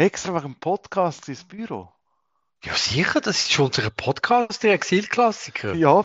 Extra 0.00 0.32
wegen 0.34 0.54
dem 0.54 0.54
Podcast 0.54 1.28
ins 1.28 1.44
Büro. 1.44 1.92
Ja, 2.64 2.72
sicher, 2.74 3.20
das 3.20 3.36
ist 3.36 3.52
schon 3.52 3.66
unser 3.66 3.90
Podcast, 3.90 4.62
der 4.62 4.72
Exilklassiker. 4.72 5.74
Ja, 5.74 6.04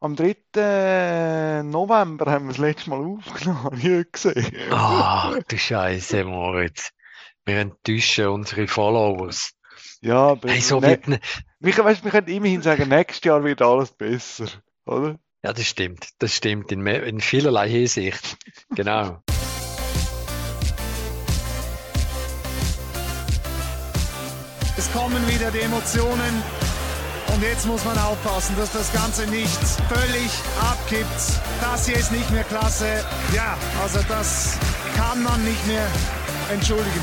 am 0.00 0.16
3. 0.16 1.62
November 1.62 2.26
haben 2.32 2.46
wir 2.46 2.48
das 2.48 2.58
letzte 2.58 2.90
Mal 2.90 3.04
aufgenommen, 3.04 3.62
habe 3.62 3.76
ich 3.76 4.10
gesehen. 4.10 4.52
Ach, 4.72 5.38
du 5.46 5.56
Scheiße, 5.56 6.24
Moritz. 6.24 6.90
Wir 7.44 7.58
enttäuschen 7.60 8.26
unsere 8.26 8.66
Followers. 8.66 9.52
Ja, 10.00 10.30
aber 10.30 10.50
Hey, 10.50 10.60
so 10.60 10.80
ne- 10.80 11.00
ne- 11.06 11.20
wir, 11.60 11.76
weißt, 11.76 12.02
wir 12.02 12.10
können 12.10 12.26
immerhin 12.26 12.62
sagen, 12.62 12.88
nächstes 12.88 13.22
Jahr 13.22 13.44
wird 13.44 13.62
alles 13.62 13.92
besser, 13.92 14.46
oder? 14.86 15.20
ja, 15.44 15.52
das 15.52 15.66
stimmt. 15.66 16.08
Das 16.18 16.34
stimmt 16.34 16.72
in, 16.72 16.84
in 16.84 17.20
vielerlei 17.20 17.68
Hinsicht. 17.68 18.38
Genau. 18.70 19.22
Es 24.78 24.92
kommen 24.92 25.26
wieder 25.26 25.50
die 25.50 25.60
Emotionen. 25.60 26.42
Und 27.32 27.42
jetzt 27.42 27.66
muss 27.66 27.82
man 27.86 27.96
aufpassen, 27.96 28.54
dass 28.58 28.72
das 28.72 28.92
Ganze 28.92 29.26
nicht 29.30 29.58
völlig 29.88 30.30
abkippt. 30.60 31.40
Das 31.62 31.86
hier 31.86 31.96
ist 31.96 32.12
nicht 32.12 32.30
mehr 32.30 32.44
klasse. 32.44 33.02
Ja, 33.34 33.56
also 33.82 34.00
das 34.06 34.58
kann 34.94 35.22
man 35.22 35.42
nicht 35.44 35.66
mehr 35.66 35.86
entschuldigen. 36.52 37.00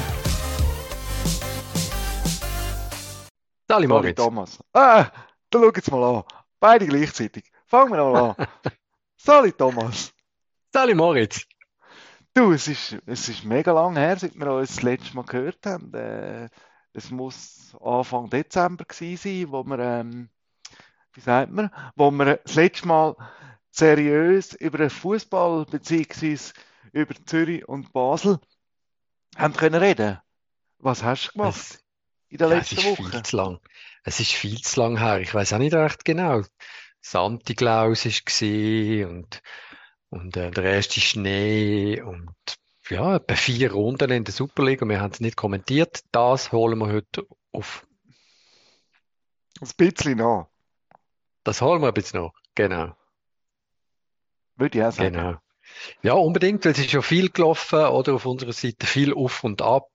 Sali 3.67 3.87
Moritz. 3.87 4.17
Thomas. 4.17 4.59
Ah, 4.73 5.07
dann 5.49 5.63
schau 5.63 5.71
jetzt 5.75 5.91
mal 5.91 6.17
an. 6.17 6.23
Beide 6.59 6.85
gleichzeitig. 6.85 7.45
Fangen 7.65 7.91
wir 7.91 8.03
mal 8.03 8.35
an. 8.37 8.47
Sorry, 9.17 9.51
Thomas. 9.51 10.13
Sali 10.71 10.93
Moritz. 10.93 11.47
Du, 12.35 12.51
es 12.51 12.67
ist, 12.67 12.97
es 13.07 13.29
ist 13.29 13.45
mega 13.45 13.71
lang 13.71 13.95
her, 13.95 14.15
seit 14.17 14.35
wir 14.35 14.51
uns 14.51 14.75
das 14.75 14.83
letzte 14.83 15.15
Mal 15.15 15.25
gehört 15.25 15.65
haben. 15.65 15.91
Äh, 15.95 16.49
es 16.93 17.11
muss 17.11 17.75
Anfang 17.81 18.29
Dezember 18.29 18.85
gewesen 18.85 19.17
sein, 19.17 19.51
wo 19.51 19.63
wir, 19.63 19.79
ähm, 19.79 20.29
wie 21.13 21.21
sagt 21.21 21.51
man, 21.51 21.71
wo 21.95 22.11
wir 22.11 22.37
das 22.37 22.55
letzte 22.55 22.87
Mal 22.87 23.15
seriös 23.71 24.53
über 24.53 24.77
den 24.79 24.89
Fußball 24.89 25.65
beziehungsweise 25.65 26.53
über 26.93 27.15
Zürich 27.25 27.67
und 27.67 27.91
Basel 27.93 28.39
haben 29.35 29.53
können 29.55 29.75
reden. 29.81 30.19
Was 30.79 31.03
hast 31.03 31.29
du 31.29 31.31
gemacht 31.33 31.57
Es, 31.57 31.83
in 32.29 32.37
der 32.37 32.49
ja, 32.49 32.59
es 32.59 32.71
letzten 32.71 32.75
ist 32.75 32.83
Woche? 32.83 33.11
viel 33.11 33.23
zu 33.23 33.37
lang. 33.37 33.59
Es 34.03 34.19
ist 34.19 34.31
viel 34.31 34.61
zu 34.61 34.79
lang 34.81 34.97
her. 34.97 35.19
Ich 35.21 35.33
weiß 35.33 35.53
auch 35.53 35.57
nicht 35.59 35.73
recht 35.73 36.05
genau. 36.05 36.43
Santi 37.01 37.55
Klaus 37.55 38.05
ist 38.05 38.25
gsi 38.25 39.05
und, 39.07 39.41
und 40.09 40.37
äh, 40.37 40.51
der 40.51 40.63
erste 40.65 41.01
Schnee 41.01 42.01
und 42.01 42.33
ja, 42.89 43.15
etwa 43.15 43.35
vier 43.35 43.71
Runden 43.71 44.11
in 44.11 44.23
der 44.23 44.33
Superliga. 44.33 44.87
Wir 44.87 44.99
haben 45.01 45.11
es 45.11 45.19
nicht 45.19 45.37
kommentiert. 45.37 46.03
Das 46.11 46.51
holen 46.51 46.79
wir 46.79 46.87
heute 46.87 47.25
auf. 47.51 47.87
Ein 49.61 49.69
bisschen 49.77 50.17
nach, 50.17 50.47
Das 51.43 51.61
holen 51.61 51.81
wir 51.81 51.87
ein 51.87 51.93
bisschen 51.93 52.21
noch. 52.21 52.33
Genau, 52.55 52.95
würde 54.55 54.77
ich 54.77 54.83
auch 54.83 54.91
sagen. 54.91 55.13
genau. 55.13 55.37
Ja, 56.01 56.13
unbedingt, 56.13 56.65
weil 56.65 56.73
es 56.73 56.79
ist 56.79 56.91
ja 56.91 57.01
viel 57.01 57.29
gelaufen, 57.29 57.79
oder 57.79 58.13
auf 58.13 58.25
unserer 58.25 58.53
Seite 58.53 58.85
viel 58.85 59.13
auf 59.13 59.43
und 59.43 59.61
ab, 59.61 59.89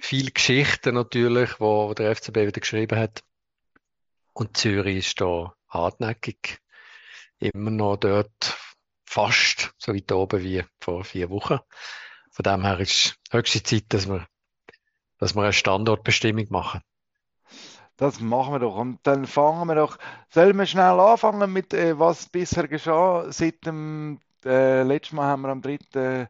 viel 0.00 0.30
Geschichten 0.30 0.94
natürlich, 0.94 1.60
wo 1.60 1.94
der 1.94 2.14
FCB 2.16 2.36
wieder 2.36 2.60
geschrieben 2.60 2.98
hat. 2.98 3.22
Und 4.32 4.56
Zürich 4.56 4.98
ist 4.98 5.20
da 5.20 5.54
hartnäckig, 5.68 6.58
immer 7.38 7.70
noch 7.70 7.96
dort 7.96 8.56
fast 9.18 9.74
so 9.78 9.92
weit 9.92 10.12
oben 10.12 10.42
wie 10.44 10.64
vor 10.80 11.02
vier 11.02 11.28
Wochen. 11.28 11.58
Von 12.30 12.44
dem 12.44 12.62
her 12.62 12.78
ist 12.78 13.16
höchste 13.32 13.60
Zeit, 13.64 13.86
dass 13.88 14.06
wir, 14.08 14.28
dass 15.18 15.34
wir 15.34 15.42
eine 15.42 15.52
Standortbestimmung 15.52 16.46
machen. 16.50 16.80
Das 17.96 18.20
machen 18.20 18.54
wir 18.54 18.60
doch. 18.60 18.76
Und 18.76 19.00
dann 19.02 19.26
fangen 19.26 19.66
wir 19.66 19.74
doch. 19.74 19.98
Sollen 20.30 20.56
wir 20.56 20.66
schnell 20.66 21.00
anfangen 21.00 21.52
mit, 21.52 21.74
äh, 21.74 21.98
was 21.98 22.28
bisher 22.28 22.68
geschah? 22.68 23.32
Seit 23.32 23.66
dem 23.66 24.20
äh, 24.44 24.84
letzten 24.84 25.16
Mal 25.16 25.26
haben 25.26 25.42
wir 25.42 25.48
am 25.48 25.62
3. 25.62 26.28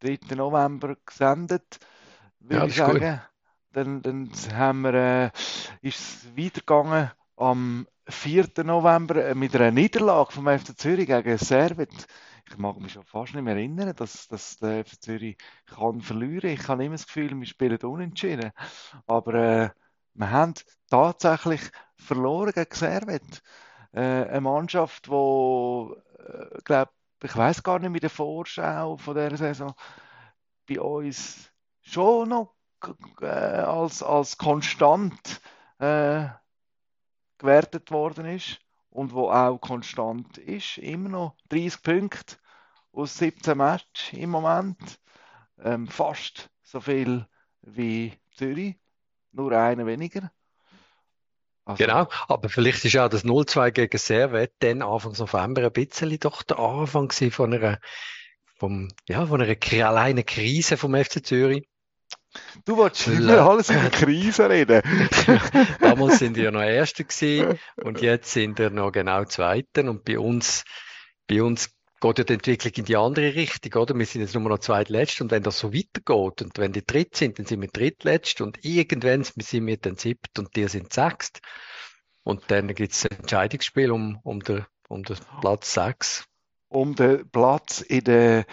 3. 0.00 0.18
November 0.34 0.96
gesendet, 1.04 1.78
würde 2.40 2.56
Ja, 2.56 2.66
ich 2.66 2.76
sagen. 2.76 3.20
Dann, 3.72 4.00
dann 4.00 4.30
haben 4.54 4.80
wir, 4.80 4.94
äh, 4.94 5.30
ist 5.82 5.98
es 6.00 6.36
weitergegangen 6.38 7.10
am 7.38 7.86
4. 8.08 8.48
November 8.64 9.24
äh, 9.26 9.34
mit 9.34 9.54
einer 9.54 9.70
Niederlage 9.70 10.32
vom 10.32 10.46
FC 10.46 10.78
Zürich 10.78 11.06
gegen 11.06 11.38
Servet. 11.38 12.06
Ich 12.48 12.56
mag 12.56 12.78
mich 12.80 12.92
schon 12.92 13.04
fast 13.04 13.34
nicht 13.34 13.44
mehr 13.44 13.54
erinnern, 13.54 13.94
dass, 13.94 14.26
dass 14.28 14.56
der 14.56 14.84
FC 14.84 15.00
Zürich 15.02 15.36
kann 15.66 16.00
verlieren. 16.00 16.50
Ich 16.50 16.66
habe 16.68 16.84
immer 16.84 16.94
das 16.94 17.06
Gefühl, 17.06 17.38
wir 17.38 17.46
spielen 17.46 17.78
unentschieden. 17.78 18.52
Aber 19.06 19.34
äh, 19.34 19.70
wir 20.14 20.30
haben 20.30 20.54
tatsächlich 20.90 21.60
verloren 21.96 22.52
gegen 22.52 22.74
Servet. 22.74 23.42
Äh, 23.92 24.00
eine 24.00 24.40
Mannschaft, 24.40 25.06
die, 25.06 25.12
äh, 25.12 26.60
glaub, 26.64 26.90
ich 27.22 27.36
weiß 27.36 27.62
gar 27.62 27.78
nicht 27.78 27.90
mit 27.90 28.02
der 28.02 28.10
Vorschau 28.10 28.96
von 28.96 29.14
der 29.14 29.36
Saison 29.36 29.74
bei 30.68 30.80
uns 30.80 31.50
schon 31.82 32.28
noch 32.28 32.54
äh, 33.20 33.26
als, 33.26 34.02
als 34.02 34.38
konstant 34.38 35.40
äh, 35.78 36.26
gewertet 37.38 37.90
worden 37.90 38.26
ist 38.26 38.58
und 38.90 39.12
wo 39.12 39.30
auch 39.30 39.58
konstant 39.58 40.38
ist. 40.38 40.78
Immer 40.78 41.08
noch 41.08 41.36
30 41.48 41.82
Punkte 41.82 42.36
aus 42.92 43.18
17 43.18 43.56
Matches 43.56 44.12
im 44.12 44.30
Moment. 44.30 45.00
Ähm, 45.62 45.88
fast 45.88 46.50
so 46.62 46.80
viel 46.80 47.26
wie 47.62 48.12
Zürich, 48.34 48.76
nur 49.32 49.52
einer 49.52 49.86
weniger. 49.86 50.30
Also, 51.64 51.84
Genau, 51.84 52.08
aber 52.28 52.48
vielleicht 52.48 52.84
ist 52.84 52.96
auch 52.96 53.08
das 53.08 53.24
0-2 53.24 53.72
gegen 53.72 53.98
Servet 53.98 54.52
dann 54.60 54.82
Anfang 54.82 55.12
November 55.18 55.64
ein 55.64 55.72
bisschen 55.72 56.18
doch 56.18 56.42
der 56.42 56.58
Anfang 56.58 57.10
von 57.10 57.52
einer, 57.52 57.78
vom, 58.56 58.88
ja, 59.06 59.26
von 59.26 59.42
einer 59.42 59.54
kleinen 59.54 60.24
Krise 60.24 60.76
vom 60.76 60.94
FC 60.94 61.24
Zürich. 61.24 61.68
Du 62.64 62.76
wolltest 62.76 63.08
Weil, 63.08 63.22
immer 63.22 63.48
alles 63.48 63.70
in 63.70 63.80
der 63.80 63.90
Krise 63.90 64.50
reden. 64.50 64.82
Damals 65.80 66.18
sind 66.18 66.36
wir 66.36 66.44
ja 66.44 66.50
noch 66.50 66.62
Erste 66.62 67.04
gewesen 67.04 67.58
und 67.76 68.00
jetzt 68.00 68.32
sind 68.32 68.58
wir 68.58 68.70
noch 68.70 68.92
genau 68.92 69.24
Zweiten 69.24 69.88
und 69.88 70.04
bei 70.04 70.18
uns, 70.18 70.64
bei 71.26 71.42
uns 71.42 71.70
geht 72.00 72.18
ja 72.18 72.24
die 72.24 72.34
Entwicklung 72.34 72.72
in 72.74 72.84
die 72.84 72.96
andere 72.96 73.34
Richtung, 73.34 73.82
oder? 73.82 73.98
Wir 73.98 74.06
sind 74.06 74.20
jetzt 74.20 74.34
nur 74.34 74.48
noch 74.48 74.58
Zweitletzt 74.58 75.20
und 75.20 75.30
wenn 75.30 75.42
das 75.42 75.58
so 75.58 75.72
weitergeht 75.72 76.42
und 76.42 76.58
wenn 76.58 76.72
die 76.72 76.84
Dritt 76.84 77.16
sind, 77.16 77.38
dann 77.38 77.46
sind 77.46 77.60
wir 77.60 77.68
Drittletzt 77.68 78.40
und 78.40 78.64
irgendwann 78.64 79.24
sind 79.24 79.66
wir 79.66 79.76
dann 79.78 79.96
Siebt 79.96 80.38
und 80.38 80.54
die 80.54 80.68
sind 80.68 80.92
Sechst 80.92 81.40
und 82.22 82.44
dann 82.48 82.74
gibt 82.74 82.92
es 82.92 83.06
ein 83.06 83.18
Entscheidungsspiel 83.18 83.90
um, 83.90 84.18
um, 84.22 84.40
den, 84.40 84.66
um 84.88 85.02
den 85.02 85.16
Platz 85.40 85.72
sechs. 85.72 86.26
Um 86.68 86.94
den 86.94 87.28
Platz 87.30 87.80
in 87.80 88.04
der 88.04 88.44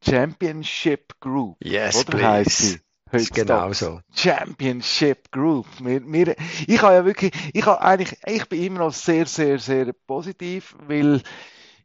Championship 0.00 1.18
Group. 1.20 1.56
Yes, 1.60 1.96
Oder 1.96 2.18
please. 2.18 2.78
Ist 3.12 3.34
genau 3.34 3.72
so. 3.72 4.00
Championship 4.14 5.30
Group. 5.30 5.66
Wir, 5.80 6.00
wir, 6.04 6.34
ich 6.66 6.82
habe 6.82 6.94
ja 6.94 7.04
wirklich, 7.04 7.32
ich 7.52 7.64
habe 7.64 7.80
eigentlich, 7.80 8.18
ich 8.26 8.48
bin 8.48 8.62
immer 8.62 8.80
noch 8.80 8.92
sehr, 8.92 9.26
sehr, 9.26 9.58
sehr 9.58 9.92
positiv, 9.92 10.76
weil 10.86 11.22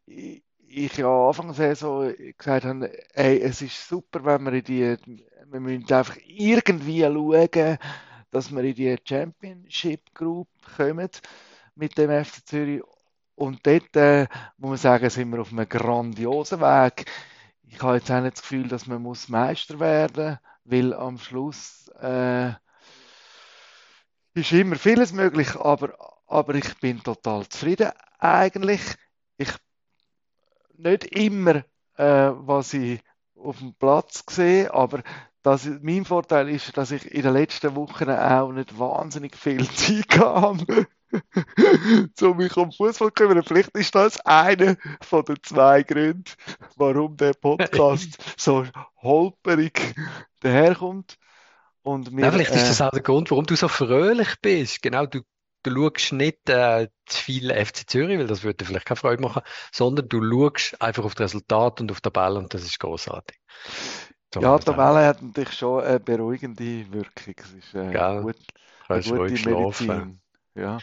ich, 0.06 0.42
ich 0.66 0.96
ja 0.96 1.28
Anfang 1.28 1.46
der 1.48 1.54
Saison 1.54 2.12
gesagt 2.36 2.64
habe, 2.64 2.90
ey, 3.14 3.40
es 3.40 3.62
ist 3.62 3.88
super, 3.88 4.24
wenn 4.24 4.44
wir 4.44 4.52
in 4.54 4.64
die, 4.64 4.96
wir 5.50 5.60
müssen 5.60 5.92
einfach 5.92 6.16
irgendwie 6.26 7.02
schauen, 7.02 7.78
dass 8.30 8.50
wir 8.50 8.64
in 8.64 8.74
die 8.74 8.96
Championship 9.04 10.14
Group 10.14 10.48
kommen 10.76 11.08
mit 11.76 11.98
dem 11.98 12.24
FC 12.24 12.46
Zürich. 12.46 12.82
Und 13.34 13.66
dort, 13.66 13.96
äh, 13.96 14.26
muss 14.58 14.70
man 14.70 14.76
sagen, 14.76 15.10
sind 15.10 15.30
wir 15.30 15.40
auf 15.40 15.52
einem 15.52 15.68
grandiosen 15.68 16.60
Weg. 16.60 17.06
Ich 17.64 17.80
habe 17.82 17.96
jetzt 17.96 18.10
auch 18.10 18.20
nicht 18.20 18.36
das 18.36 18.42
Gefühl, 18.42 18.68
dass 18.68 18.86
man 18.86 19.02
muss 19.02 19.28
Meister 19.28 19.80
werden 19.80 20.38
weil 20.64 20.94
am 20.94 21.18
Schluss 21.18 21.88
äh, 22.00 22.52
ist 24.34 24.52
immer 24.52 24.76
vieles 24.76 25.12
möglich, 25.12 25.56
aber, 25.56 25.94
aber 26.26 26.54
ich 26.54 26.78
bin 26.80 27.02
total 27.02 27.48
zufrieden 27.48 27.90
eigentlich. 28.18 28.80
Ich 29.36 29.50
nicht 30.76 31.04
immer, 31.04 31.64
äh, 31.96 32.30
was 32.32 32.74
ich 32.74 33.00
auf 33.36 33.58
dem 33.58 33.74
Platz 33.74 34.24
sehe, 34.30 34.72
aber 34.72 35.02
das, 35.42 35.68
mein 35.82 36.04
Vorteil 36.04 36.48
ist, 36.48 36.76
dass 36.76 36.92
ich 36.92 37.10
in 37.10 37.22
den 37.22 37.32
letzten 37.32 37.74
Wochen 37.74 38.08
auch 38.08 38.52
nicht 38.52 38.78
wahnsinnig 38.78 39.36
viel 39.36 39.68
Zeit 39.74 40.18
habe, 40.18 40.86
um 42.20 42.36
mich 42.36 42.56
um 42.56 42.72
Fußball 42.72 43.08
zu 43.08 43.14
kümmern. 43.14 43.42
Vielleicht 43.42 43.76
ist 43.76 43.94
das 43.94 44.20
einer 44.20 44.76
von 45.00 45.24
den 45.24 45.36
zwei 45.42 45.82
Gründen, 45.82 46.24
warum 46.76 47.16
der 47.16 47.34
Podcast 47.34 48.16
so 48.38 48.64
holperig 49.02 49.94
daherkommt. 50.40 51.18
Und 51.82 52.16
wir, 52.16 52.24
Ja, 52.24 52.32
vielleicht 52.32 52.54
ist 52.54 52.64
äh, 52.64 52.68
das 52.68 52.80
auch 52.80 52.90
der 52.90 53.02
Grund, 53.02 53.30
warum 53.30 53.44
du 53.46 53.56
so 53.56 53.68
fröhlich 53.68 54.36
bist. 54.40 54.82
Genau, 54.82 55.06
du, 55.06 55.22
du 55.64 55.74
schaust 55.74 56.12
nicht 56.12 56.48
äh, 56.48 56.88
zu 57.06 57.22
viel 57.22 57.50
FC 57.52 57.88
Zürich, 57.88 58.18
weil 58.18 58.26
das 58.26 58.44
würde 58.44 58.58
dir 58.58 58.66
vielleicht 58.66 58.86
keine 58.86 58.96
Freude 58.96 59.22
machen, 59.22 59.42
sondern 59.72 60.08
du 60.08 60.20
schaust 60.20 60.80
einfach 60.80 61.04
auf 61.04 61.14
das 61.14 61.30
Resultat 61.30 61.80
und 61.80 61.90
auf 61.90 62.00
den 62.00 62.12
Ball 62.12 62.36
und 62.36 62.54
das 62.54 62.62
ist 62.62 62.78
großartig. 62.78 63.38
So 64.32 64.40
ja, 64.40 64.58
die 64.58 64.64
Tabelle 64.64 65.06
hat 65.06 65.20
natürlich 65.20 65.52
schon 65.52 65.82
eine 65.82 66.00
beruhigende 66.00 66.90
Wirkung. 66.90 67.34
Es 67.36 67.52
ist 67.52 67.74
äh, 67.74 68.20
gut, 68.22 68.36
eine 68.88 69.02
gute 69.02 69.50
Medizin. 69.50 70.20
Ja. 70.54 70.78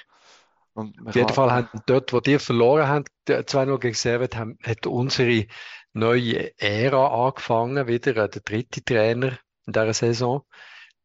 Auf 1.06 1.16
jeden 1.16 1.34
Fall 1.34 1.52
haben 1.52 1.70
dort, 1.86 2.14
wo 2.14 2.20
die 2.20 2.40
verloren 2.40 2.88
haben, 2.88 3.06
2-0 3.28 3.80
gegen 3.80 3.96
Servet, 3.96 4.36
hat 4.36 4.88
unsere 4.88 5.48
neue 5.94 6.58
Ära 6.60 7.28
angefangen, 7.28 7.88
wieder 7.88 8.16
äh, 8.18 8.30
der 8.30 8.42
dritte 8.42 8.84
Trainer 8.84 9.38
in 9.66 9.74
dieser 9.74 9.94
Saison. 9.94 10.44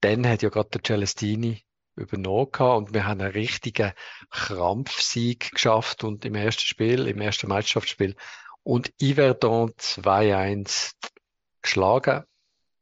Dann 0.00 0.26
hat 0.28 0.42
ja 0.42 0.48
gerade 0.48 0.70
der 0.70 0.82
Celestini 0.84 1.64
übernommen 1.96 2.50
und 2.76 2.92
wir 2.92 3.06
haben 3.06 3.20
einen 3.20 3.32
richtigen 3.32 3.92
Krampfsieg 4.30 5.52
geschafft 5.52 6.04
und 6.04 6.24
im 6.24 6.34
ersten 6.34 6.62
Spiel, 6.62 7.06
im 7.06 7.20
ersten 7.20 7.48
Meisterschaftsspiel 7.48 8.16
und 8.62 8.92
Yverdon 9.00 9.70
2-1 9.78 10.92
geschlagen. 11.62 12.24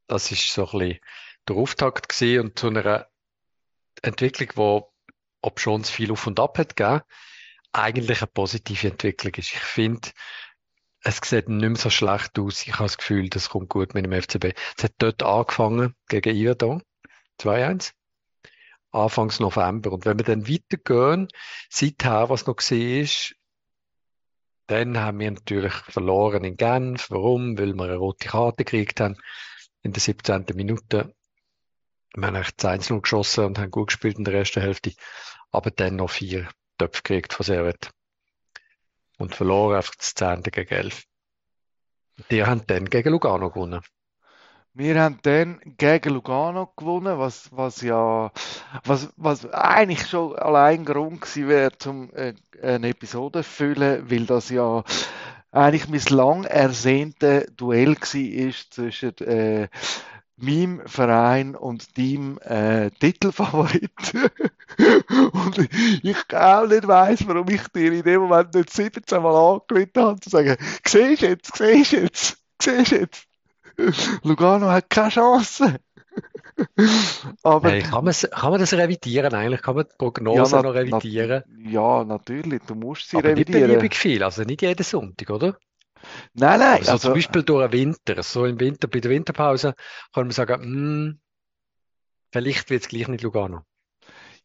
Das 0.06 0.32
ist 0.32 0.52
so 0.52 0.66
ein 0.70 0.78
bisschen 0.78 1.00
der 1.48 1.56
Auftakt 1.56 2.08
gewesen 2.08 2.46
und 2.46 2.58
zu 2.58 2.68
einer 2.68 3.06
Entwicklung, 4.02 4.48
wo, 4.54 4.91
ob 5.42 5.60
schon 5.60 5.82
es 5.82 5.90
viel 5.90 6.10
auf 6.12 6.26
und 6.26 6.40
ab 6.40 6.58
hat 6.58 6.76
gegeben, 6.76 7.02
eigentlich 7.72 8.22
eine 8.22 8.28
positive 8.28 8.88
Entwicklung 8.88 9.34
ist. 9.34 9.52
Ich 9.52 9.58
finde, 9.58 10.10
es 11.04 11.16
sieht 11.16 11.48
nicht 11.48 11.68
mehr 11.68 11.76
so 11.76 11.90
schlecht 11.90 12.38
aus. 12.38 12.62
Ich 12.62 12.74
habe 12.74 12.84
das 12.84 12.96
Gefühl, 12.98 13.28
das 13.28 13.48
kommt 13.48 13.68
gut 13.68 13.94
mit 13.94 14.04
dem 14.04 14.12
FCB. 14.12 14.54
Es 14.76 14.84
hat 14.84 14.92
dort 14.98 15.22
angefangen 15.22 15.94
gegen 16.08 16.36
Yverdon 16.36 16.82
2-1. 17.40 17.92
Anfangs 18.92 19.40
November. 19.40 19.90
Und 19.90 20.04
wenn 20.04 20.18
wir 20.18 20.24
dann 20.24 20.48
weitergehen, 20.48 21.28
seither, 21.70 22.28
was 22.28 22.46
noch 22.46 22.56
gesehen 22.56 23.02
ist, 23.02 23.34
dann 24.66 24.98
haben 24.98 25.18
wir 25.18 25.30
natürlich 25.30 25.72
verloren 25.72 26.44
in 26.44 26.56
Genf. 26.56 27.10
Warum? 27.10 27.58
Weil 27.58 27.74
wir 27.74 27.84
eine 27.84 27.96
rote 27.96 28.28
Karte 28.28 28.64
gekriegt 28.64 29.00
haben 29.00 29.16
in 29.82 29.92
der 29.92 30.00
17. 30.00 30.44
Minute. 30.54 31.14
Wir 32.14 32.26
haben 32.26 32.36
echt 32.36 32.62
1 32.62 32.88
geschossen 32.88 33.46
und 33.46 33.58
haben 33.58 33.70
gut 33.70 33.88
gespielt 33.88 34.18
in 34.18 34.24
der 34.24 34.34
ersten 34.34 34.60
Hälfte, 34.60 34.92
aber 35.52 35.70
dann 35.70 35.96
noch 35.96 36.10
vier 36.10 36.48
Töpfe 36.78 37.02
gekriegt 37.02 37.32
von 37.32 37.44
Servet. 37.44 37.90
Und 39.18 39.36
verloren 39.36 39.76
einfach 39.76 39.94
das 39.94 40.14
10. 40.14 40.42
gegen 40.42 40.74
11. 40.74 41.04
Die 42.30 42.44
haben 42.44 42.66
dann 42.66 42.86
gegen 42.86 43.10
Lugano 43.10 43.50
gewonnen. 43.50 43.82
Wir 44.74 45.02
haben 45.02 45.18
dann 45.22 45.60
gegen 45.76 46.14
Lugano 46.14 46.72
gewonnen, 46.76 47.18
was, 47.18 47.50
was 47.52 47.82
ja, 47.82 48.32
was, 48.84 49.12
was 49.16 49.44
eigentlich 49.52 50.08
schon 50.08 50.34
allein 50.36 50.86
Grund 50.86 51.20
gewesen 51.20 51.48
wäre, 51.48 51.72
um 51.86 52.10
äh, 52.14 52.32
eine 52.62 52.88
Episode 52.88 53.42
zu 53.42 53.50
füllen, 53.50 54.10
weil 54.10 54.24
das 54.24 54.48
ja 54.48 54.82
eigentlich 55.50 55.88
mein 55.88 56.16
lang 56.16 56.44
ersehnte 56.44 57.46
Duell 57.54 57.96
war 57.96 58.70
zwischen 58.70 59.18
äh, 59.18 59.68
meinem 60.36 60.80
Verein 60.86 61.54
und 61.54 61.96
deinem 61.96 62.38
äh, 62.38 62.90
Titelfavorit. 62.90 63.90
und 65.32 65.58
ich 66.02 66.34
auch 66.34 66.66
nicht 66.66 66.88
weiss, 66.88 67.26
warum 67.26 67.48
ich 67.48 67.66
dir 67.68 67.92
in 67.92 68.02
dem 68.02 68.22
Moment 68.22 68.54
nicht 68.54 68.70
17 68.70 69.22
Mal 69.22 69.34
angelegt 69.34 69.96
habe, 69.98 70.20
zu 70.20 70.30
sagen, 70.30 70.56
siehst 70.86 71.22
jetzt, 71.22 71.56
siehst 71.56 71.92
jetzt, 71.92 72.36
siehst 72.60 72.92
jetzt. 72.92 73.26
Lugano 74.22 74.70
hat 74.70 74.90
keine 74.90 75.10
Chance. 75.10 75.78
Aber 77.42 77.70
hey, 77.70 77.82
kann, 77.82 78.04
man, 78.04 78.12
kann 78.12 78.50
man 78.50 78.60
das 78.60 78.72
revidieren 78.74 79.32
eigentlich? 79.32 79.62
Kann 79.62 79.76
man 79.76 79.86
die 79.90 79.96
Prognose 79.96 80.56
ja, 80.56 80.62
noch 80.62 80.74
revidieren? 80.74 81.42
Na, 81.48 81.70
ja, 81.70 82.04
natürlich. 82.04 82.62
Du 82.66 82.74
musst 82.74 83.08
sie 83.08 83.16
Aber 83.16 83.28
revidieren. 83.28 83.62
Nicht 83.62 83.68
beliebig 83.68 83.96
viel, 83.96 84.22
also 84.22 84.42
nicht 84.42 84.62
jeden 84.62 84.82
Sonntag, 84.82 85.30
oder? 85.30 85.56
Nein, 86.34 86.60
nein. 86.60 86.78
Also, 86.78 86.92
also 86.92 87.08
zum 87.08 87.14
Beispiel 87.14 87.42
durch 87.42 87.70
den 87.70 87.80
Winter. 87.80 88.22
So 88.22 88.44
im 88.44 88.58
Winter, 88.60 88.88
bei 88.88 89.00
der 89.00 89.10
Winterpause 89.10 89.74
kann 90.12 90.24
man 90.24 90.32
sagen, 90.32 90.62
hm, 90.62 91.20
vielleicht 92.30 92.70
wird 92.70 92.82
es 92.82 92.88
gleich 92.88 93.08
nicht 93.08 93.22
Lugano. 93.22 93.64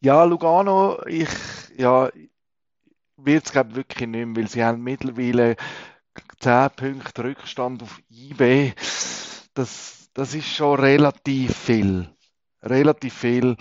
Ja, 0.00 0.24
Lugano, 0.24 1.04
ich, 1.06 1.28
ja, 1.76 2.10
wird 3.16 3.46
es 3.46 3.52
glaube 3.52 3.74
wirklich 3.74 4.08
nicht 4.08 4.26
mehr, 4.26 4.36
weil 4.36 4.48
sie 4.48 4.64
haben 4.64 4.82
mittlerweile 4.82 5.56
10 6.38 6.70
Punkte 6.76 7.24
Rückstand 7.24 7.82
auf 7.82 8.00
IB, 8.10 8.72
das, 9.54 10.08
das 10.14 10.34
ist 10.34 10.48
schon 10.48 10.78
relativ 10.78 11.56
viel. 11.56 12.08
Relativ 12.62 13.14
viel. 13.14 13.56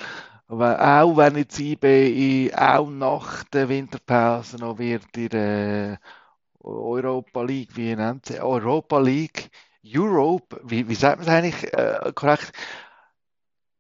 Aber 0.48 0.80
auch 1.02 1.18
wenn 1.18 1.38
jetzt 1.38 1.60
IB 1.60 2.52
auch 2.56 2.90
nach 2.90 3.44
der 3.46 3.68
Winterpause 3.70 4.58
noch 4.58 4.80
wird 4.80 5.06
in 5.18 5.30
der 5.30 6.00
Europa 6.60 7.42
League, 7.44 7.76
wie 7.76 7.96
nennt 7.96 8.26
sie? 8.26 8.40
Europa 8.40 9.00
League, 9.00 9.50
Europe, 9.86 10.60
wie, 10.64 10.88
wie 10.88 10.96
sagt 10.96 11.20
man 11.20 11.28
es 11.28 11.34
eigentlich 11.34 11.74
äh, 11.74 12.12
korrekt? 12.14 12.52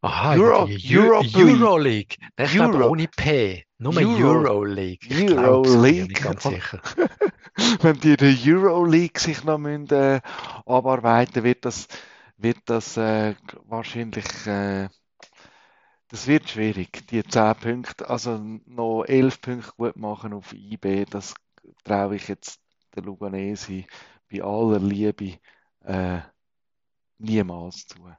Aha, 0.01 0.35
Euro, 0.35 0.67
Europe 0.67 1.27
Euro 1.35 1.77
League. 1.77 2.17
Ich 2.37 2.59
Euro. 2.59 2.71
glaube 2.71 2.89
ohne 2.89 3.07
P. 3.07 3.65
Nur 3.79 3.97
Euro, 3.97 4.49
Euro 4.49 4.63
League. 4.63 5.07
Euro 5.31 5.81
League. 5.81 6.21
Ganz 6.21 6.43
sicher. 6.43 6.81
wenn 7.81 7.99
die 7.99 8.17
der 8.17 8.35
Euroleague 8.45 9.19
sich 9.19 9.43
noch 9.43 9.57
müssen, 9.57 9.89
äh, 9.89 10.21
abarbeiten, 10.65 11.43
wird 11.43 11.65
das, 11.65 11.87
wird 12.37 12.57
das 12.65 12.97
äh, 12.97 13.35
wahrscheinlich, 13.65 14.25
äh, 14.45 14.89
das 16.09 16.27
wird 16.27 16.49
schwierig, 16.49 17.07
die 17.07 17.23
10 17.23 17.55
Punkte, 17.55 18.09
also 18.09 18.37
noch 18.65 19.03
11 19.03 19.41
Punkte 19.41 19.71
gut 19.77 19.97
machen 19.97 20.33
auf 20.33 20.53
IB, 20.53 21.05
das 21.05 21.33
traue 21.83 22.15
ich 22.15 22.27
jetzt 22.27 22.59
der 22.97 23.03
Luganesi 23.03 23.87
bei 24.29 24.43
aller 24.43 24.79
Liebe 24.79 25.39
äh, 25.85 26.19
niemals 27.19 27.87
zu. 27.87 28.11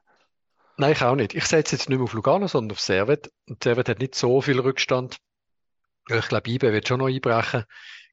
Nein, 0.77 0.93
ich 0.93 1.01
auch 1.01 1.15
nicht. 1.15 1.35
Ich 1.35 1.45
setze 1.45 1.75
jetzt 1.75 1.89
nicht 1.89 1.97
mehr 1.97 2.05
auf 2.05 2.13
Lugano, 2.13 2.47
sondern 2.47 2.75
auf 2.75 2.79
Servet. 2.79 3.31
Und 3.47 3.63
Servet 3.63 3.89
hat 3.89 3.99
nicht 3.99 4.15
so 4.15 4.41
viel 4.41 4.59
Rückstand. 4.59 5.17
Ich 6.07 6.27
glaube, 6.27 6.49
IB 6.49 6.71
wird 6.71 6.87
schon 6.87 6.99
noch 6.99 7.07
einbrechen. 7.07 7.65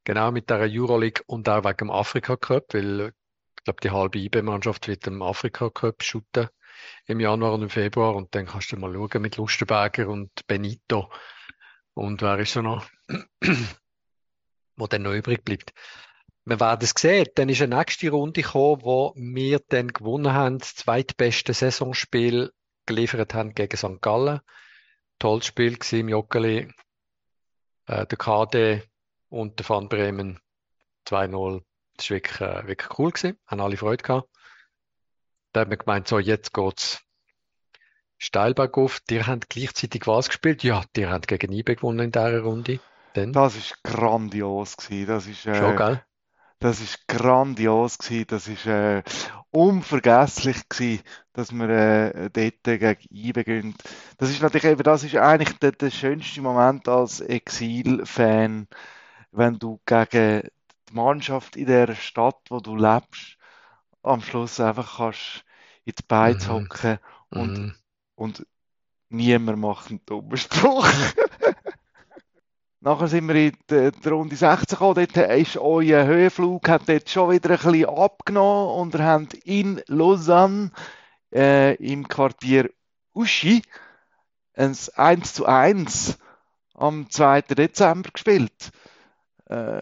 Genau 0.04 0.30
mit 0.32 0.50
der 0.50 0.58
Euroleague 0.60 1.22
und 1.26 1.48
auch 1.48 1.64
wegen 1.64 1.76
dem 1.76 1.90
Afrika 1.90 2.36
Cup, 2.36 2.74
weil 2.74 3.12
ich 3.58 3.64
glaube, 3.64 3.80
die 3.82 3.90
halbe 3.90 4.18
IB-Mannschaft 4.18 4.88
wird 4.88 5.06
im 5.06 5.22
Afrika 5.22 5.70
Cup 5.70 6.02
shooten 6.02 6.48
im 7.06 7.20
Januar 7.20 7.54
und 7.54 7.62
im 7.62 7.70
Februar 7.70 8.14
und 8.14 8.34
dann 8.34 8.46
kannst 8.46 8.70
du 8.70 8.76
mal 8.76 8.92
schauen 8.92 9.22
mit 9.22 9.36
Lustenberger 9.36 10.08
und 10.08 10.46
Benito 10.46 11.10
und 11.94 12.20
wer 12.20 12.38
ist 12.38 12.52
so 12.52 12.62
noch, 12.62 12.86
wo 14.76 14.86
dann 14.86 15.02
noch 15.02 15.14
übrig 15.14 15.44
bleibt. 15.44 15.72
Wir 16.46 16.60
werden 16.60 16.84
es 16.84 16.94
sehen. 16.96 17.26
Dann 17.34 17.48
ist 17.48 17.60
eine 17.60 17.76
nächste 17.76 18.08
Runde 18.08 18.40
gekommen, 18.40 18.82
wo 18.82 19.12
wir 19.16 19.60
dann 19.68 19.88
gewonnen 19.88 20.32
haben, 20.32 20.58
das 20.58 20.76
zweitbeste 20.76 21.52
Saisonspiel 21.52 22.52
geliefert 22.86 23.34
haben 23.34 23.52
gegen 23.52 23.76
St. 23.76 24.00
Gallen. 24.00 24.40
Tolles 25.18 25.46
Spiel 25.46 25.76
war 25.76 25.98
im 25.98 26.08
Joggeli. 26.08 26.72
Äh, 27.86 28.06
der 28.06 28.18
KD 28.18 28.82
und 29.28 29.58
der 29.58 29.68
Van 29.68 29.88
Bremen 29.88 30.38
2-0. 31.08 31.62
Das 31.96 32.10
war 32.10 32.14
wirklich, 32.14 32.40
äh, 32.40 32.66
wirklich 32.68 32.98
cool 32.98 33.10
gewesen. 33.10 33.38
Haben 33.48 33.60
alle 33.60 33.76
Freude 33.76 34.04
gehabt. 34.04 34.28
Da 35.52 35.62
haben 35.62 35.70
wir 35.70 35.78
gemeint, 35.78 36.06
so, 36.06 36.20
jetzt 36.20 36.54
geht's 36.54 37.02
steil 38.18 38.54
bergauf. 38.54 39.00
Die 39.10 39.24
haben 39.24 39.40
gleichzeitig 39.48 40.06
was 40.06 40.28
gespielt? 40.28 40.62
Ja, 40.62 40.84
die 40.94 41.08
haben 41.08 41.22
gegen 41.22 41.50
IBE 41.50 41.74
gewonnen 41.74 42.04
in 42.06 42.12
dieser 42.12 42.40
Runde. 42.40 42.78
Dann. 43.14 43.32
Das 43.32 43.56
ist 43.56 43.82
grandios 43.82 44.76
gewesen. 44.76 45.06
Das 45.08 45.26
ist, 45.26 45.44
äh, 45.46 45.56
Schon, 45.56 45.76
gell? 45.76 46.05
Das 46.58 46.80
ist 46.80 47.06
grandios 47.06 47.98
gewesen. 47.98 48.26
Das 48.28 48.48
ist 48.48 48.66
äh, 48.66 49.02
unvergesslich 49.50 50.68
gewesen, 50.68 51.02
dass 51.32 51.52
wir 51.52 51.68
äh, 51.68 52.30
dort 52.30 52.62
gegen 52.62 52.96
IBE 53.10 53.44
gehen. 53.44 53.74
Das 54.18 54.30
ist 54.30 54.42
natürlich 54.42 54.64
eben, 54.64 54.82
das 54.82 55.04
ist 55.04 55.16
eigentlich 55.16 55.58
der, 55.58 55.72
der 55.72 55.90
schönste 55.90 56.40
Moment 56.40 56.88
als 56.88 57.20
Exil-Fan 57.20 58.68
wenn 59.36 59.58
du 59.58 59.80
gegen 59.84 60.48
die 60.88 60.94
Mannschaft 60.94 61.56
in 61.56 61.66
der 61.66 61.94
Stadt, 61.94 62.40
wo 62.48 62.60
du 62.60 62.74
lebst, 62.74 63.36
am 64.02 64.22
Schluss 64.22 64.60
einfach 64.60 64.96
kannst 64.96 65.44
in 65.84 65.94
die 65.98 66.04
Beine 66.08 66.36
mhm. 66.36 66.48
hocken 66.48 66.98
und, 67.30 67.58
mhm. 67.58 67.74
und 68.14 68.46
niemand 69.10 69.58
macht 69.58 69.90
einen 69.90 70.04
dummen 70.06 70.36
Spruch. 70.36 70.88
Nachher 72.86 73.08
sind 73.08 73.26
wir 73.26 73.34
in 73.34 73.52
die, 73.68 73.90
die 73.90 74.08
Runde 74.08 74.36
16 74.36 74.78
gekommen, 74.78 74.94
dort 74.94 75.30
ist 75.32 75.56
euer 75.56 76.06
Höhenflug 76.06 76.68
hat 76.68 76.88
dort 76.88 77.10
schon 77.10 77.32
wieder 77.32 77.50
ein 77.50 77.56
bisschen 77.56 77.88
abgenommen 77.88 78.78
und 78.78 78.94
ihr 78.94 79.04
habt 79.04 79.34
in 79.34 79.82
Lausanne 79.88 80.70
äh, 81.34 81.74
im 81.84 82.06
Quartier 82.06 82.70
Uschi 83.12 83.62
ein 84.54 84.76
1 84.94 85.34
zu 85.34 85.46
1 85.46 86.18
am 86.74 87.10
2. 87.10 87.42
Dezember 87.42 88.10
gespielt. 88.12 88.70
Äh, 89.46 89.80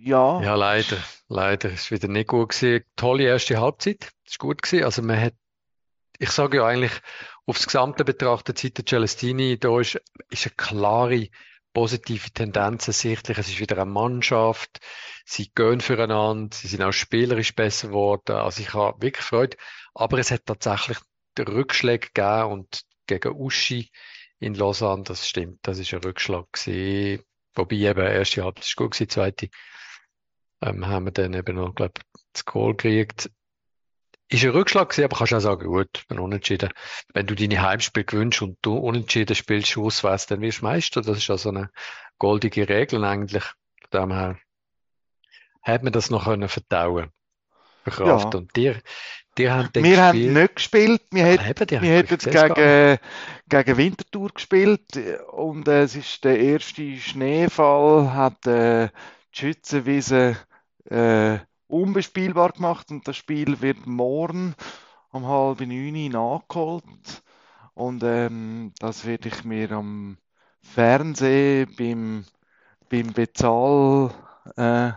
ja. 0.00 0.40
Ja, 0.40 0.54
leider. 0.54 0.96
Leider. 1.28 1.70
Es 1.70 1.90
war 1.90 1.98
wieder 1.98 2.08
nicht 2.08 2.28
gut 2.28 2.48
gewesen. 2.48 2.82
Tolle 2.96 3.24
erste 3.24 3.60
Halbzeit. 3.60 4.10
Es 4.24 4.40
war 4.40 4.48
gut 4.48 4.62
gewesen. 4.62 4.84
Also 4.86 5.02
man 5.02 5.20
hat, 5.20 5.34
ich 6.18 6.30
sage 6.30 6.56
ja 6.56 6.66
eigentlich, 6.66 6.98
aufs 7.44 7.66
Gesamte 7.66 8.06
betrachtet, 8.06 8.56
seit 8.56 8.78
der 8.78 8.86
Celestini 8.86 9.58
da 9.58 9.78
ist, 9.78 10.00
ist 10.30 10.46
eine 10.46 10.54
klare 10.56 11.28
positive 11.72 12.30
Tendenzen 12.30 12.92
sichtlich. 12.92 13.38
Es 13.38 13.48
ist 13.48 13.60
wieder 13.60 13.76
eine 13.76 13.90
Mannschaft. 13.90 14.80
Sie 15.24 15.50
gehen 15.54 15.80
füreinander. 15.80 16.56
Sie 16.56 16.68
sind 16.68 16.82
auch 16.82 16.92
spielerisch 16.92 17.54
besser 17.54 17.88
geworden. 17.88 18.36
Also 18.36 18.62
ich 18.62 18.74
habe 18.74 19.00
wirklich 19.02 19.24
Freude. 19.24 19.56
Aber 19.94 20.18
es 20.18 20.30
hat 20.30 20.46
tatsächlich 20.46 20.98
Rückschläge 21.38 22.08
gegeben 22.12 22.52
und 22.52 22.82
gegen 23.06 23.32
Uschi 23.32 23.90
in 24.38 24.54
Lausanne, 24.54 25.04
das 25.04 25.28
stimmt, 25.28 25.60
das 25.62 25.78
ist 25.78 25.92
ein 25.94 26.00
Rückschlag 26.00 26.52
gewesen. 26.52 27.24
Wobei 27.54 27.76
eben, 27.76 28.06
erste 28.06 28.42
Halbzeit 28.42 28.64
ist 28.64 28.76
gut 28.76 28.92
gewesen, 28.92 29.08
zweite 29.08 29.48
ähm, 30.62 30.86
haben 30.86 31.06
wir 31.06 31.12
dann 31.12 31.34
eben 31.34 31.56
noch, 31.56 31.74
glaube 31.74 31.94
ich, 31.98 32.22
das 32.32 32.44
Goal 32.44 32.74
gekriegt. 32.74 33.30
Ist 34.32 34.44
ein 34.44 34.50
Rückschlag 34.50 34.88
gewesen, 34.88 35.04
aber 35.04 35.16
kannst 35.18 35.34
auch 35.34 35.40
sagen, 35.40 35.66
gut, 35.68 36.04
wenn 36.08 36.18
unentschieden. 36.18 36.70
Wenn 37.12 37.26
du 37.26 37.34
deine 37.34 37.60
Heimspiel 37.60 38.04
gewünscht 38.04 38.40
und 38.40 38.56
du 38.62 38.76
unentschieden 38.76 39.36
spielst, 39.36 39.76
auswärts, 39.76 40.26
dann 40.26 40.40
wirst 40.40 40.60
du 40.60 40.64
Meister. 40.64 41.02
Das 41.02 41.18
ist 41.18 41.28
also 41.28 41.50
eine 41.50 41.70
goldige 42.18 42.68
Regel 42.68 43.04
eigentlich. 43.04 43.44
Von 43.90 44.00
dem 44.00 44.12
her 44.12 44.38
hat 45.62 45.82
man 45.82 45.92
das 45.92 46.08
noch 46.10 46.24
können 46.24 46.48
verdauen. 46.48 47.10
Verkraften. 47.84 48.32
Ja. 48.32 48.38
Und 48.38 48.56
dir, 48.56 48.80
dir 49.36 49.52
haben 49.54 49.68
Wir 49.74 50.02
haben 50.02 50.16
gespielt. 50.16 50.32
nicht 50.34 50.56
gespielt. 50.56 51.02
Wir 51.10 51.24
Ah, 51.24 51.44
haben 51.44 51.82
Wir 51.82 51.90
hätten 51.90 52.18
gegen, 52.18 52.98
gegen 53.48 53.76
Winterthur 53.76 54.30
gespielt 54.30 54.96
und 55.32 55.68
äh, 55.68 55.82
es 55.82 55.96
ist 55.96 56.24
der 56.24 56.38
erste 56.38 56.96
Schneefall, 56.96 58.14
hat 58.14 58.46
äh, 58.46 58.88
die 59.34 59.38
Schützenwiese 59.38 60.36
äh, 60.88 61.38
unbespielbar 61.72 62.52
gemacht 62.52 62.90
und 62.90 63.08
das 63.08 63.16
Spiel 63.16 63.60
wird 63.62 63.86
morgen 63.86 64.54
um 65.10 65.26
halb 65.26 65.60
neun 65.60 66.10
nachgeholt. 66.10 67.22
Und 67.74 68.02
ähm, 68.02 68.72
das 68.78 69.06
werde 69.06 69.28
ich 69.28 69.44
mir 69.44 69.72
am 69.72 70.18
Fernsehen 70.60 71.74
beim, 71.76 72.24
beim 72.90 73.12
Bezahl, 73.12 74.10
äh, 74.56 74.92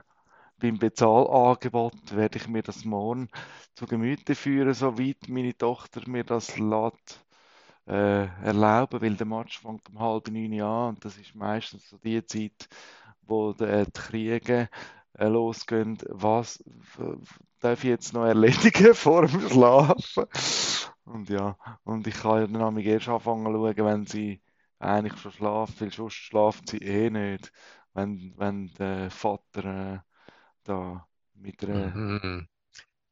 beim 0.60 0.78
Bezahlangebot 0.80 2.16
werde 2.16 2.38
ich 2.38 2.48
mir 2.48 2.64
das 2.64 2.86
morgen 2.86 3.30
zu 3.76 3.86
Gemüte 3.86 4.36
führen, 4.36 4.74
soweit 4.74 5.30
meine 5.30 5.58
Tochter 5.58 6.02
mir 6.10 6.24
das 6.26 6.58
lässt, 6.58 7.26
äh, 7.88 8.26
erlauben, 8.44 9.02
weil 9.02 9.16
der 9.16 9.28
Match 9.28 9.60
fängt 9.60 9.88
um 9.90 10.00
halb 10.00 10.28
neun 10.30 10.62
an 10.62 10.90
und 10.90 11.06
das 11.06 11.18
ist 11.18 11.36
meistens 11.36 11.90
so 11.90 11.98
die 11.98 12.26
Zeit, 12.26 12.68
wo 13.22 13.54
die, 13.54 13.86
die 13.86 13.92
Kriege 13.92 14.62
äh, 14.64 14.68
losgehen. 15.18 15.98
Was 16.10 16.64
darf 17.60 17.84
ich 17.84 17.90
jetzt 17.90 18.14
noch 18.14 18.26
erledigen 18.26 18.94
vor 18.94 19.28
dem 19.28 19.50
Schlafen? 19.50 20.26
Und 21.06 21.30
ja, 21.30 21.58
und 21.84 22.08
ich 22.08 22.16
kann 22.16 22.42
ja 22.42 22.48
dann 22.48 22.62
am 22.62 22.78
erst 22.78 23.08
anfangen 23.08 23.46
zu 23.46 23.52
schauen, 23.52 23.86
wenn 23.86 24.06
sie 24.06 24.42
eigentlich 24.80 25.20
schon 25.20 25.32
schlafen, 25.32 25.76
weil 25.80 25.92
sonst 25.92 26.16
schlafen 26.16 26.68
sie 26.68 26.78
eh 26.78 27.10
nicht, 27.10 27.52
wenn, 27.94 28.34
wenn 28.38 28.74
der 28.78 29.10
Vater 29.12 29.94
äh, 29.94 30.00
da 30.64 31.08
mit 31.36 31.64
einer, 31.64 31.96
Mhm. 31.96 32.48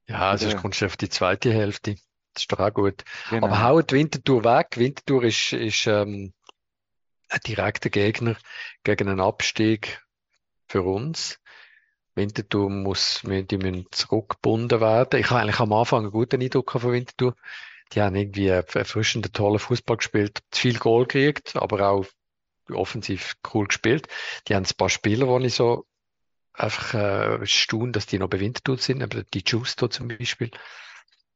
Ja, 0.07 0.37
sonst 0.37 0.53
einer, 0.53 0.61
kommst 0.61 0.81
du 0.81 0.85
auf 0.85 0.97
die 0.97 1.09
zweite 1.09 1.53
Hälfte. 1.53 1.95
Das 2.33 2.43
ist 2.43 2.51
doch 2.51 2.59
auch 2.59 2.73
gut. 2.73 3.03
Aber 3.27 3.39
genau. 3.39 3.59
hauen 3.59 3.87
die 3.87 3.95
Winterthur 3.95 4.43
weg. 4.43 4.77
Winterthur 4.77 5.23
ist, 5.23 5.53
ist 5.53 5.85
ähm, 5.87 6.33
ein 7.29 7.39
direkter 7.45 7.89
Gegner 7.89 8.35
gegen 8.83 9.07
einen 9.07 9.19
Abstieg 9.19 10.03
für 10.67 10.81
uns. 10.81 11.39
Winterthur 12.15 12.69
muss, 12.69 13.21
die 13.23 13.57
müssen 13.57 13.87
zurückgebunden 13.91 14.79
werden. 14.81 15.19
Ich 15.19 15.29
habe 15.29 15.41
eigentlich 15.41 15.59
am 15.59 15.73
Anfang 15.73 16.03
einen 16.03 16.11
guten 16.11 16.41
Eindruck 16.41 16.71
von 16.71 16.91
Winterthur. 16.91 17.35
Die 17.93 18.01
haben 18.01 18.15
irgendwie 18.15 18.47
erfrischenden, 18.47 19.31
tollen 19.33 19.59
Fußball 19.59 19.97
gespielt, 19.97 20.39
zu 20.51 20.61
viel 20.61 20.79
Goal 20.79 21.05
gekriegt, 21.05 21.55
aber 21.55 21.89
auch 21.89 22.05
offensiv 22.71 23.35
cool 23.53 23.67
gespielt. 23.67 24.07
Die 24.47 24.55
haben 24.55 24.65
ein 24.65 24.77
paar 24.77 24.89
Spieler, 24.89 25.27
wo 25.27 25.39
ich 25.39 25.53
so 25.53 25.85
einfach 26.53 26.93
äh, 26.93 27.45
staune, 27.45 27.91
dass 27.91 28.05
die 28.05 28.19
noch 28.19 28.29
bei 28.29 28.39
Winterthur 28.39 28.77
sind. 28.77 29.03
Aber 29.03 29.23
die 29.23 29.43
Justo 29.45 29.87
zum 29.87 30.07
Beispiel, 30.07 30.51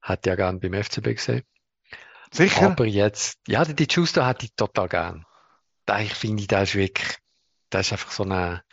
hat 0.01 0.25
ja 0.25 0.36
gern 0.36 0.60
beim 0.60 0.74
FCB 0.74 1.15
gesehen. 1.15 1.43
Sicher? 2.31 2.67
Aber 2.67 2.86
jetzt, 2.86 3.39
ja, 3.48 3.65
die 3.65 3.88
Justo 3.89 4.24
hat 4.24 4.43
ich 4.43 4.53
total 4.55 4.89
gern. 4.89 5.25
Da, 5.86 6.00
ich 6.00 6.13
finde, 6.13 6.48
der 6.48 6.63
ist 6.63 6.75
wirklich, 6.75 7.17
der 7.72 7.81
ist 7.81 7.91
einfach 7.91 8.12
so 8.12 8.24
eine, 8.24 8.63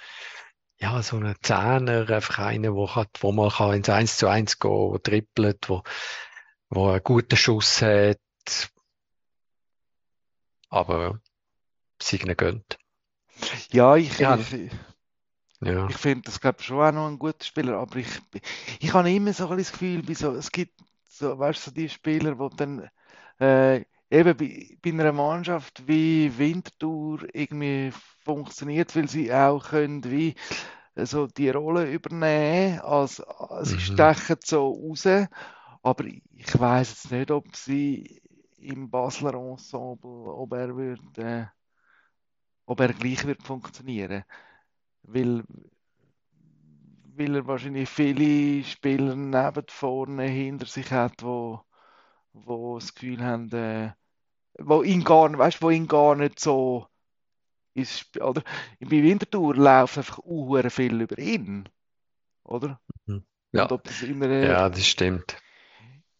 ja, 0.84 1.02
so 1.02 1.16
ein 1.16 1.34
Zehner, 1.40 2.10
einfach 2.10 2.40
einer, 2.40 2.74
wo, 2.74 2.86
wo 3.20 3.32
man 3.32 3.48
kann 3.48 3.72
ins 3.72 3.88
1 3.88 4.18
zu 4.18 4.28
1 4.28 4.58
gehen, 4.58 4.70
wo 4.70 4.98
trippelt, 4.98 5.66
wo, 5.70 5.82
wo 6.68 6.90
einen 6.90 7.02
guten 7.02 7.38
Schuss 7.38 7.80
hat. 7.80 8.18
Aber 10.68 11.20
sie 12.02 12.16
ihnen 12.16 12.36
gönnt. 12.36 12.78
Ja, 13.70 13.96
ich, 13.96 14.18
Ja, 14.18 14.36
ich, 14.36 14.70
ja. 15.60 15.88
ich 15.88 15.96
finde 15.96 16.26
das 16.26 16.38
glaube 16.38 16.62
schon 16.62 16.82
auch 16.82 16.92
noch 16.92 17.08
ein 17.08 17.18
guter 17.18 17.44
Spieler, 17.44 17.78
aber 17.78 17.96
ich, 17.96 18.20
ich 18.78 18.92
habe 18.92 19.10
immer 19.10 19.32
so 19.32 19.48
ein 19.48 19.56
bisschen 19.56 20.02
das 20.02 20.04
Gefühl, 20.04 20.14
so, 20.14 20.34
es 20.34 20.52
gibt 20.52 20.78
so, 21.08 21.38
weißt 21.38 21.66
du, 21.66 21.70
so 21.70 21.74
die 21.74 21.88
Spieler, 21.88 22.34
die 22.34 22.56
dann 22.56 22.90
äh, 23.40 23.86
eben 24.10 24.36
bei, 24.36 24.76
bei 24.82 24.90
einer 24.90 25.12
Mannschaft 25.12 25.88
wie 25.88 26.36
Winterthur 26.36 27.26
irgendwie 27.32 27.90
funktioniert, 28.24 28.94
weil 28.96 29.08
sie 29.08 29.32
auch 29.32 29.64
können 29.70 30.04
wie 30.04 30.34
so 30.96 31.26
die 31.26 31.50
Rolle 31.50 31.90
übernehmen, 31.90 32.80
als, 32.80 33.22
sie 33.62 33.78
Mhm. 33.78 33.80
stechen 33.80 34.38
so 34.44 34.70
raus, 34.72 35.06
aber 35.82 36.04
ich 36.06 36.58
weiß 36.60 36.90
jetzt 36.90 37.12
nicht, 37.12 37.30
ob 37.30 37.54
sie 37.56 38.22
im 38.58 38.90
Basler 38.90 39.34
Ensemble, 39.34 40.10
ob 40.34 40.52
er 40.54 40.76
wird, 40.76 41.18
äh, 41.18 41.46
ob 42.66 42.80
er 42.80 42.92
gleich 42.92 43.24
wird 43.26 43.42
funktionieren, 43.42 44.24
weil 45.04 45.44
weil 47.16 47.36
er 47.36 47.46
wahrscheinlich 47.46 47.88
viele 47.88 48.62
Spieler 48.64 49.14
neben 49.16 49.64
vorne 49.68 50.24
hinter 50.24 50.66
sich 50.66 50.90
hat, 50.92 51.22
wo, 51.22 51.60
wo 52.32 52.78
das 52.78 52.94
Gefühl 52.94 53.22
haben, 53.24 53.50
äh, 53.52 53.92
wo 54.58 54.82
ihn 54.82 55.04
gar 55.04 55.36
weißt, 55.38 55.62
wo 55.62 55.70
ihn 55.70 55.88
gar 55.88 56.16
nicht 56.16 56.40
so 56.40 56.86
Sp- 57.82 58.22
oder 58.22 58.42
bei 58.80 59.02
Winterthur 59.02 59.54
läuft 59.56 59.98
einfach 59.98 60.18
uhr 60.24 60.70
viel 60.70 61.00
über 61.00 61.18
ihn, 61.18 61.68
oder? 62.44 62.80
Mhm. 63.06 63.24
Ja, 63.52 63.70
ob 63.70 63.84
das 63.84 64.02
in 64.02 64.22
einer, 64.22 64.48
ja, 64.48 64.68
das 64.68 64.86
stimmt. 64.86 65.36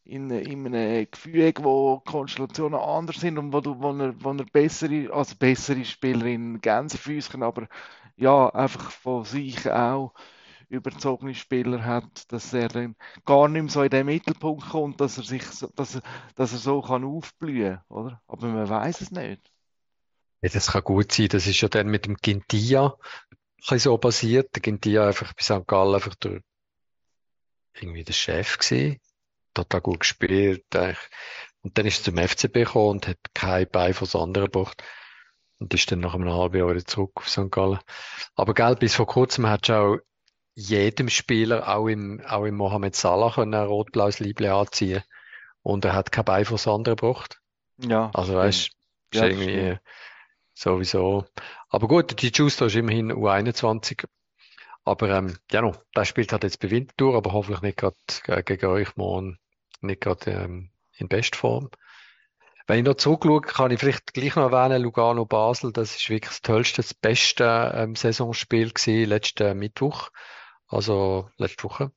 in, 0.05 0.31
in 0.31 0.67
einem 0.75 1.07
Gefüge, 1.11 1.65
wo 1.65 2.01
Konstellationen 2.01 2.79
anders 2.79 3.21
sind 3.21 3.39
und 3.39 3.53
wo, 3.53 3.61
du, 3.61 3.81
wo, 3.81 3.93
er, 3.93 4.15
wo 4.23 4.33
er 4.33 4.45
bessere, 4.53 5.13
also 5.13 5.35
bessere 5.37 5.85
Spieler 5.85 6.27
in 6.27 6.61
Gänsefüßchen, 6.61 7.43
aber 7.43 7.69
ja, 8.17 8.49
einfach 8.51 8.91
von 8.91 9.25
sich 9.25 9.71
auch 9.71 10.13
überzogene 10.71 11.35
Spieler 11.35 11.85
hat, 11.85 12.33
dass 12.33 12.53
er 12.55 12.69
dann 12.69 12.97
gar 13.27 13.49
nicht 13.49 13.63
mehr 13.63 13.73
so 13.73 13.83
in 13.83 13.91
den 13.91 14.07
Mittelpunkt 14.07 14.69
kommt, 14.71 15.01
dass 15.01 15.19
er 15.19 15.25
sich 15.25 15.45
so, 15.45 15.69
dass 15.77 15.97
er, 15.97 16.03
dass 16.37 16.53
er 16.53 16.59
so 16.59 16.83
kann 16.83 17.05
aufblühen, 17.05 17.81
oder? 17.89 18.23
Aber 18.29 18.49
man 18.49 18.69
weiß 18.69 19.03
es 19.03 19.13
nicht. 19.13 19.53
Ja, 20.45 20.51
das 20.51 20.73
kann 20.73 20.85
gut 20.85 21.11
sein. 21.11 21.29
Das 21.29 21.47
ist 21.47 21.59
ja 21.63 21.69
dann 21.69 21.87
mit 21.87 22.05
dem 22.05 22.17
Gintia 22.17 22.95
ein 23.67 23.79
so 23.79 23.97
passiert. 23.97 24.55
Der 24.55 24.61
Gintia 24.61 25.07
einfach 25.07 25.33
bei 25.33 25.43
St. 25.43 25.67
Gallen 25.67 25.95
einfach 25.95 26.15
der, 26.17 26.43
irgendwie 27.73 28.05
der 28.05 28.13
Chef 28.13 28.59
gewesen. 28.59 29.01
Total 29.55 29.81
gut 29.81 30.01
gespielt. 30.01 30.65
eigentlich. 30.75 30.99
Und 31.63 31.79
dann 31.79 31.87
ist 31.87 32.01
er 32.01 32.13
zum 32.13 32.19
FCB 32.19 32.53
gekommen 32.53 32.91
und 32.91 33.09
hat 33.09 33.17
kein 33.33 33.67
Bein 33.71 33.95
von 33.95 34.21
anderen 34.21 34.53
gebracht. 34.53 34.85
Und 35.61 35.73
ist 35.73 35.91
dann 35.91 36.01
nach 36.01 36.13
einem 36.13 36.31
halben 36.31 36.59
Jahr 36.59 36.69
wieder 36.69 36.85
zurück 36.85 37.13
auf 37.15 37.31
St. 37.31 37.51
Gallen. 37.51 37.79
Aber 38.35 38.53
gell, 38.53 38.77
bis 38.77 38.95
vor 38.95 39.07
kurzem 39.07 39.47
hat 39.47 39.71
auch 39.71 39.97
jedem 40.55 41.09
Spieler, 41.09 41.75
auch 41.75 41.89
im, 41.89 42.21
auch 42.21 42.45
im 42.45 42.57
Mohamed 42.57 42.95
Salah, 42.95 43.33
können 43.33 43.55
ein 43.55 43.65
rot-blaues 43.65 44.19
Liebling 44.19 44.51
anziehen. 44.51 45.03
Und 45.63 45.87
er 45.87 45.95
hat 45.95 46.13
kein 46.13 46.27
Bein 46.27 46.45
von 46.45 46.59
anderen 46.71 46.97
gebracht. 46.97 47.41
Ja, 47.79 48.11
Also 48.13 48.35
weißt, 48.35 48.67
ist 48.67 48.73
Ja, 49.15 49.25
irgendwie. 49.25 49.79
Sowieso. 50.55 51.27
Aber 51.69 51.89
gut, 51.89 52.21
die 52.23 52.29
Justo 52.29 52.67
ist 52.67 52.77
immerhin 52.77 53.13
U21. 53.13 54.07
Aber 54.85 55.09
ähm, 55.11 55.37
ja 55.51 55.63
noch, 55.63 55.83
der 55.97 56.05
spielt 56.05 56.33
halt 56.33 56.45
jetzt 56.45 56.61
bei 56.61 56.71
Winterthur, 56.71 57.17
aber 57.17 57.33
hoffentlich 57.33 57.63
nicht 57.63 57.79
gerade 57.79 57.97
äh, 58.27 58.43
gegen 58.43 58.67
euch 58.67 58.97
morgen, 58.97 59.39
nicht 59.81 60.03
gerade 60.03 60.31
ähm, 60.31 60.71
in 60.97 61.09
Bestform. 61.09 61.71
Wenn 62.67 62.79
ich 62.79 62.85
noch 62.85 62.95
zurückschaue, 62.95 63.41
kann 63.43 63.71
ich 63.71 63.81
vielleicht 63.81 64.15
gleich 64.15 64.37
noch 64.37 64.51
erwähnen, 64.51 64.83
Lugano 64.83 65.27
Basel, 65.27 65.73
das 65.73 65.97
ist 65.97 66.09
wirklich 66.09 66.31
das 66.31 66.43
tollste, 66.43 66.77
das 66.77 66.95
beste 66.95 67.73
ähm, 67.75 67.95
Saisonspiel 67.95 68.73
gewesen, 68.73 69.09
letzten 69.09 69.59
Mittwoch. 69.59 70.11
Also 70.67 71.31
letzte 71.37 71.65
Woche. 71.65 71.93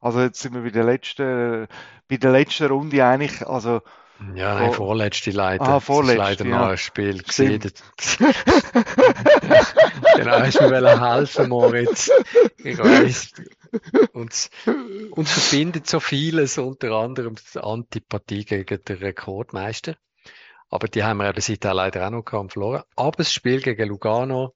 Also 0.00 0.20
jetzt 0.20 0.40
sind 0.40 0.54
wir 0.54 0.62
bei 0.62 0.70
der 0.70 0.84
letzten, 0.84 1.68
bei 2.08 2.16
der 2.16 2.32
letzten 2.32 2.66
Runde 2.66 3.04
eigentlich, 3.04 3.46
also 3.46 3.82
Ja, 4.34 4.54
nein, 4.54 4.66
vor, 4.66 4.86
vorletzte 4.86 5.30
leider. 5.30 5.64
ah, 5.64 5.74
Das 5.74 5.82
ist 5.82 5.88
leider 5.88 6.14
vorletzte, 6.16 6.44
noch 6.44 6.60
ja, 6.60 6.68
ein 6.68 6.78
Spiel 6.78 7.22
stimmt. 7.28 7.74
Genau, 10.16 10.40
du 10.40 10.68
mir 10.68 11.00
helfen, 11.00 11.48
Moritz. 11.48 12.10
Ich 12.58 12.78
weiß. 12.78 13.32
Uns, 14.12 14.50
uns 15.10 15.32
verbindet 15.32 15.88
so 15.88 15.98
vieles, 15.98 16.58
unter 16.58 16.92
anderem 16.92 17.34
die 17.52 17.58
Antipathie 17.58 18.44
gegen 18.44 18.84
den 18.84 18.96
Rekordmeister. 18.98 19.96
Aber 20.70 20.88
die 20.88 21.02
haben 21.02 21.18
wir 21.18 21.28
eben 21.28 21.40
seitdem 21.40 21.72
leider 21.72 22.06
auch 22.06 22.10
noch 22.10 22.24
gehabt 22.24 22.52
verloren. 22.52 22.82
Aber 22.96 23.16
das 23.16 23.32
Spiel 23.32 23.60
gegen 23.60 23.88
Lugano 23.88 24.54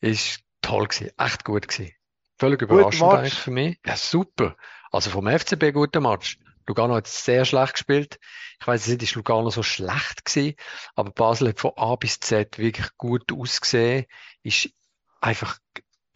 ist 0.00 0.40
toll 0.62 0.86
gewesen, 0.86 1.10
echt 1.18 1.44
gut 1.44 1.68
gewesen. 1.68 1.92
Völlig 2.38 2.62
überraschend 2.62 3.12
eigentlich 3.12 3.34
für 3.34 3.50
mich. 3.50 3.78
Ja, 3.86 3.96
super. 3.96 4.56
Also 4.90 5.10
vom 5.10 5.26
FCB 5.26 5.72
guter 5.72 6.00
Match. 6.00 6.38
Lugano 6.66 6.94
hat 6.94 7.06
sehr 7.06 7.44
schlecht 7.44 7.74
gespielt. 7.74 8.18
Ich 8.60 8.66
weiß 8.66 8.86
nicht, 8.88 9.02
ist 9.02 9.14
Lugano 9.14 9.50
so 9.50 9.62
schlecht 9.62 10.24
gewesen, 10.24 10.54
aber 10.94 11.10
Basel 11.10 11.48
hat 11.48 11.60
von 11.60 11.72
A 11.76 11.96
bis 11.96 12.20
Z 12.20 12.58
wirklich 12.58 12.88
gut 12.96 13.32
ausgesehen, 13.32 14.06
ist 14.42 14.70
einfach 15.20 15.58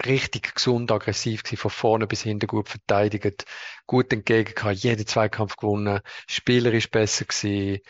richtig 0.05 0.55
gesund, 0.55 0.93
aggressiv 0.93 1.43
gewesen, 1.43 1.61
von 1.61 1.71
vorne 1.71 2.07
bis 2.07 2.23
hinten 2.23 2.47
gut 2.47 2.69
verteidigt, 2.69 3.45
gut 3.87 4.12
entgegengekommen, 4.12 4.76
jeden 4.76 5.07
Zweikampf 5.07 5.57
gewonnen, 5.57 6.00
spielerisch 6.28 6.90
besser 6.90 7.25
gewesen, 7.25 7.81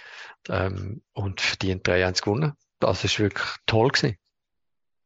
ähm, 0.48 1.02
und 1.12 1.40
verdient 1.40 1.86
3-1 1.86 2.22
gewonnen. 2.22 2.54
Das 2.78 3.04
ist 3.04 3.18
wirklich 3.18 3.48
toll 3.66 3.88
gewesen. 3.88 4.16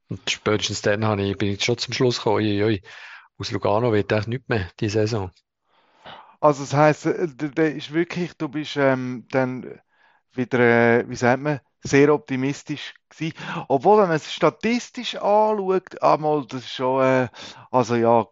Und 0.08 0.30
spätestens 0.30 0.82
dann 0.82 1.18
ich, 1.18 1.36
bin 1.36 1.52
ich 1.52 1.64
schon 1.64 1.78
zum 1.78 1.94
Schluss 1.94 2.18
gekommen, 2.18 2.36
oi, 2.36 2.62
oi, 2.62 2.82
aus 3.38 3.50
Lugano 3.50 3.92
wird 3.92 4.12
echt 4.12 4.28
nichts 4.28 4.48
mehr, 4.48 4.70
die 4.78 4.88
Saison. 4.88 5.30
Also 6.42 6.64
das 6.64 6.74
heisst, 6.74 7.06
äh, 7.06 7.28
der 7.28 7.74
ist 7.76 7.92
wirklich, 7.92 8.36
du 8.36 8.48
bist 8.48 8.76
ähm, 8.76 9.26
dann 9.30 9.80
wieder, 10.32 10.58
äh, 10.58 11.08
wie 11.08 11.14
sagt 11.14 11.40
man, 11.40 11.60
sehr 11.82 12.12
optimistisch 12.12 12.94
gewesen. 13.08 13.34
Obwohl, 13.68 13.98
wenn 13.98 14.08
man 14.08 14.16
es 14.16 14.32
statistisch 14.32 15.14
anschaut, 15.14 16.02
einmal, 16.02 16.44
das 16.46 16.62
ist 16.62 16.72
schon, 16.72 17.00
äh, 17.04 17.28
also 17.70 17.94
ja, 17.94 18.26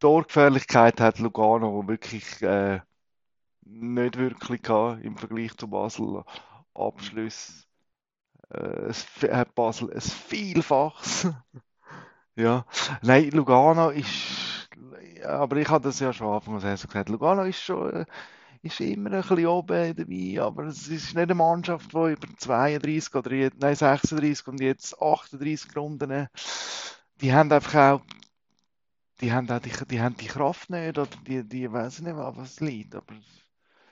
Torgefährlichkeit 0.00 1.00
hat 1.00 1.20
Lugano 1.20 1.86
wirklich 1.86 2.42
äh, 2.42 2.80
nicht 3.62 4.18
wirklich 4.18 4.62
gehabt 4.62 5.04
im 5.04 5.16
Vergleich 5.16 5.56
zu 5.56 5.68
Basel. 5.68 6.24
Abschluss. 6.74 7.68
Äh, 8.50 8.88
es 8.88 9.06
hat 9.30 9.54
Basel 9.54 9.92
ein 9.92 10.00
Vielfaches. 10.00 11.28
ja. 12.34 12.66
Nein, 13.02 13.30
Lugano 13.30 13.90
ist, 13.90 14.63
aber 15.24 15.56
ich 15.56 15.68
habe 15.68 15.84
das 15.84 16.00
ja 16.00 16.12
schon 16.12 16.32
Anfang 16.32 16.60
des 16.60 16.86
gesagt, 16.86 17.08
Lugano 17.08 17.42
ist 17.44 17.60
schon, 17.60 17.92
äh, 17.92 18.06
ist 18.62 18.80
immer 18.80 19.12
ein 19.12 19.22
bisschen 19.22 19.46
oben 19.46 19.94
dabei, 19.96 20.42
aber 20.42 20.64
es 20.64 20.88
ist 20.88 21.14
nicht 21.14 21.18
eine 21.18 21.34
Mannschaft, 21.34 21.92
die 21.92 21.96
über 21.96 22.28
32 22.38 23.14
oder 23.14 23.50
nein, 23.58 23.74
36 23.74 24.46
und 24.46 24.60
jetzt 24.60 25.00
38 25.00 25.76
Runden, 25.76 26.28
die 27.20 27.32
haben 27.32 27.52
einfach 27.52 27.74
auch 27.74 28.00
die 29.20 29.32
haben, 29.32 29.50
auch 29.50 29.60
die, 29.60 29.72
die 29.86 30.00
haben 30.00 30.16
die 30.16 30.26
Kraft 30.26 30.70
nicht 30.70 30.98
oder 30.98 31.08
die, 31.26 31.44
die 31.44 31.70
weiß 31.70 32.00
nicht, 32.00 32.16
was 32.16 32.36
es 32.36 32.60
liegt. 32.60 32.94
Aber 32.94 33.14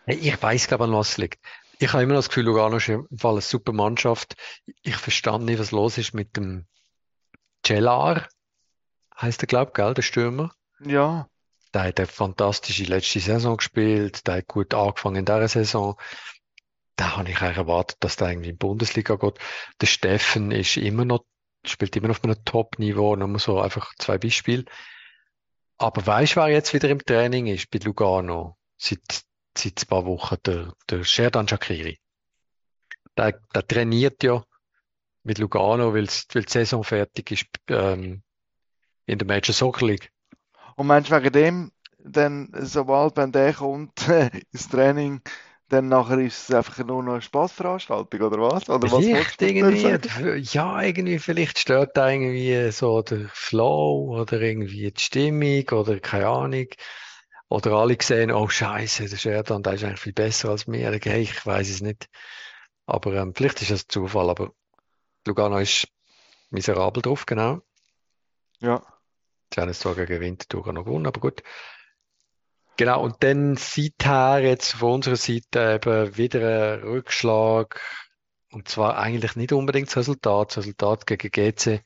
ich 0.06 0.42
weiß, 0.42 0.68
glaube 0.68 0.84
an 0.84 0.92
was 0.92 1.16
liegt. 1.16 1.42
Ich 1.78 1.92
habe 1.92 2.02
immer 2.02 2.14
das 2.14 2.28
Gefühl, 2.28 2.44
Lugano 2.44 2.76
ist 2.76 2.88
im 2.88 3.06
Fall 3.16 3.32
eine 3.32 3.40
super 3.40 3.72
Mannschaft. 3.72 4.36
Ich 4.82 4.96
verstand 4.96 5.44
nicht, 5.44 5.58
was 5.58 5.70
los 5.70 5.98
ist 5.98 6.14
mit 6.14 6.36
dem 6.36 6.66
Cellar, 7.64 8.28
heißt 9.20 9.40
der, 9.40 9.46
glaube 9.46 9.72
ich, 9.74 9.94
der 9.94 10.02
Stürmer. 10.02 10.54
Ja. 10.84 11.28
Der 11.74 11.84
hat 11.84 11.98
eine 11.98 12.06
fantastische 12.06 12.84
letzte 12.84 13.20
Saison 13.20 13.56
gespielt, 13.56 14.26
der 14.26 14.36
hat 14.36 14.48
gut 14.48 14.74
angefangen 14.74 15.16
in 15.16 15.24
dieser 15.24 15.48
Saison. 15.48 15.98
Da 16.96 17.16
habe 17.16 17.30
ich 17.30 17.40
eigentlich 17.40 17.56
erwartet, 17.56 17.96
dass 18.00 18.16
der 18.16 18.30
irgendwie 18.30 18.50
in 18.50 18.56
die 18.56 18.58
Bundesliga 18.58 19.16
geht. 19.16 19.38
Der 19.80 19.86
Steffen 19.86 20.50
ist 20.50 20.76
immer 20.76 21.06
noch, 21.06 21.24
spielt 21.64 21.96
immer 21.96 22.08
noch 22.08 22.18
auf 22.18 22.24
einem 22.24 22.44
Top-Niveau, 22.44 23.16
nur 23.16 23.38
so 23.38 23.60
einfach 23.60 23.94
zwei 23.98 24.18
Beispiele. 24.18 24.66
Aber 25.78 26.06
weißt 26.06 26.36
du, 26.36 26.40
wer 26.40 26.48
jetzt 26.48 26.74
wieder 26.74 26.90
im 26.90 27.02
Training 27.02 27.46
ist 27.46 27.70
bei 27.70 27.78
Lugano? 27.78 28.58
Seit, 28.76 29.24
seit 29.56 29.82
ein 29.82 29.88
paar 29.88 30.04
Wochen, 30.04 30.36
der, 30.44 30.74
der 30.90 31.04
Sherdan 31.04 31.48
Shakiri. 31.48 31.98
Der, 33.16 33.40
der 33.54 33.66
trainiert 33.66 34.22
ja 34.22 34.44
mit 35.22 35.38
Lugano, 35.38 35.94
weil, 35.94 36.06
die 36.06 36.44
Saison 36.46 36.84
fertig 36.84 37.30
ist 37.30 37.46
ähm, 37.68 38.22
in 39.06 39.18
der 39.18 39.26
Major 39.26 39.54
Soccer 39.54 39.86
League. 39.86 40.12
Und 40.76 40.86
meinst 40.86 41.10
du 41.10 41.16
wegen 41.16 41.32
dem, 41.32 41.72
dann, 41.98 42.50
sobald 42.54 43.16
wenn 43.16 43.32
der 43.32 43.54
kommt 43.54 44.08
ins 44.52 44.68
Training, 44.68 45.20
dann 45.68 45.88
nachher 45.88 46.18
ist 46.18 46.50
es 46.50 46.54
einfach 46.54 46.84
nur 46.84 47.02
noch 47.02 47.12
eine 47.14 47.22
Spaßveranstaltung 47.22 48.20
oder 48.20 48.38
was? 48.42 48.68
Oder 48.68 48.88
vielleicht 48.88 49.40
was 49.40 49.48
irgendwie, 49.48 50.38
ja, 50.52 50.82
irgendwie, 50.82 51.18
vielleicht 51.18 51.58
stört 51.58 51.96
da 51.96 52.10
irgendwie 52.10 52.70
so 52.72 53.00
der 53.00 53.28
Flow 53.32 54.20
oder 54.20 54.40
irgendwie 54.40 54.90
die 54.90 55.00
Stimmung 55.00 55.66
oder 55.70 55.98
keine 55.98 56.28
Ahnung. 56.28 56.66
Oder 57.48 57.72
alle 57.72 57.96
sehen, 58.00 58.32
oh 58.32 58.48
Scheiße, 58.48 59.08
der 59.08 59.16
Sheridan, 59.16 59.62
der 59.62 59.74
ist 59.74 59.84
eigentlich 59.84 60.00
viel 60.00 60.12
besser 60.12 60.50
als 60.50 60.66
mir. 60.66 60.92
Okay, 60.92 61.20
ich 61.20 61.44
weiß 61.44 61.68
es 61.68 61.80
nicht. 61.80 62.08
Aber 62.86 63.14
ähm, 63.14 63.34
vielleicht 63.34 63.62
ist 63.62 63.70
das 63.70 63.86
Zufall, 63.86 64.30
aber 64.30 64.52
Lugano 65.26 65.58
ist 65.58 65.86
miserabel 66.50 67.02
drauf, 67.02 67.26
genau. 67.26 67.60
Ja. 68.60 68.82
Sie 69.54 69.60
haben 69.60 69.68
es 69.68 69.80
zwar 69.80 69.94
gegen 69.94 70.20
Winterthur 70.20 70.72
noch 70.72 70.84
gewonnen, 70.84 71.06
aber 71.06 71.20
gut. 71.20 71.42
Genau, 72.76 73.02
und 73.02 73.22
dann 73.22 73.56
seither 73.56 74.40
jetzt 74.40 74.72
von 74.72 74.94
unserer 74.94 75.16
Seite 75.16 75.74
eben 75.74 76.16
wieder 76.16 76.74
ein 76.74 76.82
Rückschlag. 76.82 77.80
Und 78.50 78.68
zwar 78.68 78.98
eigentlich 78.98 79.36
nicht 79.36 79.52
unbedingt 79.52 79.88
das 79.88 79.98
Resultat. 79.98 80.50
Das 80.50 80.58
Resultat 80.58 81.06
gegen 81.06 81.30
GC 81.30 81.82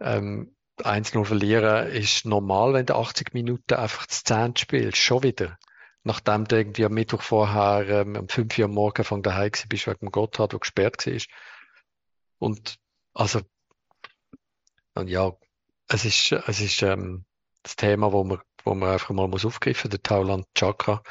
ähm, 0.00 0.54
1-0 0.78 1.24
verlieren 1.24 1.88
ist 1.88 2.26
normal, 2.26 2.74
wenn 2.74 2.86
du 2.86 2.96
80 2.96 3.34
Minuten 3.34 3.74
einfach 3.74 4.06
das 4.06 4.24
10 4.24 4.56
spielst. 4.56 4.98
Schon 4.98 5.22
wieder. 5.22 5.58
Nachdem 6.02 6.46
du 6.46 6.56
irgendwie 6.56 6.84
am 6.84 6.92
Mittwoch 6.92 7.22
vorher 7.22 7.88
ähm, 7.88 8.16
um 8.16 8.28
5 8.28 8.58
Uhr 8.58 8.64
am 8.66 8.72
Morgen 8.72 9.04
von 9.04 9.22
daheim 9.22 9.50
bist 9.68 9.86
wegen 9.86 10.00
dem 10.00 10.10
Gotthard, 10.10 10.52
der 10.52 10.60
gesperrt 10.60 11.06
war. 11.06 11.20
Und 12.38 12.78
also, 13.14 13.40
und 14.94 15.08
ja, 15.08 15.32
es 15.88 16.04
ist, 16.04 16.32
es 16.32 16.60
ist 16.60 16.82
ähm, 16.82 17.24
das 17.62 17.76
Thema, 17.76 18.12
wo 18.12 18.24
man, 18.24 18.38
wo 18.64 18.74
man 18.74 18.90
einfach 18.90 19.10
mal 19.10 19.28
muss 19.28 19.44
aufgreifen 19.44 19.88
muss. 19.88 19.90
Der 19.90 20.02
Tauland 20.02 20.46
Chaka, 20.54 21.02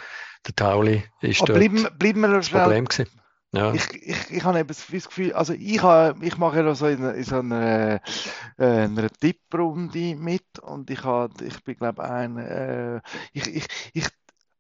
der 0.46 0.56
Tauli 0.56 1.04
ist 1.22 1.42
Aber 1.42 1.54
dort 1.54 1.60
bleiben, 1.60 1.98
bleiben 1.98 2.22
wir 2.22 2.30
das 2.30 2.50
Problem 2.50 2.86
gewesen. 2.86 3.10
Ja. 3.54 3.72
Ich, 3.72 3.88
ich, 3.94 4.32
ich 4.32 4.44
habe 4.44 4.60
eben 4.60 4.68
das 4.68 4.88
Gefühl, 4.88 5.32
also 5.34 5.54
ich, 5.54 5.82
habe, 5.84 6.26
ich 6.26 6.38
mache 6.38 6.64
ja 6.64 6.74
so 6.74 6.88
in, 6.88 7.04
in 7.04 7.24
so 7.24 7.38
einer, 7.38 8.02
äh, 8.58 8.66
einer 8.66 9.10
Tipprunde 9.10 10.16
mit 10.16 10.58
und 10.60 10.90
ich, 10.90 11.04
habe, 11.04 11.46
ich 11.46 11.64
bin 11.64 11.76
glaube 11.76 12.04
ein, 12.04 12.38
äh, 12.40 13.00
ich, 13.32 13.46
ich, 13.56 13.66
ich 13.94 14.08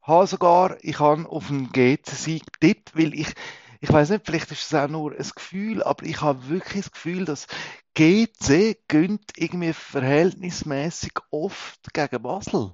habe 0.04 0.28
sogar, 0.28 0.78
ich 0.82 0.99
habe 0.99 1.28
auf 1.28 1.49
einen 1.49 1.71
GC-Sieg 1.71 2.43
getippt, 2.54 2.95
weil 2.95 3.15
ich, 3.15 3.34
ich 3.83 3.91
weiß 3.91 4.11
nicht, 4.11 4.25
vielleicht 4.25 4.49
ist 4.49 4.63
es 4.63 4.73
auch 4.73 4.87
nur 4.87 5.11
ein 5.11 5.29
Gefühl, 5.35 5.83
aber 5.83 6.05
ich 6.05 6.21
habe 6.21 6.47
wirklich 6.47 6.85
das 6.85 6.91
Gefühl, 6.93 7.25
dass 7.25 7.47
GC 7.95 8.77
gönnt 8.87 9.33
irgendwie 9.35 9.73
verhältnismäßig 9.73 11.11
oft 11.31 11.93
gegen 11.93 12.23
Basel. 12.23 12.71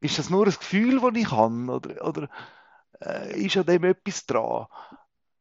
Ist 0.00 0.18
das 0.18 0.30
nur 0.30 0.46
ein 0.46 0.54
Gefühl, 0.58 0.98
das 0.98 1.20
ich 1.20 1.30
habe? 1.30 1.70
Oder, 1.70 2.06
oder 2.06 2.28
äh, 3.02 3.38
ist 3.38 3.58
an 3.58 3.66
dem 3.66 3.84
etwas 3.84 4.24
dran? 4.24 4.64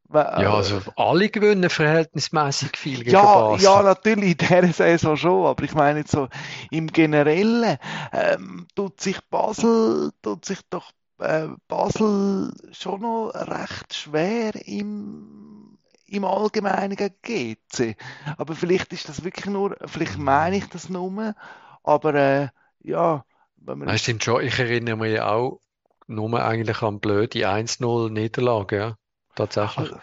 Weil, 0.03 0.43
ja, 0.43 0.53
also 0.53 0.81
alle 0.97 1.29
gewinnen 1.29 1.69
verhältnismäßig 1.69 2.75
viel 2.75 2.97
gegen 2.97 3.11
ja, 3.11 3.23
Basel. 3.23 3.63
Ja, 3.63 3.83
natürlich, 3.83 4.31
in 4.31 4.37
dieser 4.37 4.73
Saison 4.73 5.15
schon, 5.15 5.45
aber 5.45 5.63
ich 5.63 5.73
meine 5.73 5.99
jetzt 5.99 6.11
so 6.11 6.27
im 6.71 6.87
Generellen 6.87 7.77
ähm, 8.11 8.67
tut 8.75 8.99
sich 8.99 9.21
Basel, 9.29 10.11
tut 10.21 10.43
sich 10.43 10.59
doch 10.69 10.91
äh, 11.19 11.47
Basel 11.67 12.53
schon 12.71 13.01
noch 13.01 13.31
recht 13.33 13.93
schwer 13.93 14.53
im, 14.67 15.77
im 16.07 16.25
Allgemeinen 16.25 16.95
gegen 16.95 17.15
GC. 17.21 17.95
Aber 18.37 18.55
vielleicht 18.55 18.93
ist 18.93 19.09
das 19.09 19.23
wirklich 19.23 19.45
nur, 19.45 19.75
vielleicht 19.85 20.17
meine 20.17 20.57
ich 20.57 20.67
das 20.69 20.89
nur, 20.89 21.35
aber 21.83 22.13
äh, 22.15 22.47
ja. 22.79 23.25
Wenn 23.57 23.79
man 23.79 23.97
stimmt 23.97 24.23
schon. 24.23 24.43
Ich 24.43 24.59
erinnere 24.59 24.97
mich 24.97 25.19
auch 25.19 25.59
nur 26.07 26.43
eigentlich 26.43 26.81
an 26.81 26.99
blöde 26.99 27.39
1-0 27.39 28.09
Niederlage, 28.09 28.77
ja. 28.77 28.97
Tatsächlich. 29.35 29.91
Also, 29.91 29.99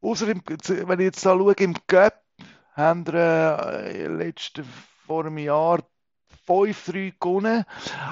außer 0.00 0.28
im, 0.28 0.42
wenn 0.46 1.00
ich 1.00 1.04
jetzt 1.04 1.26
da 1.26 1.36
schaue, 1.36 1.54
im 1.54 1.74
Cup 1.86 2.22
haben 2.72 3.06
wir 3.06 3.82
äh, 3.84 4.06
letzte, 4.06 4.64
vor 5.06 5.24
einem 5.24 5.38
Jahr 5.38 5.82
5-3 6.46 7.14
gewonnen, 7.18 7.64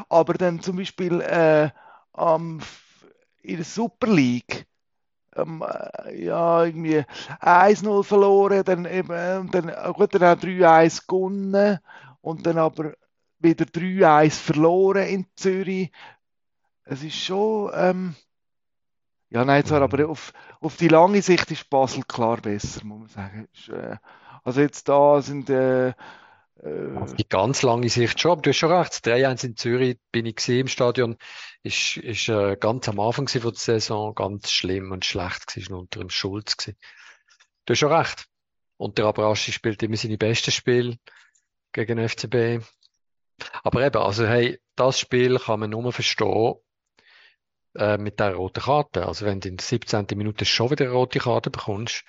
aber 0.08 0.34
dann 0.34 0.60
zum 0.60 0.76
Beispiel 0.76 1.20
äh, 1.20 1.70
ähm, 2.16 2.60
in 3.42 3.56
der 3.56 3.64
Super 3.64 4.08
League 4.08 4.66
ähm, 5.36 5.64
ja, 6.14 6.64
irgendwie 6.64 7.04
1-0 7.40 8.04
verloren, 8.04 8.64
dann 8.64 8.84
eben, 8.84 9.10
äh, 9.10 9.44
dann, 9.50 9.68
äh, 9.68 9.92
gut, 9.92 10.14
dann 10.14 10.22
auch 10.22 10.40
3-1 10.40 11.06
gewonnen 11.06 11.78
und 12.20 12.46
dann 12.46 12.58
aber 12.58 12.94
wieder 13.38 13.64
3-1 13.64 14.30
verloren 14.30 15.06
in 15.06 15.26
Zürich. 15.36 15.90
Es 16.84 17.02
ist 17.02 17.16
schon, 17.16 17.70
ähm, 17.74 18.14
ja, 19.30 19.44
nein, 19.44 19.64
zwar, 19.64 19.82
aber 19.82 20.08
auf, 20.08 20.32
auf 20.60 20.76
die 20.76 20.88
lange 20.88 21.20
Sicht 21.22 21.50
ist 21.50 21.68
Basel 21.68 22.04
klar 22.04 22.36
besser, 22.40 22.84
muss 22.84 23.00
man 23.00 23.08
sagen. 23.08 23.48
Äh, 23.68 23.96
also 24.44 24.60
jetzt 24.60 24.88
da 24.88 25.22
sind 25.22 25.50
äh, 25.50 25.92
auf 26.62 27.14
die 27.14 27.28
ganz 27.28 27.62
lange 27.62 27.88
Sicht 27.88 28.20
schon, 28.20 28.32
aber 28.32 28.42
du 28.42 28.50
hast 28.50 28.56
schon 28.56 28.72
recht. 28.72 28.92
3-1 28.92 29.44
in 29.44 29.56
Zürich 29.56 29.98
bin 30.12 30.26
ich 30.26 30.48
im 30.48 30.68
Stadion, 30.68 31.16
ist, 31.62 31.96
ist 31.96 32.28
äh, 32.28 32.56
ganz 32.56 32.88
am 32.88 33.00
Anfang 33.00 33.28
von 33.28 33.42
der 33.42 33.54
Saison 33.54 34.14
ganz 34.14 34.50
schlimm 34.50 34.92
und 34.92 35.04
schlecht 35.04 35.46
gewesen, 35.46 35.74
unter 35.74 36.00
dem 36.00 36.10
Schulz 36.10 36.56
gewesen. 36.56 36.78
du 37.66 37.72
hast 37.72 37.78
schon 37.78 37.92
recht. 37.92 38.26
Und 38.76 38.98
der 38.98 39.06
Abraschi 39.06 39.52
spielt 39.52 39.82
immer 39.82 39.96
seine 39.96 40.18
besten 40.18 40.50
Spiele 40.50 40.98
gegen 41.72 41.96
den 41.96 42.08
FCB. 42.08 42.64
Aber 43.62 43.84
eben, 43.84 44.02
also 44.02 44.26
hey, 44.26 44.60
das 44.76 44.98
Spiel 44.98 45.38
kann 45.38 45.60
man 45.60 45.70
nur 45.70 45.92
verstehen 45.92 46.54
äh, 47.76 47.98
mit 47.98 48.20
der 48.20 48.34
roten 48.34 48.62
Karte. 48.62 49.06
Also 49.06 49.26
wenn 49.26 49.40
du 49.40 49.48
in 49.48 49.56
der 49.56 49.64
17. 49.64 50.06
Minute 50.14 50.44
schon 50.44 50.70
wieder 50.70 50.86
eine 50.86 50.94
rote 50.94 51.18
Karte 51.18 51.50
bekommst, 51.50 52.04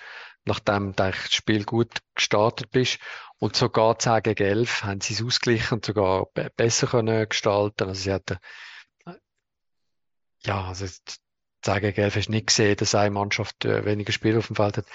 nachdem 0.46 0.90
du 0.90 0.94
das 0.94 1.16
Spiel 1.34 1.64
gut 1.66 1.90
gestartet 2.16 2.72
bist 2.72 3.00
und 3.40 3.56
sogar 3.56 4.00
10 4.00 4.24
gegen 4.24 4.44
11 4.44 4.84
haben 4.84 5.02
sie 5.02 5.14
es 5.14 5.24
ausgeglichen 5.24 5.76
und 5.76 5.86
sogar 5.86 6.28
be 6.34 6.52
besser 6.56 6.88
können 6.88 7.28
gestalten. 7.30 7.88
Also 7.88 8.02
sie 8.02 8.14
hatten, 8.14 8.38
äh, 9.06 9.14
ja, 10.46 10.66
also 10.66 10.86
10 11.64 11.82
gegen 11.82 12.02
11 12.02 12.16
hast 12.16 12.28
du 12.28 12.32
nicht 12.32 12.48
gesehen, 12.48 12.76
dass 12.78 12.96
eine 12.96 13.12
Mannschaft 13.12 13.66
äh, 13.66 13.86
weniger 13.86 14.12
Spiel 14.14 14.38
auf 14.38 14.48
dem 14.48 14.56
Feld 14.56 14.78
hat. 14.78 14.86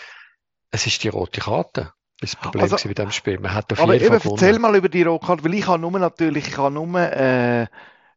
Es 0.70 0.86
ist 0.86 1.02
die 1.04 1.08
rote 1.08 1.40
Karte. 1.40 1.92
Das 2.20 2.36
Problem 2.36 2.70
Also, 2.70 2.76
bei 2.84 2.94
diesem 2.94 3.10
Spiel. 3.12 3.38
Man 3.40 3.54
hat 3.54 3.72
auf 3.72 3.80
Aber 3.80 3.94
jeden 3.94 4.06
eben, 4.06 4.20
Fall 4.20 4.20
erzähl 4.24 4.48
gewonnen. 4.48 4.62
mal 4.62 4.76
über 4.76 4.88
die 4.88 5.02
Rotkarte, 5.02 5.42
weil 5.44 5.54
ich 5.54 5.66
habe 5.66 5.78
nur 5.80 5.98
natürlich, 5.98 6.48
ich 6.48 6.56
habe 6.58 6.72
nur 6.74 7.00
äh, 7.00 7.66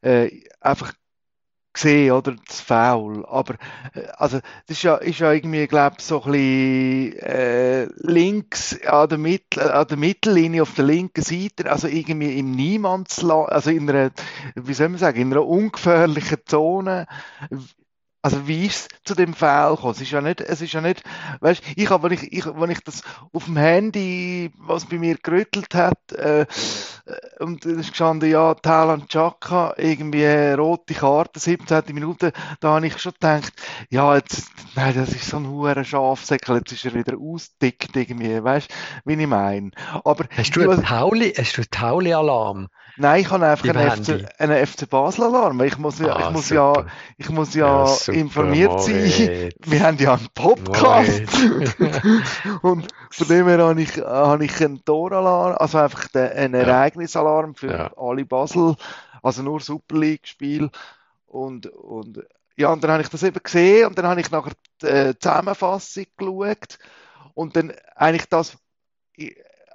äh, 0.02 0.44
einfach 0.60 0.94
gesehen, 1.74 2.12
oder, 2.12 2.36
das 2.48 2.62
Foul. 2.62 3.26
Aber, 3.26 3.56
äh, 3.94 4.08
also, 4.18 4.40
das 4.68 4.78
ist 4.78 4.84
ja, 4.84 4.96
ist 4.96 5.20
ja 5.20 5.32
irgendwie, 5.32 5.68
glaube 5.68 5.98
ich, 6.00 6.06
so 6.06 6.24
ein 6.24 6.32
bisschen 6.32 7.20
äh, 7.20 7.86
links 7.98 8.80
an 8.86 9.10
der, 9.10 9.18
Mittel, 9.18 9.72
an 9.72 9.88
der 9.88 9.98
Mittellinie 9.98 10.62
auf 10.62 10.74
der 10.76 10.86
linken 10.86 11.24
Seite, 11.24 11.70
also 11.72 11.88
irgendwie 11.88 12.38
im 12.38 12.52
Niemandsland, 12.52 13.50
also 13.50 13.70
in 13.70 13.90
einer, 13.90 14.12
wie 14.56 14.74
soll 14.74 14.90
man 14.90 15.00
sagen, 15.00 15.22
in 15.22 15.32
einer 15.32 15.46
ungefährlichen 15.46 16.40
Zone. 16.46 17.08
Also 18.26 18.48
wie 18.48 18.66
ist 18.68 18.90
es 18.94 19.04
zu 19.04 19.16
dem 19.16 19.34
Foul 19.34 19.76
gekommen? 19.76 19.92
Es 19.94 20.02
ist 20.02 20.12
ja 20.12 20.22
nicht, 20.22 20.40
es 20.42 20.62
ist 20.62 20.72
ja 20.74 20.80
nicht, 20.82 21.04
weißt, 21.42 21.62
ich 21.76 21.90
habe, 21.90 22.04
wenn 22.10 22.14
ich, 22.18 22.32
ich, 22.32 22.46
wenn 22.46 22.72
ich 22.72 22.80
das 22.80 23.04
auf 23.34 23.46
dem 23.46 23.58
Handy, 23.58 24.50
was 24.58 24.86
bei 24.86 24.98
mir 24.98 25.18
gerüttelt 25.18 25.76
hat, 25.76 26.00
äh, 26.14 26.42
äh, 26.44 26.46
und 27.40 27.66
es 27.66 27.90
gestanden, 27.90 28.30
ja, 28.32 28.54
Thailand 28.56 29.10
Chaka, 29.10 29.74
irgendwie 29.78 30.26
rote 30.54 30.94
Karte, 30.94 31.40
17. 31.40 31.94
Minute, 31.94 32.32
da 32.62 32.76
habe 32.76 32.88
ich 32.88 32.98
schon 33.00 33.14
gedacht, 33.14 33.54
ja, 33.90 34.16
jetzt, 34.16 34.52
nein, 34.76 34.96
das 34.96 35.10
ist 35.10 35.30
so 35.30 35.38
ein 35.38 35.48
hoher 35.50 35.84
Schafsäckel, 35.84 36.58
jetzt 36.58 36.72
ist 36.72 36.86
er 36.86 36.94
wieder 36.94 37.18
ausdickt 37.18 37.96
irgendwie, 37.96 38.44
weißt, 38.44 38.70
wie 39.06 39.14
ich 39.22 39.28
meine. 39.28 39.72
Aber 40.06 40.26
Hast 40.36 40.56
du 40.56 40.62
ich, 40.62 40.70
einen 40.70 40.86
Tauli-Alarm 41.72 42.70
nein, 42.96 43.22
ich 43.22 43.30
habe 43.32 43.46
einfach 43.48 43.70
einen 43.70 43.82
FC, 43.82 44.26
einen 44.40 44.66
FC 44.66 44.86
Basel 44.90 45.26
Alarm, 45.26 45.60
weil 45.60 45.68
ich 45.68 45.78
muss 45.78 46.00
ja, 46.00 46.12
ich 46.16 46.28
Ah, 46.28 46.30
muss 46.30 46.50
ja, 46.50 46.74
super. 46.74 46.92
ich 47.18 47.30
muss 47.30 47.54
Ja, 47.60 47.84
ja 48.02 48.13
informiert 48.14 48.80
sein. 48.82 48.94
Wir 49.66 49.80
haben 49.84 49.98
ja 49.98 50.14
einen 50.16 50.28
Podcast. 50.34 51.22
Und 52.62 52.88
von 53.12 53.28
dem 53.28 53.48
her 53.48 53.60
habe 53.60 53.82
ich, 53.82 53.98
habe 53.98 54.46
ich 54.46 54.64
einen 54.64 54.84
Toralarm, 54.86 55.56
also 55.58 55.78
einfach 55.80 56.08
einen. 56.14 56.54
Ereignisalarm 56.54 57.56
für 57.56 57.72
Ja. 57.72 57.92
alle 57.98 58.26
Basel, 58.26 58.76
also 59.22 59.42
nur 59.44 59.60
Super 59.60 59.98
League-Spiel. 59.98 60.70
Und, 61.28 61.68
und 61.68 62.24
ja, 62.56 62.72
und 62.72 62.84
dann 62.84 62.92
habe 62.92 63.02
ich 63.04 63.10
das 63.10 63.24
eben 63.24 63.42
gesehen 63.42 63.88
und 63.88 63.98
dann 63.98 64.06
habe 64.08 64.22
ich 64.22 64.30
nachher 64.30 64.52
die 64.82 64.86
äh, 64.86 65.14
Zusammenfassung 65.20 66.06
geschaut 66.18 66.78
und 67.34 67.56
dann 67.56 67.74
eigentlich 67.96 68.30
das, 68.30 68.58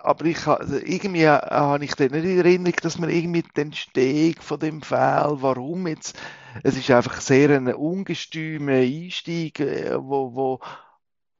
aber 0.00 0.24
ich, 0.26 0.46
also 0.46 0.76
irgendwie 0.76 1.24
äh, 1.24 1.40
habe 1.40 1.84
ich 1.84 1.94
dann 1.94 2.10
nicht 2.12 2.24
in 2.24 2.38
Erinnerung, 2.38 2.76
dass 2.82 2.98
man 2.98 3.10
irgendwie 3.10 3.42
den 3.42 3.72
Steg 3.72 4.42
von 4.42 4.60
dem 4.60 4.82
Foul, 4.82 5.42
warum 5.42 5.86
jetzt, 5.86 6.18
es 6.62 6.76
ist 6.76 6.90
einfach 6.90 7.20
sehr 7.20 7.50
ein 7.50 7.72
ungestümer 7.74 8.72
Einstieg, 8.72 9.60
äh, 9.60 9.96
wo, 9.98 10.34
wo, 10.34 10.60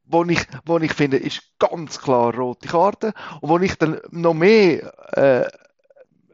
wo 0.05 0.25
ich, 0.25 0.47
wo 0.65 0.79
ich 0.79 0.93
finde, 0.93 1.19
ist 1.19 1.43
ganz 1.59 2.01
klar 2.01 2.35
rote 2.35 2.69
Karte 2.69 3.13
und 3.41 3.51
wo 3.51 3.59
ich 3.59 3.77
dann 3.77 4.01
noch 4.11 4.35
mehr 4.35 4.93
äh, 5.17 5.49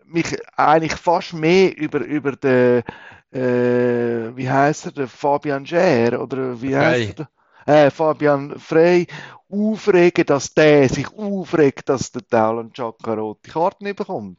mich 0.06 0.36
eigentlich 0.56 0.94
fast 0.94 1.32
mehr 1.34 1.76
über, 1.76 2.00
über 2.00 2.32
den, 2.36 2.82
äh, 3.32 4.36
wie 4.36 4.48
heißt 4.48 4.86
er, 4.86 4.92
den 4.92 5.08
Fabian 5.08 5.66
Scher 5.66 6.22
oder 6.22 6.60
wie 6.62 6.76
heißt 6.76 7.14
Frey. 7.14 7.14
er, 7.18 7.28
äh, 7.66 7.90
Fabian 7.90 8.58
Frey 8.58 9.06
aufregen, 9.50 10.26
dass 10.26 10.54
der 10.54 10.88
sich 10.88 11.08
aufregt, 11.12 11.88
dass 11.88 12.12
der 12.12 12.26
Talon 12.26 12.72
Chaka 12.72 13.14
rote 13.14 13.50
Karten 13.50 13.84
nicht 13.84 13.96
bekommt. 13.96 14.38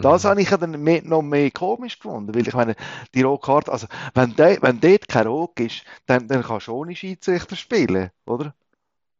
Das 0.00 0.24
Mhm. 0.24 0.28
habe 0.28 0.42
ich 0.42 0.48
dann 0.50 0.82
mehr, 0.82 1.02
noch 1.04 1.22
mehr 1.22 1.50
komisch 1.50 1.98
gefunden, 1.98 2.34
weil 2.34 2.46
ich 2.48 2.54
meine, 2.54 2.76
die 3.14 3.22
rote 3.22 3.44
Karte, 3.46 3.72
also 3.72 3.86
wenn, 4.14 4.34
de, 4.34 4.58
wenn 4.62 4.80
dort 4.80 5.08
kein 5.08 5.26
Rot 5.26 5.60
ist, 5.60 5.84
dann, 6.06 6.28
dann 6.28 6.42
kannst 6.42 6.68
du 6.68 6.72
ohne 6.74 6.96
Schiedsrichter 6.96 7.56
spielen, 7.56 8.10
oder? 8.26 8.54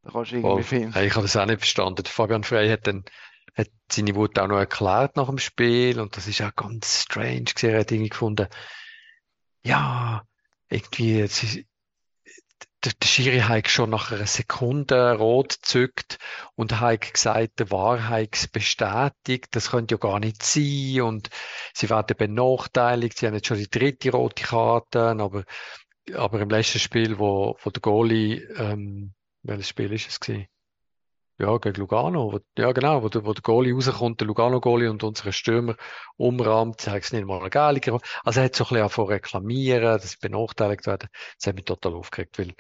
Dann 0.03 0.13
kannst 0.13 0.33
du 0.33 0.37
irgendwie 0.37 0.63
Voll. 0.63 0.63
finden. 0.63 0.99
Ich 0.99 1.15
habe 1.15 1.23
das 1.23 1.37
auch 1.37 1.47
nicht 1.47 1.59
verstanden. 1.59 2.05
Fabian 2.07 2.45
Frey 2.45 2.69
hat 2.69 2.87
dann 2.87 3.05
hat 3.55 3.69
seine 3.91 4.15
Wut 4.15 4.39
auch 4.39 4.49
noch 4.49 4.59
erklärt 4.59 5.17
nach 5.17 5.29
dem 5.29 5.39
Spiel 5.39 6.01
und 6.01 6.17
das 6.17 6.27
ist 6.27 6.41
auch 6.41 6.55
ganz 6.57 7.03
strange 7.03 7.43
gewesen. 7.45 7.71
Er 7.71 7.81
hat 7.81 7.93
irgendwie 7.93 8.09
gefunden, 8.09 8.47
ja, 9.65 10.23
irgendwie, 10.69 11.19
jetzt 11.19 11.43
ist, 11.43 11.61
der, 12.85 12.93
Schiri 13.05 13.41
hat 13.41 13.69
schon 13.69 13.91
nach 13.91 14.11
einer 14.13 14.27
Sekunde 14.27 15.15
rot 15.17 15.61
gezückt 15.61 16.19
und 16.55 16.81
hat 16.81 17.13
gesagt, 17.13 17.61
der 17.61 17.71
Wahrheit 17.71 18.49
bestätigt, 18.53 19.49
das 19.53 19.71
könnte 19.71 19.95
ja 19.95 19.99
gar 19.99 20.19
nicht 20.19 20.43
sein 20.43 21.03
und 21.03 21.31
sie 21.75 21.91
werden 21.91 22.17
benachteiligt, 22.17 23.19
sie 23.19 23.27
haben 23.27 23.35
jetzt 23.35 23.47
schon 23.47 23.59
die 23.59 23.71
dritte 23.71 24.11
rote 24.11 24.43
Karte, 24.43 25.01
aber, 25.01 25.45
aber 26.15 26.41
im 26.41 26.51
letzten 26.51 26.79
Spiel, 26.79 27.19
wo, 27.19 27.57
wo 27.63 27.71
der 27.71 27.81
Goalie, 27.81 28.43
ähm, 28.57 29.15
welches 29.43 29.69
Spiel 29.69 29.93
ist 29.93 30.09
es 30.09 30.21
gewesen? 30.21 30.47
Ja, 31.43 31.59
gegen 31.59 31.75
Lugano. 31.81 32.33
Wo, 32.33 32.41
ja, 32.57 32.71
genau, 32.73 33.03
wo 33.03 33.09
der, 33.09 33.25
wo 33.25 33.33
der 33.33 33.43
Goalie 33.43 33.75
rauskommt, 33.75 34.21
der 34.21 34.29
Lugano-Goalie 34.29 34.89
und 34.91 35.03
unsere 35.03 35.33
Stürmer 35.33 35.77
umrahmt, 36.17 36.81
zeigt 36.81 37.07
es 37.07 37.13
nicht 37.13 37.27
mal 37.27 37.51
geile. 37.51 37.81
Also 38.25 38.41
er 38.41 38.45
hat 38.47 38.55
so 38.55 38.65
ein 38.65 38.69
bisschen 38.69 38.83
angefangen 38.83 39.09
reklamieren, 39.09 39.83
dass 39.83 40.13
sie 40.13 40.19
benachteiligt 40.21 40.87
werden. 40.87 41.09
Das 41.39 41.49
hat 41.49 41.57
mich 41.57 41.65
total 41.65 41.95
aufgeregt, 41.95 42.39
weil 42.39 42.55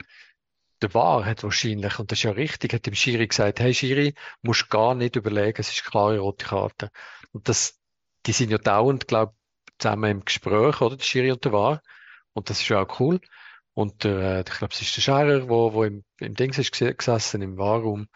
der 0.83 0.95
War 0.95 1.25
hat 1.27 1.45
wahrscheinlich, 1.45 1.99
und 1.99 2.13
das 2.13 2.19
ist 2.21 2.25
ja 2.25 2.33
richtig, 2.33 2.75
hat 2.75 2.87
dem 2.87 2.95
Schiri 2.95 3.29
gesagt, 3.29 3.61
hey 3.61 3.75
Schiri, 3.75 4.15
musst 4.43 4.71
gar 4.71 4.95
nicht 4.97 5.17
überlegen, 5.17 5.61
es 5.61 5.71
ist 5.73 5.85
klare 5.85 6.19
rote 6.21 6.47
Karte. 6.47 6.91
Und 7.33 7.49
das, 7.49 7.81
die 8.27 8.33
sind 8.33 8.51
ja 8.51 8.59
dauernd, 8.59 9.09
glaube 9.09 9.35
ich, 9.69 9.75
zusammen 9.79 10.11
im 10.11 10.25
Gespräch, 10.25 10.81
oder, 10.81 10.97
der 10.97 11.05
Schiri 11.05 11.33
und 11.33 11.45
der 11.45 11.53
War. 11.53 11.83
Und 12.35 12.51
das 12.51 12.61
ist 12.61 12.69
ja 12.69 12.83
auch 12.83 13.01
cool. 13.01 13.21
Und 13.75 14.05
der, 14.05 14.39
äh, 14.39 14.41
ich 14.41 14.59
glaube, 14.59 14.75
es 14.75 14.83
ist 14.83 14.97
der 14.97 15.03
Scherer, 15.03 15.49
wo 15.49 15.85
im, 15.85 16.05
im 16.21 16.35
Dings 16.35 16.59
ist 16.59 16.75
gese- 16.75 16.95
gesessen, 16.95 17.43
im 17.43 17.59
Wahrraum. 17.59 18.09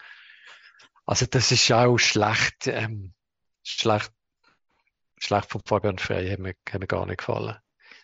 Also 1.07 1.25
das 1.25 1.53
ist 1.53 1.71
auch 1.71 1.97
schlecht, 1.97 2.67
ähm, 2.67 3.13
schlecht, 3.63 4.11
schlecht 5.17 5.49
von 5.49 5.61
Fabian 5.65 5.97
Frey, 5.97 6.29
hat 6.29 6.39
mir, 6.39 6.53
hat 6.69 6.81
mir 6.81 6.87
gar 6.87 7.05
nicht 7.05 7.19
gefallen. 7.19 7.57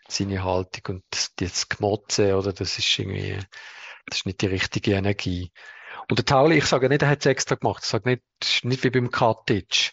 Seine 0.08 0.44
Haltung 0.44 0.96
und 0.96 1.04
das, 1.10 1.34
das 1.36 1.68
Gemotze, 1.68 2.38
oder, 2.38 2.54
das 2.54 2.80
ist 2.80 2.98
irgendwie, 2.98 3.38
das 4.06 4.20
ist 4.20 4.26
nicht 4.26 4.42
die 4.42 4.48
richtige 4.48 4.94
Energie. 4.94 5.52
Und 6.10 6.18
der 6.18 6.26
Tauli, 6.26 6.58
ich 6.58 6.66
sage 6.66 6.88
nicht, 6.88 7.02
er 7.02 7.10
hat 7.10 7.20
es 7.20 7.26
extra 7.26 7.56
gemacht. 7.56 7.84
Ich 7.84 7.90
sage 7.90 8.10
nicht, 8.10 8.64
nicht 8.64 8.84
wie 8.86 8.90
beim 8.90 9.12
Katic, 9.12 9.92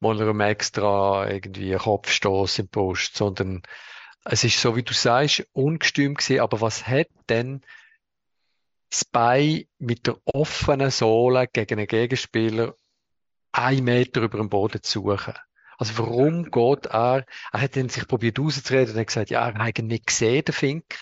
wo 0.00 0.12
er 0.12 0.28
ihm 0.28 0.40
extra 0.40 1.30
irgendwie 1.30 1.70
einen 1.70 1.78
Kopfstoß 1.78 2.58
im 2.58 2.68
Post, 2.68 3.16
sondern 3.16 3.62
es 4.24 4.42
ist 4.42 4.60
so, 4.60 4.74
wie 4.74 4.82
du 4.82 4.92
sagst, 4.92 5.46
ungestüm 5.52 6.14
gewesen, 6.14 6.40
aber 6.40 6.60
was 6.60 6.88
hat 6.88 7.08
denn 7.28 7.62
das 8.92 9.04
Bein 9.04 9.64
mit 9.78 10.06
der 10.06 10.18
offenen 10.24 10.90
Sohle 10.90 11.48
gegen 11.48 11.78
einen 11.78 11.86
Gegenspieler 11.86 12.76
einen 13.52 13.84
Meter 13.84 14.22
über 14.22 14.38
dem 14.38 14.50
Boden 14.50 14.82
zu 14.82 15.00
suchen? 15.00 15.34
Also 15.78 15.98
warum 15.98 16.50
geht 16.50 16.86
er, 16.86 17.24
er 17.52 17.60
hat 17.60 17.76
dann 17.76 17.88
sich 17.88 18.06
probiert 18.06 18.38
rauszureden 18.38 18.94
und 18.94 19.00
hat 19.00 19.06
gesagt, 19.06 19.30
ja, 19.30 19.48
er 19.48 19.58
hat 19.58 19.78
ihn 19.78 19.86
nicht 19.86 20.06
gesehen, 20.06 20.44
der 20.44 20.54
Fink. 20.54 21.00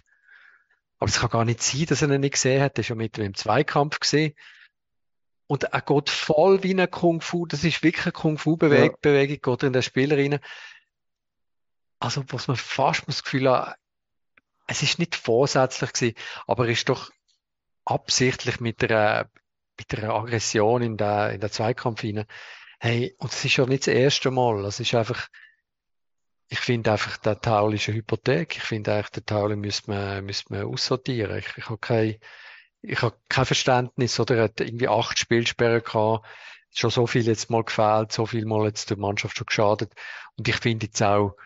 Aber 0.99 1.09
es 1.09 1.19
kann 1.19 1.31
gar 1.31 1.45
nicht 1.45 1.63
sein, 1.63 1.87
dass 1.87 2.03
er 2.03 2.11
ihn 2.11 2.21
nicht 2.21 2.35
gesehen 2.35 2.63
hat. 2.63 2.79
Er 2.79 2.81
ist 2.81 2.89
ja 2.89 2.95
mit 2.95 3.19
ihm 3.19 3.25
im 3.25 3.35
Zweikampf 3.35 4.01
gesehen. 4.01 4.35
Und 5.47 5.65
er 5.65 5.81
geht 5.81 6.11
voll 6.11 6.63
wie 6.63 6.81
ein 6.81 6.91
Kung 6.91 7.21
Fu. 7.21 7.47
Das 7.47 7.65
ist 7.65 7.83
wirklich 7.83 8.07
eine 8.07 8.13
Kung 8.13 8.39
Fu 8.39 8.57
Bewegung, 8.57 8.97
Bewegung, 9.03 9.41
geht 9.41 9.63
er 9.63 9.67
in 9.67 9.73
den 9.73 9.83
Spieler 9.83 10.17
rein. 10.17 10.39
Also, 11.99 12.25
was 12.29 12.47
man 12.47 12.57
fast 12.57 13.03
das 13.09 13.25
Gefühl 13.25 13.51
hat, 13.51 13.77
es 14.67 14.83
ist 14.83 15.01
nicht 15.01 15.17
vorsätzlich 15.17 15.93
gewesen, 15.93 16.15
aber 16.47 16.67
er 16.67 16.73
ist 16.73 16.89
doch 16.89 17.11
absichtlich 17.85 18.61
mit 18.61 18.83
einer, 18.85 19.29
mit 19.79 19.97
einer 19.97 20.15
Aggression 20.15 20.83
in 20.83 20.97
den, 20.97 21.31
in 21.31 21.41
den 21.41 21.51
Zweikampf 21.51 22.05
rein. 22.05 22.27
Hey, 22.81 23.15
und 23.19 23.33
es 23.33 23.45
ist 23.45 23.57
ja 23.57 23.67
nicht 23.67 23.87
das 23.87 23.95
erste 23.95 24.31
Mal. 24.31 24.65
Es 24.65 24.81
ist 24.81 24.95
einfach, 24.95 25.29
ich 26.49 26.59
finde 26.61 26.93
einfach, 26.93 27.17
der 27.19 27.41
Taul 27.41 27.75
ist 27.75 27.89
eine 27.89 27.99
Hypothek. 27.99 28.57
Ich 28.57 28.63
finde 28.63 28.95
eigentlich, 28.95 29.11
den 29.11 29.27
Taul 29.27 29.57
müsste 29.57 29.91
man, 29.91 30.25
müsste 30.25 30.53
man 30.53 30.65
aussortieren. 30.65 31.39
Ich, 31.39 31.57
ich 31.57 31.67
habe 31.67 31.79
kein, 31.79 32.17
ich 32.83 33.03
habe 33.03 33.17
kein 33.29 33.45
Verständnis, 33.45 34.19
oder? 34.19 34.37
Er 34.37 34.45
hat 34.45 34.61
irgendwie 34.61 34.89
acht 34.89 35.19
Spielsperren 35.19 35.83
gehabt. 35.83 36.27
Schon 36.73 36.91
so 36.91 37.07
viel 37.07 37.27
jetzt 37.27 37.51
mal 37.51 37.65
gefehlt, 37.65 38.13
so 38.13 38.27
viel 38.27 38.47
mal 38.47 38.67
jetzt 38.67 38.91
der 38.91 38.97
Mannschaft 38.97 39.37
schon 39.37 39.47
geschadet. 39.47 39.93
Und 40.37 40.49
ich 40.49 40.57
finde 40.57 40.87
jetzt 40.87 41.03
auch, 41.03 41.37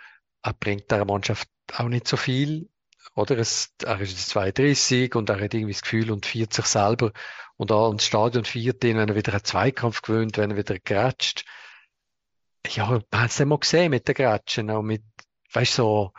er 0.42 0.52
bringt 0.52 0.90
der 0.90 1.04
Mannschaft 1.04 1.48
auch 1.72 1.88
nicht 1.88 2.06
so 2.06 2.16
viel. 2.16 2.68
Oder? 3.14 3.38
Es, 3.38 3.72
er 3.82 4.00
ist 4.00 4.10
jetzt 4.10 4.28
32 4.30 5.14
und 5.14 5.30
er 5.30 5.40
hat 5.40 5.54
irgendwie 5.54 5.72
das 5.72 5.82
Gefühl 5.82 6.10
und 6.10 6.26
feiert 6.26 6.52
sich 6.52 6.66
selber. 6.66 7.12
Und 7.56 7.70
auch 7.72 7.92
das 7.92 8.06
Stadion 8.06 8.44
feiert 8.44 8.82
ihn, 8.84 8.96
wenn 8.96 9.08
er 9.08 9.14
wieder 9.14 9.32
einen 9.32 9.44
Zweikampf 9.44 10.02
gewöhnt, 10.02 10.36
wenn 10.36 10.50
er 10.50 10.56
wieder 10.56 10.78
grätscht. 10.78 11.44
Ja, 12.66 12.86
man 13.10 13.22
hat 13.22 13.30
es 13.30 13.44
mal 13.44 13.58
gesehen 13.58 13.90
mit 13.90 14.08
den 14.08 14.14
Grätschen, 14.14 14.70
auch 14.70 14.82
mit, 14.82 15.04
weißt 15.52 15.78
du, 15.78 15.82
so, 15.82 16.12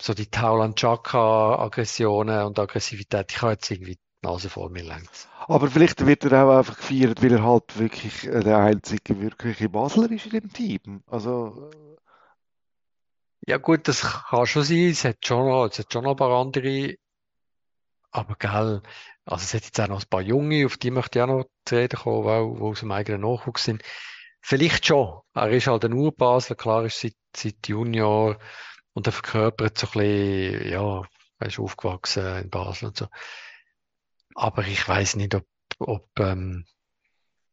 so 0.00 0.14
die 0.14 0.30
Taulan 0.30 0.74
Chaka 0.74 1.58
Aggressionen 1.58 2.44
und 2.44 2.58
Aggressivität. 2.58 3.30
Ich 3.30 3.42
habe 3.42 3.52
jetzt 3.52 3.70
irgendwie 3.70 3.96
die 3.96 4.26
Nase 4.26 4.48
vor 4.48 4.70
mir 4.70 4.82
längst. 4.82 5.28
Aber 5.46 5.68
vielleicht 5.68 6.04
wird 6.06 6.24
er 6.24 6.44
auch 6.44 6.58
einfach 6.58 6.78
gefeiert, 6.78 7.22
weil 7.22 7.32
er 7.32 7.44
halt 7.44 7.78
wirklich 7.78 8.22
der 8.22 8.58
einzige 8.58 9.20
wirkliche 9.20 9.68
Basler 9.68 10.10
ist 10.10 10.26
in 10.26 10.40
dem 10.40 10.52
Team. 10.52 11.02
Also, 11.06 11.70
Ja, 13.46 13.58
gut, 13.58 13.88
das 13.88 14.00
kann 14.02 14.46
schon 14.46 14.64
sein. 14.64 14.90
Es 14.90 15.04
hat 15.04 15.26
schon 15.26 15.46
noch, 15.48 15.66
es 15.66 15.78
hat 15.78 15.92
schon 15.92 16.04
noch 16.04 16.12
ein 16.12 16.16
paar 16.16 16.30
andere. 16.40 16.94
Aber 18.10 18.36
gell, 18.36 18.82
also 19.24 19.42
es 19.44 19.54
hat 19.54 19.64
jetzt 19.64 19.80
auch 19.80 19.88
noch 19.88 20.02
ein 20.02 20.08
paar 20.08 20.22
Junge, 20.22 20.66
auf 20.66 20.76
die 20.76 20.90
möchte 20.90 21.18
ich 21.18 21.22
auch 21.22 21.26
noch 21.28 21.44
zu 21.64 21.76
reden 21.76 21.98
kommen, 21.98 22.54
die, 22.54 22.58
die 22.58 22.62
aus 22.62 22.80
dem 22.80 22.92
eigenen 22.92 23.22
Nachwuchs 23.22 23.64
sind. 23.64 23.82
Vielleicht 24.40 24.86
schon. 24.86 25.20
Er 25.34 25.50
ist 25.50 25.66
halt 25.66 25.84
ein 25.84 25.92
Urbasler, 25.94 26.56
klar 26.56 26.84
ist 26.84 27.00
seit, 27.00 27.16
seit 27.36 27.66
Junior 27.68 28.38
und 28.92 29.06
er 29.06 29.12
verkörpert 29.12 29.78
so 29.78 29.86
ein 29.88 29.92
bisschen, 29.92 30.70
ja, 30.70 31.02
er 31.38 31.46
ist 31.46 31.58
aufgewachsen 31.58 32.36
in 32.44 32.50
Basel 32.50 32.88
und 32.88 32.96
so. 32.96 33.08
Aber 34.34 34.66
ich 34.66 34.86
weiß 34.86 35.16
nicht, 35.16 35.34
ob, 35.34 35.46
ob, 35.78 36.08
ähm, 36.20 36.66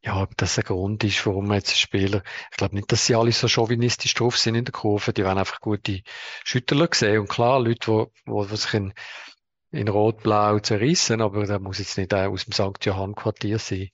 ja, 0.03 0.21
ob 0.21 0.35
das 0.37 0.57
ein 0.57 0.63
Grund 0.63 1.03
ist, 1.03 1.25
warum 1.27 1.53
jetzt 1.53 1.77
Spieler, 1.77 2.23
ich 2.49 2.57
glaube 2.57 2.75
nicht, 2.75 2.91
dass 2.91 3.05
sie 3.05 3.15
alle 3.15 3.31
so 3.31 3.47
chauvinistisch 3.47 4.13
drauf 4.15 4.37
sind 4.37 4.55
in 4.55 4.65
der 4.65 4.71
Kurve, 4.71 5.13
die 5.13 5.23
werden 5.23 5.37
einfach 5.37 5.61
gute 5.61 6.01
Schüttler 6.43 6.89
sehen. 6.91 7.19
Und 7.19 7.29
klar, 7.29 7.59
Leute, 7.59 7.87
wo, 7.87 8.11
wo, 8.25 8.49
wo 8.49 8.55
sich 8.55 8.73
in, 8.73 8.93
in 9.71 9.87
Rot-Blau 9.87 10.59
zerrissen, 10.59 11.21
aber 11.21 11.45
da 11.45 11.59
muss 11.59 11.77
jetzt 11.77 11.97
nicht 11.97 12.13
aus 12.13 12.45
dem 12.45 12.53
St. 12.53 12.83
Johann 12.85 13.13
Quartier 13.13 13.59
sein. 13.59 13.89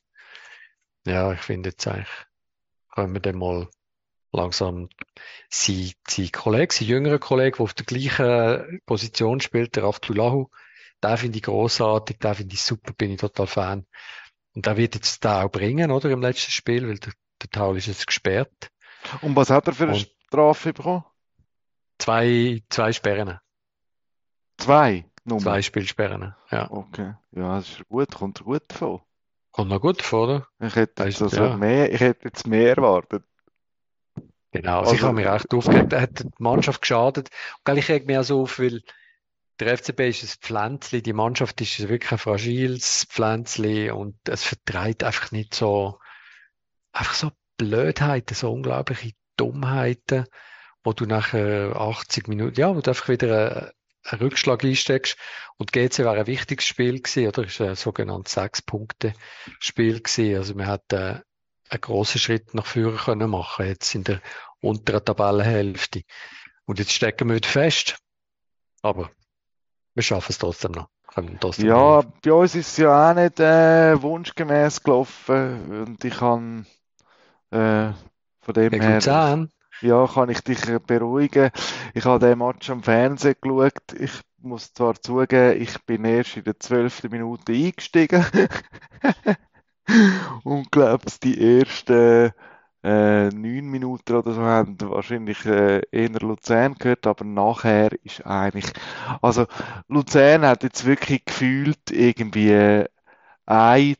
Ja, 1.06 1.34
ich 1.34 1.41
finde 1.41 1.70
jetzt 1.70 1.88
eigentlich, 1.88 2.08
können 2.93 3.13
wir 3.13 3.22
dann 3.22 3.38
mal 3.38 3.70
langsam 4.32 4.89
sein, 5.50 5.91
sein 6.08 6.32
Kollege, 6.32 6.74
sein 6.74 6.88
jüngerer 6.88 7.20
Kollege, 7.20 7.58
der 7.58 7.63
auf 7.63 7.74
der 7.74 7.86
gleichen 7.86 8.82
Position 8.86 9.41
spielt, 9.41 9.76
der 9.76 9.84
Avdulahu, 9.84 10.50
den 11.04 11.17
finde 11.17 11.38
ich 11.38 11.43
großartig, 11.43 12.17
den 12.20 12.36
finde 12.36 12.54
ich 12.54 12.62
super, 12.62 12.93
bin 12.93 13.12
ich 13.12 13.20
total 13.20 13.48
Fan. 13.48 13.86
Und 14.58 14.65
der 14.65 14.76
wird 14.76 14.96
jetzt 14.96 15.24
da 15.24 15.43
auch 15.43 15.52
bringen, 15.52 15.91
oder, 15.91 16.10
im 16.10 16.20
letzten 16.20 16.50
Spiel, 16.52 16.88
weil 16.88 16.98
der, 16.98 17.13
der 17.43 17.50
Taul 17.52 17.78
ist 17.78 17.86
jetzt 17.86 18.08
gesperrt. 18.08 18.72
und 19.22 19.36
was 19.36 19.52
hat 19.52 19.67
er 19.67 19.74
für 19.74 19.84
eine 19.84 19.93
Und- 19.93 20.10
Strafe 20.26 20.74
bekommen? 20.74 21.04
Zwei, 22.00 22.63
zwei 22.67 22.91
Sperren, 22.91 23.39
Zwei? 24.58 25.06
Nummer. 25.26 25.41
zwei 25.41 25.62
Spielsperren, 25.62 26.34
ja. 26.50 26.72
Okay. 26.72 27.13
Ja, 27.34 27.58
das 27.58 27.70
ist 27.70 27.88
gut, 27.88 28.15
kommt 28.15 28.39
er 28.39 28.46
gut 28.46 28.63
davon. 28.70 29.02
Kommt 29.52 29.70
noch 29.70 29.80
gut 29.80 30.02
vor, 30.02 30.24
oder? 30.24 30.48
Ich 30.60 30.76
hätte 30.76 31.04
jetzt 31.04 31.22
also 31.22 31.36
ja. 31.43 31.56
mehr, 31.56 31.93
ich 31.93 32.00
hätte 32.00 32.26
jetzt 32.26 32.48
mehr 32.48 32.76
erwartet. 32.78 33.24
Genau, 34.52 34.80
also 34.80 34.93
ich 34.93 34.98
Also- 35.04 35.08
habe 35.10 35.17
mich 35.17 35.28
recht 35.28 35.54
aufgeregt. 35.54 35.93
Er 35.93 36.02
hat 36.02 36.20
die 36.24 36.30
Mannschaft 36.39 36.82
geschadet. 36.82 37.30
Und 37.67 37.78
ich 37.78 37.88
reg 37.89 38.08
mich 38.08 38.17
auch 38.17 38.24
so 38.24 38.41
auf, 38.41 38.58
weil 38.58 38.82
der 39.60 39.78
FCB 39.78 40.02
ist 40.02 40.24
ein 40.24 40.41
Pflänzli, 40.41 41.02
die 41.02 41.13
Mannschaft 41.13 41.60
ist 41.62 41.80
wirklich 41.88 42.12
ein 42.12 42.17
fragiles 42.17 43.06
Pflänzli 43.10 43.89
und 43.89 44.15
es 44.28 44.43
vertreibt 44.43 45.04
einfach 45.04 45.32
nicht 45.32 45.54
so, 45.56 46.00
einfach 46.91 47.15
so 47.15 47.32
Blödheiten, 47.58 48.36
so 48.36 48.52
unglaubliche 48.54 49.13
Dummheiten, 49.36 50.26
wo 50.84 50.93
du 50.93 51.06
nachher 51.06 51.76
80 51.76 52.28
Minuten, 52.28 52.60
ja, 52.60 52.76
wo 52.76 52.82
du 52.82 52.91
einfach 52.91 53.10
wieder 53.10 53.74
einen, 54.04 54.22
Rückschlag 54.22 54.63
einsteckst. 54.63 55.17
Und 55.58 55.74
GC 55.74 56.06
war 56.06 56.15
ein 56.15 56.28
wichtiges 56.28 56.65
Spiel 56.65 57.02
gewesen, 57.02 57.28
oder? 57.28 57.43
Es 57.43 57.60
war 57.60 57.70
ein 57.70 57.76
sogenanntes 57.76 58.34
Sechs-Punkte-Spiel 58.34 60.02
gewesen. 60.02 60.38
Also 60.38 60.56
man 60.56 60.67
hat 60.67 60.93
äh, 60.93 61.20
einen 61.70 61.82
grossen 61.82 62.20
Schritt 62.20 62.54
nach 62.54 62.65
vorne 62.65 62.96
können 62.96 63.30
machen, 63.30 63.65
jetzt 63.65 63.93
in 63.96 64.06
der 64.06 64.22
unteren 64.62 65.04
Tabellenhälfte. 65.04 66.04
Und 66.65 66.80
jetzt 66.80 66.93
stecken 66.93 67.30
wir 67.30 67.41
fest. 67.43 67.98
Aber 68.82 69.12
wir 69.97 70.03
schaffen 70.03 70.31
es 70.31 70.38
trotzdem 70.38 70.71
noch. 70.73 70.89
Trotzdem 71.41 71.69
Ja, 71.69 71.73
noch. 71.73 72.03
bei 72.21 72.31
uns 72.33 72.55
ist 72.55 72.67
es 72.69 72.77
ja 72.77 73.12
auch 73.12 73.15
nicht 73.15 73.39
äh, 73.39 73.99
wunschgemäß 74.01 74.83
gelaufen 74.83 75.86
und 75.88 76.05
ich 76.05 76.15
kann 76.17 76.65
äh, 77.51 77.91
von 78.41 78.53
dem 78.55 78.79
Gegen 78.79 78.81
her, 78.81 79.03
Luzern. 79.03 79.51
ja, 79.81 80.07
kann 80.07 80.29
ich 80.29 80.41
dich 80.41 80.62
beruhigen. 80.88 81.51
Ich 81.93 82.05
habe 82.05 82.25
den 82.27 82.39
Match 82.39 82.69
am 82.69 82.83
Fernsehen 82.83 83.36
geschaut. 83.41 83.93
Ich 83.99 84.12
muss 84.39 84.73
zwar 84.73 85.01
zugeben, 85.01 85.62
ich 85.62 85.83
bin 85.86 86.05
erst 86.05 86.38
in 86.38 86.45
der 86.45 86.60
zwölften 86.60 87.12
Minute 87.12 87.53
eingestiegen 87.53 88.25
und 90.43 90.71
glaube, 90.71 91.05
die 91.23 91.60
ersten 91.60 92.31
äh, 92.88 93.30
neun 93.30 93.67
Minuten 93.69 94.15
oder 94.15 94.34
so 94.34 94.41
haben 94.41 94.78
wahrscheinlich 94.82 95.45
äh, 95.45 95.82
eher 95.91 96.19
Luzern 96.21 96.76
gehört, 96.76 97.08
aber 97.08 97.26
nachher 97.26 97.91
ist 98.04 98.26
eigentlich, 98.26 98.67
also 99.21 99.45
Luzern 99.89 100.45
hat 100.45 100.63
jetzt 100.63 100.86
wirklich 100.86 101.26
gefühlt 101.26 101.91
irgendwie 101.91 102.86
ein, 103.45 103.95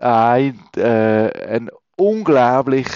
ein, 0.00 0.60
äh, 0.76 1.46
ein 1.56 1.70
unglaublich 1.96 2.88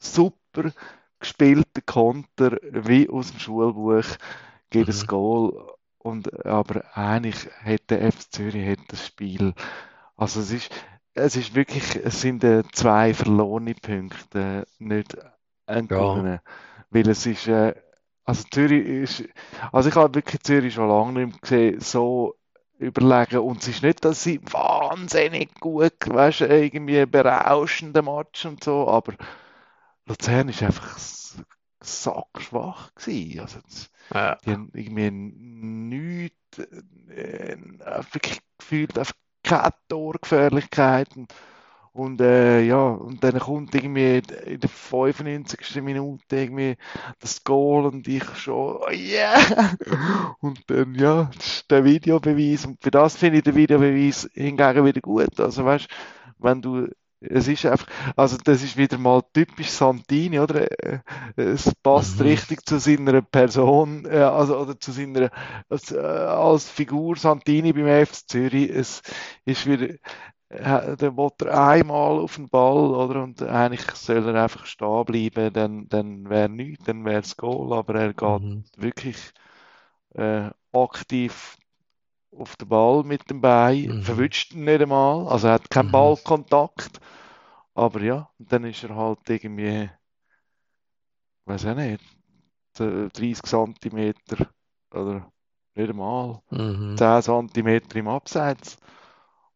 super 0.00 0.72
gespielter 1.20 1.82
Konter 1.86 2.58
wie 2.72 3.08
aus 3.08 3.30
dem 3.32 3.40
Schulbuch 3.40 4.04
gibt 4.70 4.88
Mhm. 4.88 5.06
Goal 5.06 5.74
und 5.98 6.46
aber 6.46 6.84
eigentlich 6.96 7.48
hätte 7.62 7.98
der 7.98 8.12
FC 8.12 8.30
Zürich 8.32 8.66
hätte 8.66 8.84
das 8.88 9.06
Spiel 9.06 9.54
also 10.16 10.40
es 10.40 10.52
ist 10.52 10.70
es 11.14 11.36
ist 11.36 11.54
wirklich 11.54 11.96
es 11.96 12.20
sind 12.20 12.44
äh, 12.44 12.62
zwei 12.72 13.14
verlorene 13.14 13.74
Punkte 13.74 14.66
nicht 14.78 15.16
ein 15.66 15.88
Ja. 15.90 16.40
weil 16.90 17.08
es 17.08 17.26
ist 17.26 17.46
äh, 17.48 17.74
also 18.24 18.44
Zürich 18.50 18.86
ist 18.86 19.24
also 19.72 19.88
ich 19.88 19.94
habe 19.96 20.14
wirklich 20.14 20.42
Zürich 20.42 20.74
schon 20.74 20.88
lange 20.88 21.26
nicht 21.26 21.42
gesehen 21.42 21.80
so 21.80 22.36
überlegen 22.78 23.38
und 23.38 23.62
es 23.62 23.68
ist 23.68 23.82
nicht 23.82 24.04
dass 24.04 24.22
sie 24.24 24.40
wahnsinnig 24.52 25.54
gut 25.60 25.94
weißt 26.06 26.40
du, 26.40 26.46
irgendwie 26.46 27.06
berauschende 27.06 28.02
Match 28.02 28.44
und 28.46 28.64
so 28.64 28.88
aber 28.88 29.14
Luzern 30.06 30.48
ist 30.48 30.62
einfach 30.62 30.98
sackschwach 31.82 32.94
gewesen 32.94 33.40
also 33.40 33.60
das, 33.60 33.90
Ja. 34.14 34.38
die 34.44 34.52
haben 34.52 34.70
irgendwie 34.74 35.10
nichts, 35.10 36.58
äh, 37.10 37.56
wirklich 38.12 38.40
gefühlt 38.58 38.98
einfach 38.98 39.14
keine 39.44 39.70
Torgefährlichkeiten. 39.88 41.28
Und 41.92 42.20
äh, 42.20 42.60
ja, 42.62 42.88
und 42.88 43.22
dann 43.22 43.38
kommt 43.38 43.72
irgendwie 43.72 44.20
in 44.46 44.58
der 44.58 44.68
95. 44.68 45.80
Minute 45.80 46.24
irgendwie 46.36 46.76
das 47.20 47.44
Goal 47.44 47.86
und 47.86 48.08
ich 48.08 48.24
schon, 48.36 48.78
oh 48.82 48.90
yeah! 48.90 49.36
Und 50.40 50.68
dann, 50.68 50.96
ja, 50.96 51.30
das 51.36 51.46
ist 51.46 51.70
der 51.70 51.84
Videobeweis. 51.84 52.66
Und 52.66 52.82
für 52.82 52.90
das 52.90 53.16
finde 53.16 53.38
ich 53.38 53.44
den 53.44 53.54
Videobeweis 53.54 54.28
hingegen 54.34 54.84
wieder 54.84 55.00
gut. 55.00 55.38
Also 55.38 55.64
weißt, 55.64 55.86
wenn 56.38 56.60
du, 56.62 56.88
es 57.30 57.48
ist 57.48 57.66
einfach, 57.66 57.86
also 58.16 58.36
das 58.38 58.62
ist 58.62 58.76
wieder 58.76 58.98
mal 58.98 59.22
typisch 59.32 59.70
Santini, 59.70 60.38
oder? 60.40 60.68
Äh, 60.84 61.00
Es 61.36 61.74
passt 61.82 62.20
Mhm. 62.20 62.22
richtig 62.22 62.64
zu 62.66 62.78
seiner 62.78 63.22
Person, 63.22 64.04
äh, 64.06 64.18
also 64.18 64.58
oder 64.58 64.78
zu 64.78 64.92
seiner 64.92 65.30
als, 65.68 65.92
äh, 65.92 65.98
als 65.98 66.68
Figur 66.70 67.16
Santini 67.16 67.72
beim 67.72 67.86
FC 67.88 68.26
Zürich. 68.28 68.70
Es 68.70 69.02
ist 69.44 69.66
wieder, 69.66 69.94
der 70.50 71.16
will 71.16 71.30
er 71.40 71.68
einmal 71.68 72.18
auf 72.20 72.36
den 72.36 72.48
Ball, 72.48 72.76
oder? 72.94 73.22
Und 73.22 73.42
eigentlich 73.42 73.90
soll 73.96 74.28
er 74.28 74.42
einfach 74.44 74.66
stehen 74.66 75.04
bleiben, 75.04 75.52
dann, 75.52 75.88
dann 75.88 76.28
wäre 76.30 76.48
nichts, 76.48 76.84
dann 76.84 77.04
wäre 77.04 77.20
es 77.20 77.36
Goal, 77.36 77.72
aber 77.72 77.94
er 77.96 78.14
geht 78.14 78.42
Mhm. 78.42 78.64
wirklich 78.76 79.18
äh, 80.14 80.50
aktiv 80.72 81.56
auf 82.38 82.56
den 82.56 82.68
Ball 82.68 83.04
mit 83.04 83.30
dem 83.30 83.40
Bein, 83.40 83.94
Mhm. 83.94 84.00
verwünscht 84.00 84.52
ihn 84.54 84.64
nicht 84.64 84.82
einmal, 84.82 85.28
also 85.28 85.48
er 85.48 85.54
hat 85.54 85.70
keinen 85.70 85.90
Mhm. 85.90 85.90
Ballkontakt. 85.90 87.00
Aber 87.74 88.00
ja, 88.02 88.30
dann 88.38 88.64
ist 88.64 88.84
er 88.84 88.96
halt 88.96 89.28
irgendwie, 89.30 89.90
weiß 91.46 91.66
auch 91.66 91.74
nicht, 91.74 92.02
äh, 92.80 93.08
30 93.10 93.42
Zentimeter 93.44 94.48
oder 94.92 95.32
nicht 95.74 95.90
einmal, 95.90 96.42
Mhm. 96.50 96.96
10 96.96 97.22
Zentimeter 97.22 97.96
im 97.96 98.08
Abseits. 98.08 98.78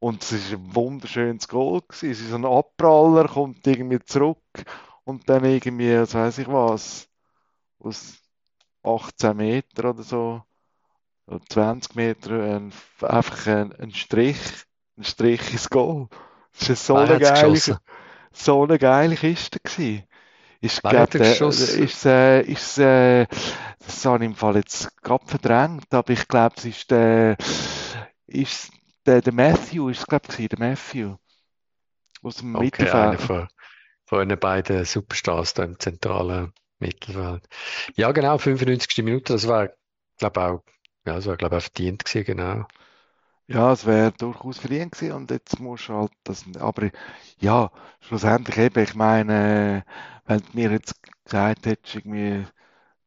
Und 0.01 0.23
es 0.25 0.33
ist 0.33 0.53
ein 0.53 0.75
wunderschönes 0.77 1.49
Goal 1.49 1.83
gewesen. 1.83 2.11
Es 2.13 2.21
ist 2.21 2.35
ein 2.35 2.45
Abpraller, 2.47 3.29
kommt 3.29 3.67
irgendwie 3.67 4.01
zurück 4.01 4.39
und 5.05 5.29
dann 5.29 5.45
irgendwie, 5.45 5.97
was 5.99 6.15
weiß 6.15 6.39
ich 6.39 6.49
was, 6.49 7.09
aus 7.81 8.19
18 8.85 9.37
Meter 9.39 9.91
oder 9.91 10.05
so, 10.05 10.43
20 11.49 11.95
Meter, 11.95 12.57
ein, 12.57 12.73
einfach 13.03 13.47
ein, 13.47 13.73
ein 13.75 13.93
Strich, 13.93 14.39
ein 14.97 15.05
Strich 15.05 15.53
ins 15.53 15.69
Goal. 15.71 16.09
Das 16.59 16.71
ist 16.71 16.87
so 16.87 16.97
Wer 16.97 17.05
eine 17.05 17.19
geile, 17.19 17.63
so 18.33 18.65
eine 18.65 18.79
geile 18.79 19.17
Kiste 19.17 19.61
gewesen. 19.61 20.05
Ist, 20.61 20.85
glaub, 20.87 21.17
der, 21.17 21.21
geschossen? 21.21 21.81
ist, 21.85 22.05
äh, 22.07 22.43
ist, 22.43 22.79
äh, 22.79 23.27
das 23.79 24.05
habe 24.07 24.25
ich 24.25 24.31
im 24.31 24.37
Fall 24.37 24.57
jetzt 24.57 24.97
gerade 25.03 25.27
verdrängt, 25.27 25.93
aber 25.95 26.13
ich 26.13 26.27
glaube, 26.29 26.57
es 26.59 26.65
ist 26.65 26.91
der, 26.91 27.37
ist 28.27 28.73
der, 29.07 29.21
der 29.23 29.33
Matthew, 29.33 29.91
ist 29.91 30.01
es, 30.01 30.07
glaube 30.07 30.27
ich, 30.37 30.49
der 30.49 30.59
Matthew. 30.59 31.17
Aus 32.23 32.37
dem 32.37 32.53
Okay, 32.53 32.91
einer 32.91 33.19
Mittelfeld. 33.19 33.19
von, 33.19 33.49
von 34.07 34.29
den 34.29 34.39
beiden 34.39 34.85
Superstars 34.85 35.55
da 35.55 35.65
im 35.65 35.79
zentralen 35.79 36.53
Mittelfeld. 36.79 37.49
Ja, 37.97 38.13
genau, 38.13 38.39
95. 38.39 39.05
Minute, 39.05 39.33
das 39.35 39.47
war, 39.49 39.71
glaube 40.19 40.41
auch, 40.43 40.65
ja, 41.09 41.15
das 41.17 41.27
war, 41.27 41.37
glaube 41.37 41.57
auch 41.59 41.63
verdient 41.63 42.05
gewesen, 42.05 42.27
genau. 42.27 42.67
Ja, 43.47 43.73
es 43.73 43.87
wäre 43.87 44.13
durchaus 44.13 44.59
verdient 44.59 44.93
gewesen 44.93 45.13
und 45.15 45.31
jetzt 45.31 45.59
musst 45.59 45.89
du 45.89 45.95
halt 45.95 46.13
das, 46.25 46.45
aber 46.59 46.91
ja, 47.41 47.71
schlussendlich 48.01 48.59
eben, 48.59 48.83
ich 48.83 48.95
meine, 48.95 49.85
äh, 49.87 49.91
wenn 50.31 50.41
du 50.41 50.47
mir 50.55 50.71
jetzt 50.73 50.95
gesagt 51.25 51.65
hättest, 51.67 51.97
irgendwie 51.97 52.47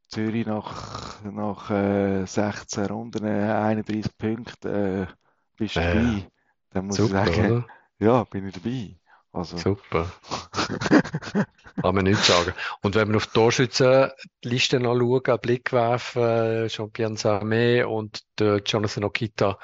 Zürich 0.10 0.46
nach, 0.48 1.24
nach 1.26 1.72
äh, 1.72 2.26
16 2.28 2.86
Runden, 2.88 3.26
äh, 3.26 3.52
31 3.54 4.18
Punkte, 4.18 5.08
äh, 5.12 5.14
bist 5.58 5.78
du 5.78 5.82
Ja, 5.82 6.28
dabei, 6.28 6.30
dann 6.72 6.88
muss 6.88 7.04
ich 7.06 7.10
super, 7.10 7.32
sagen, 7.32 7.36
oder? 7.40 7.66
ja, 8.00 8.24
bin 8.26 8.48
ich 8.48 8.56
dabei. 8.56 9.00
Also, 9.34 9.58
Super. 9.58 10.12
Kann 11.82 11.96
man 11.96 12.04
nichts 12.06 12.28
sagen. 12.28 12.54
Und 12.82 12.96
wenn 12.96 13.10
wir 13.10 13.18
auf 13.18 13.28
die 13.28 13.34
Torschützenliste 13.34 14.80
noch 14.80 14.98
schauen, 14.98 15.26
einen 15.26 15.40
Blick 15.40 15.72
werfen, 15.72 16.68
Jean-Pierre 16.68 17.14
Samé 17.14 17.84
und 17.86 18.22
der 18.40 18.62
Jonathan 18.66 19.06
Okita, 19.06 19.58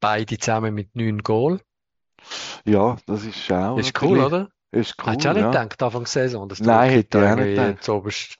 beide 0.00 0.38
zusammen 0.38 0.74
mit 0.74 0.94
neun 0.96 1.22
Goal. 1.22 1.60
ja, 2.64 2.96
das 3.06 3.24
ist 3.24 3.50
auch 3.52 3.78
Ist 3.78 4.00
cool, 4.02 4.20
oder? 4.20 4.48
ist 4.70 4.94
Hättest 5.04 5.24
du 5.24 5.30
auch 5.30 5.34
cool, 5.34 5.34
nicht 5.34 5.42
ja. 5.42 5.50
gedacht, 5.50 5.82
Anfang 5.82 6.04
der 6.04 6.08
Saison, 6.08 6.48
dass 6.48 6.60
Nein, 6.60 6.90
hätte 6.90 7.18
ich 7.18 7.24
auch 7.24 7.36
nicht 7.36 7.54
gedacht. 7.54 8.38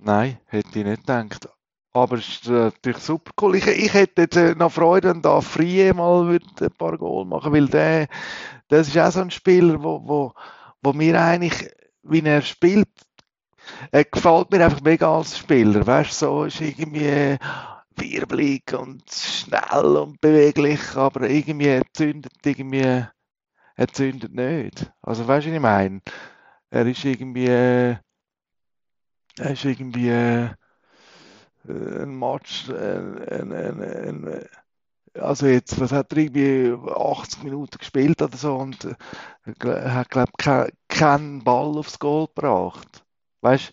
Nein, 0.00 0.38
hätte 0.46 0.78
ich 0.78 0.84
nicht 0.84 1.06
gedacht. 1.06 1.48
Aber 1.92 2.18
es 2.18 2.28
ist 2.28 2.46
äh, 2.48 2.52
natürlich 2.52 2.98
super 2.98 3.32
cool. 3.40 3.56
Ich, 3.56 3.66
ich 3.66 3.92
hätte 3.94 4.22
jetzt 4.22 4.36
äh, 4.36 4.54
noch 4.54 4.72
Freude, 4.72 5.08
wenn 5.10 5.22
da 5.22 5.40
Frie 5.40 5.92
mal 5.92 6.38
ein 6.60 6.70
paar 6.76 6.98
Goal 6.98 7.24
machen, 7.24 7.52
weil 7.52 7.66
der, 7.68 8.08
das 8.68 8.88
ist 8.88 8.98
auch 8.98 9.10
so 9.10 9.20
ein 9.20 9.30
Spieler, 9.30 9.82
wo, 9.82 10.00
wo, 10.06 10.32
wo 10.82 10.92
mir 10.92 11.20
eigentlich, 11.20 11.70
wie 12.02 12.22
er 12.22 12.42
spielt, 12.42 12.88
er 13.90 14.04
gefällt 14.04 14.50
mir 14.50 14.64
einfach 14.64 14.80
mega 14.80 15.16
als 15.16 15.38
Spieler. 15.38 15.86
Weißt 15.86 16.22
du, 16.22 16.26
so 16.26 16.44
ist 16.44 16.60
irgendwie 16.60 17.06
äh, 17.06 17.38
wirbelig 17.96 18.72
und 18.72 19.02
schnell 19.10 19.96
und 19.96 20.20
beweglich, 20.20 20.96
aber 20.96 21.28
irgendwie 21.28 21.82
zündet 21.92 22.32
irgendwie, 22.44 23.04
er 23.76 23.88
zündet 23.92 24.34
nicht. 24.34 24.90
Also 25.02 25.26
weißt 25.26 25.46
du, 25.46 25.50
was 25.50 25.56
ich 25.56 25.62
meine? 25.62 26.00
Er 26.70 26.86
ist 26.86 27.04
irgendwie, 27.04 27.46
äh, 27.46 27.96
er 29.38 29.50
ist 29.50 29.64
irgendwie 29.64 30.10
äh, 30.10 30.50
ein 31.68 32.18
Match, 32.18 32.68
äh, 32.68 32.74
ein, 32.74 33.52
ein, 33.52 33.82
ein, 33.82 34.28
ein, 34.28 34.48
also 35.20 35.46
jetzt, 35.46 35.80
was 35.80 35.92
hat 35.92 36.12
er 36.12 36.18
irgendwie 36.18 36.74
80 36.90 37.42
Minuten 37.42 37.78
gespielt 37.78 38.20
oder 38.22 38.36
so 38.36 38.54
und 38.56 38.84
äh, 38.84 38.94
hat, 39.64 40.10
glaube 40.10 40.30
ich, 40.30 40.44
kein, 40.44 40.70
keinen 40.88 41.44
Ball 41.44 41.76
aufs 41.76 41.98
Goal 41.98 42.26
gebracht. 42.26 43.04
Weißt 43.40 43.72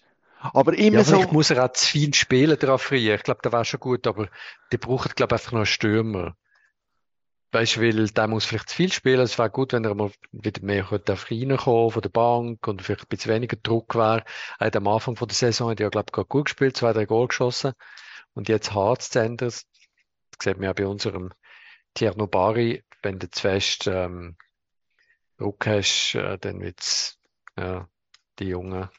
Aber 0.54 0.74
immer 0.74 0.98
Ja, 0.98 1.04
so, 1.04 1.22
muss 1.32 1.50
er 1.50 1.66
auch 1.66 1.74
zu 1.74 1.86
viel 1.86 2.14
spielen, 2.14 2.58
der 2.60 2.70
Afrier. 2.70 3.16
Ich 3.16 3.24
glaube, 3.24 3.42
der 3.44 3.52
wäre 3.52 3.66
schon 3.66 3.80
gut, 3.80 4.08
aber 4.08 4.30
die 4.72 4.78
brauchen, 4.78 5.12
glaube 5.16 5.36
ich, 5.36 5.42
einfach 5.42 5.52
noch 5.52 5.60
einen 5.60 5.66
Stürmer. 5.66 6.36
Weißt 7.52 7.78
du, 7.78 7.82
weil 7.82 8.08
der 8.10 8.28
muss 8.28 8.44
vielleicht 8.44 8.70
zu 8.70 8.76
viel 8.76 8.92
spielen. 8.92 9.22
Es 9.22 9.38
wäre 9.40 9.50
gut, 9.50 9.72
wenn 9.72 9.86
er 9.86 9.96
mal 9.96 10.12
wieder 10.34 10.62
mehr 10.62 10.84
könnte 10.84 11.14
auf 11.14 11.32
reinkommen 11.32 11.92
von 11.92 12.02
der 12.02 12.10
Bank 12.10 12.68
und 12.68 12.82
vielleicht 12.82 13.04
ein 13.04 13.08
bisschen 13.08 13.34
weniger 13.34 13.56
Druck 13.56 13.96
wäre. 13.96 14.26
Er 14.60 14.68
hat 14.68 14.76
am 14.76 14.88
Anfang 14.88 15.16
von 15.16 15.28
der 15.28 15.36
Saison 15.36 15.70
hat 15.70 15.80
er 15.80 15.90
glaube 15.90 16.08
ich, 16.14 16.28
gut 16.28 16.46
gespielt, 16.46 16.76
zwei, 16.76 16.92
drei 16.92 17.06
Goal 17.06 17.28
geschossen. 17.28 17.72
Und 18.34 18.50
jetzt 18.50 18.74
hart 18.74 19.02
zu 19.04 19.20
ändern, 19.20 19.54
das 20.38 20.44
sieht 20.46 20.58
man 20.58 20.66
ja 20.66 20.74
bei 20.74 20.88
unserem 20.88 21.32
Tierno 21.96 22.28
Bari, 22.28 22.84
wenn 23.04 23.20
du 23.20 23.30
zu 23.32 23.42
fest 23.42 23.88
ähm, 23.88 24.38
Druck 25.38 25.66
hast, 25.68 26.16
äh, 26.16 26.38
dann 26.38 26.60
wird's, 26.60 27.18
ja, 27.58 27.88
die 28.40 28.46
Jungen, 28.50 28.90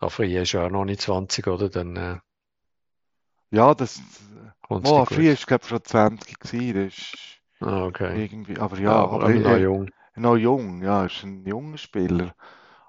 Afrier 0.00 0.42
ist 0.42 0.52
ja 0.52 0.66
auch 0.66 0.70
noch 0.70 0.84
nicht 0.86 1.02
20, 1.02 1.46
oder? 1.48 1.68
Dann 1.70 1.96
äh, 1.96 2.18
ja, 3.50 3.74
das, 3.74 4.00
oh, 4.68 5.04
früher 5.04 5.32
ist 5.32 5.46
glaube 5.46 5.62
ich 5.64 5.68
schon 5.68 5.84
20 5.84 6.38
gewesen, 6.38 6.86
das 6.86 6.94
ist 6.98 7.40
Ah, 7.60 7.84
okay. 7.86 8.20
irgendwie, 8.20 8.58
aber 8.58 8.78
Ja, 8.86 8.92
ja, 8.92 9.06
aber 9.08 9.24
aber 9.26 9.40
noch 9.40 9.56
äh, 9.56 9.58
jung. 9.58 9.90
noch 10.16 10.36
jung, 10.36 10.82
ja, 10.82 11.06
ist 11.06 11.24
ein 11.24 11.46
junger 11.46 11.78
Spieler, 11.78 12.34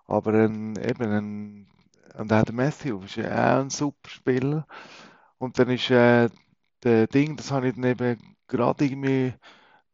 aber 0.08 0.34
ein, 0.34 0.76
eben 0.78 1.12
ein, 1.12 1.68
und 2.18 2.34
auch 2.34 2.44
der 2.44 2.56
Matthew 2.56 3.02
ist 3.04 3.18
ja 3.18 3.58
auch 3.58 3.62
ein 3.62 3.70
super 3.70 4.10
Spieler 4.10 4.68
und 5.40 5.60
dann 5.60 5.70
ist 5.72 5.90
äh, 5.92 6.30
der 6.84 7.08
Ding, 7.08 7.36
das 7.38 7.52
habe 7.52 7.70
ich 7.70 7.76
dann 7.76 7.84
eben 7.86 8.36
gerade 8.48 8.86
irgendwie 8.86 9.34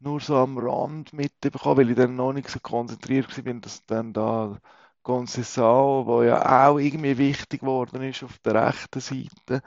nur 0.00 0.20
so 0.20 0.36
am 0.36 0.58
Rand 0.58 1.12
mitbekommen, 1.14 1.78
weil 1.78 1.90
ich 1.90 1.96
dann 1.96 2.16
noch 2.16 2.32
nicht 2.32 2.48
so 2.50 2.60
konzentriert 2.60 3.46
war, 3.46 3.54
dass 3.54 3.84
dann 3.86 4.12
da 4.12 4.58
Conceição, 5.04 6.06
wo 6.06 6.22
ja 6.22 6.68
auch 6.70 6.78
irgendwie 6.78 7.18
wichtig 7.18 7.60
geworden 7.60 8.02
ist 8.02 8.22
auf 8.24 8.38
der 8.40 8.54
rechten 8.68 9.00
Seite, 9.00 9.62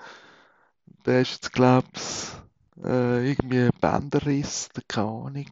der 1.05 1.21
ist 1.21 1.31
jetzt, 1.33 1.53
glaube 1.53 1.87
ich, 1.95 2.83
äh, 2.83 3.29
irgendwie 3.31 3.61
ein 3.61 3.69
Bänderriss, 3.79 4.69
keine 4.87 5.07
Ahnung. 5.07 5.45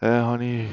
Äh, 0.00 0.08
habe 0.08 0.44
ich 0.44 0.70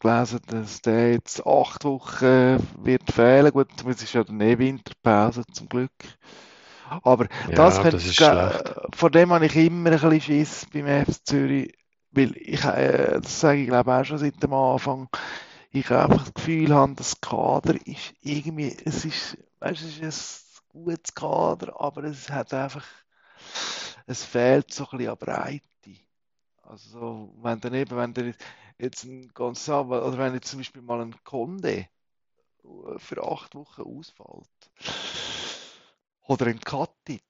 gelesen, 0.00 0.40
dass 0.48 0.82
der 0.82 1.12
jetzt 1.14 1.46
acht 1.46 1.84
Wochen 1.84 2.58
wird 2.84 3.10
fehlen. 3.12 3.52
Gut, 3.52 3.68
es 3.86 4.02
ist 4.02 4.14
ja 4.14 4.24
dann 4.24 4.40
eh 4.40 4.58
Winterpause 4.58 5.44
zum 5.52 5.68
Glück. 5.68 5.92
Aber 7.02 7.28
das 7.54 7.78
Ja, 7.78 7.80
könnte, 7.80 7.98
das 7.98 8.04
ist 8.06 8.16
schlecht. 8.16 8.74
vor 8.94 9.10
dem 9.10 9.32
habe 9.32 9.46
ich 9.46 9.56
immer 9.56 9.90
ein 9.90 10.00
bisschen 10.00 10.20
Schiss 10.20 10.66
beim 10.72 10.86
FC 10.86 11.24
Zürich, 11.24 11.74
weil 12.12 12.36
ich, 12.36 12.64
äh, 12.64 13.20
das 13.20 13.40
sage 13.40 13.60
ich 13.62 13.68
glaube 13.68 13.92
auch 13.94 14.04
schon 14.04 14.18
seit 14.18 14.42
dem 14.42 14.52
Anfang, 14.52 15.08
ich 15.72 15.90
einfach 15.90 16.24
das 16.24 16.34
Gefühl 16.34 16.74
habe, 16.74 16.94
das 16.94 17.20
Kader 17.20 17.74
ist 17.86 18.14
irgendwie, 18.22 18.76
es 18.84 19.04
ist, 19.04 19.38
weißt, 19.60 19.82
es 19.82 19.98
ist 20.00 20.62
ein 20.74 20.84
gutes 20.84 21.14
Kader, 21.14 21.80
aber 21.80 22.04
es 22.04 22.30
hat 22.30 22.54
einfach, 22.54 22.84
es 24.06 24.24
fehlt 24.24 24.72
so 24.72 24.84
ein 24.90 24.98
bisschen 24.98 25.10
an 25.12 25.18
Breite. 25.18 25.62
Also, 26.62 26.90
so, 27.00 27.34
wenn 27.42 27.60
dann 27.60 27.74
eben, 27.74 27.96
wenn 27.96 28.14
dann 28.14 28.34
jetzt 28.78 29.04
ein 29.04 29.28
Gonzalo, 29.34 30.06
oder 30.06 30.18
wenn 30.18 30.34
jetzt 30.34 30.50
zum 30.50 30.60
Beispiel 30.60 30.82
mal 30.82 31.00
ein 31.02 31.16
Conde 31.24 31.88
für 32.98 33.22
acht 33.24 33.54
Wochen 33.56 33.82
ausfällt, 33.82 34.48
oder 36.28 36.46
ein 36.48 36.60
Katic, 36.60 37.24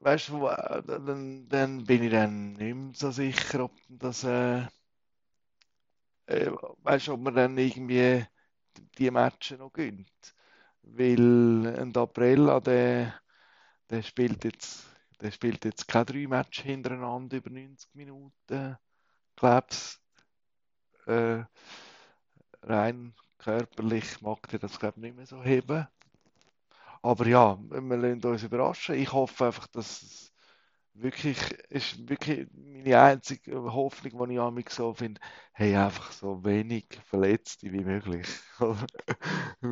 weißt 0.00 0.30
du, 0.30 0.48
äh, 0.48 0.82
dann, 0.86 1.48
dann 1.48 1.84
bin 1.84 2.04
ich 2.04 2.10
dann 2.12 2.54
nicht 2.54 2.74
mehr 2.76 2.92
so 2.94 3.10
sicher, 3.12 3.64
ob 3.64 3.72
das, 3.90 4.24
äh, 4.24 4.66
äh, 6.26 6.50
weißt 6.82 7.08
ob 7.10 7.20
man 7.20 7.34
dann 7.34 7.58
irgendwie 7.58 8.24
die 8.98 9.10
Matches 9.10 9.58
noch 9.58 9.72
gönnt. 9.72 10.10
Weil 10.82 11.66
ein 11.78 11.92
Dabrella, 11.92 12.60
der, 12.60 13.14
der 13.90 14.02
spielt 14.02 14.44
jetzt, 14.44 14.84
der 15.20 15.32
spielt 15.32 15.64
jetzt 15.64 15.88
keine 15.88 16.06
drei 16.06 16.28
Matches 16.28 16.64
hintereinander 16.64 17.38
über 17.38 17.50
90 17.50 17.94
Minuten. 17.94 18.78
Glaub's, 19.36 20.00
äh, 21.06 21.44
rein 22.62 23.12
körperlich 23.38 24.22
mag 24.22 24.48
der 24.48 24.58
das, 24.60 24.78
glaube 24.78 24.94
ich, 24.98 25.02
nicht 25.02 25.16
mehr 25.16 25.26
so 25.26 25.42
heben. 25.42 25.86
Aber 27.02 27.26
ja, 27.26 27.58
wir 27.70 27.96
lassen 27.96 28.24
uns 28.24 28.42
überraschen. 28.42 28.94
Ich 28.96 29.12
hoffe 29.12 29.46
einfach, 29.46 29.66
dass 29.68 30.02
es 30.02 30.32
wirklich, 30.94 31.38
ist 31.70 32.08
wirklich 32.08 32.48
meine 32.52 33.00
einzige 33.00 33.62
Hoffnung, 33.72 34.28
die 34.28 34.34
ich 34.34 34.40
an 34.40 34.54
mich 34.54 34.70
so 34.70 34.92
finde, 34.92 35.20
hey, 35.52 35.76
einfach 35.76 36.12
so 36.12 36.44
wenig 36.44 36.86
Verletzte 37.06 37.72
wie 37.72 37.84
möglich. 37.84 38.26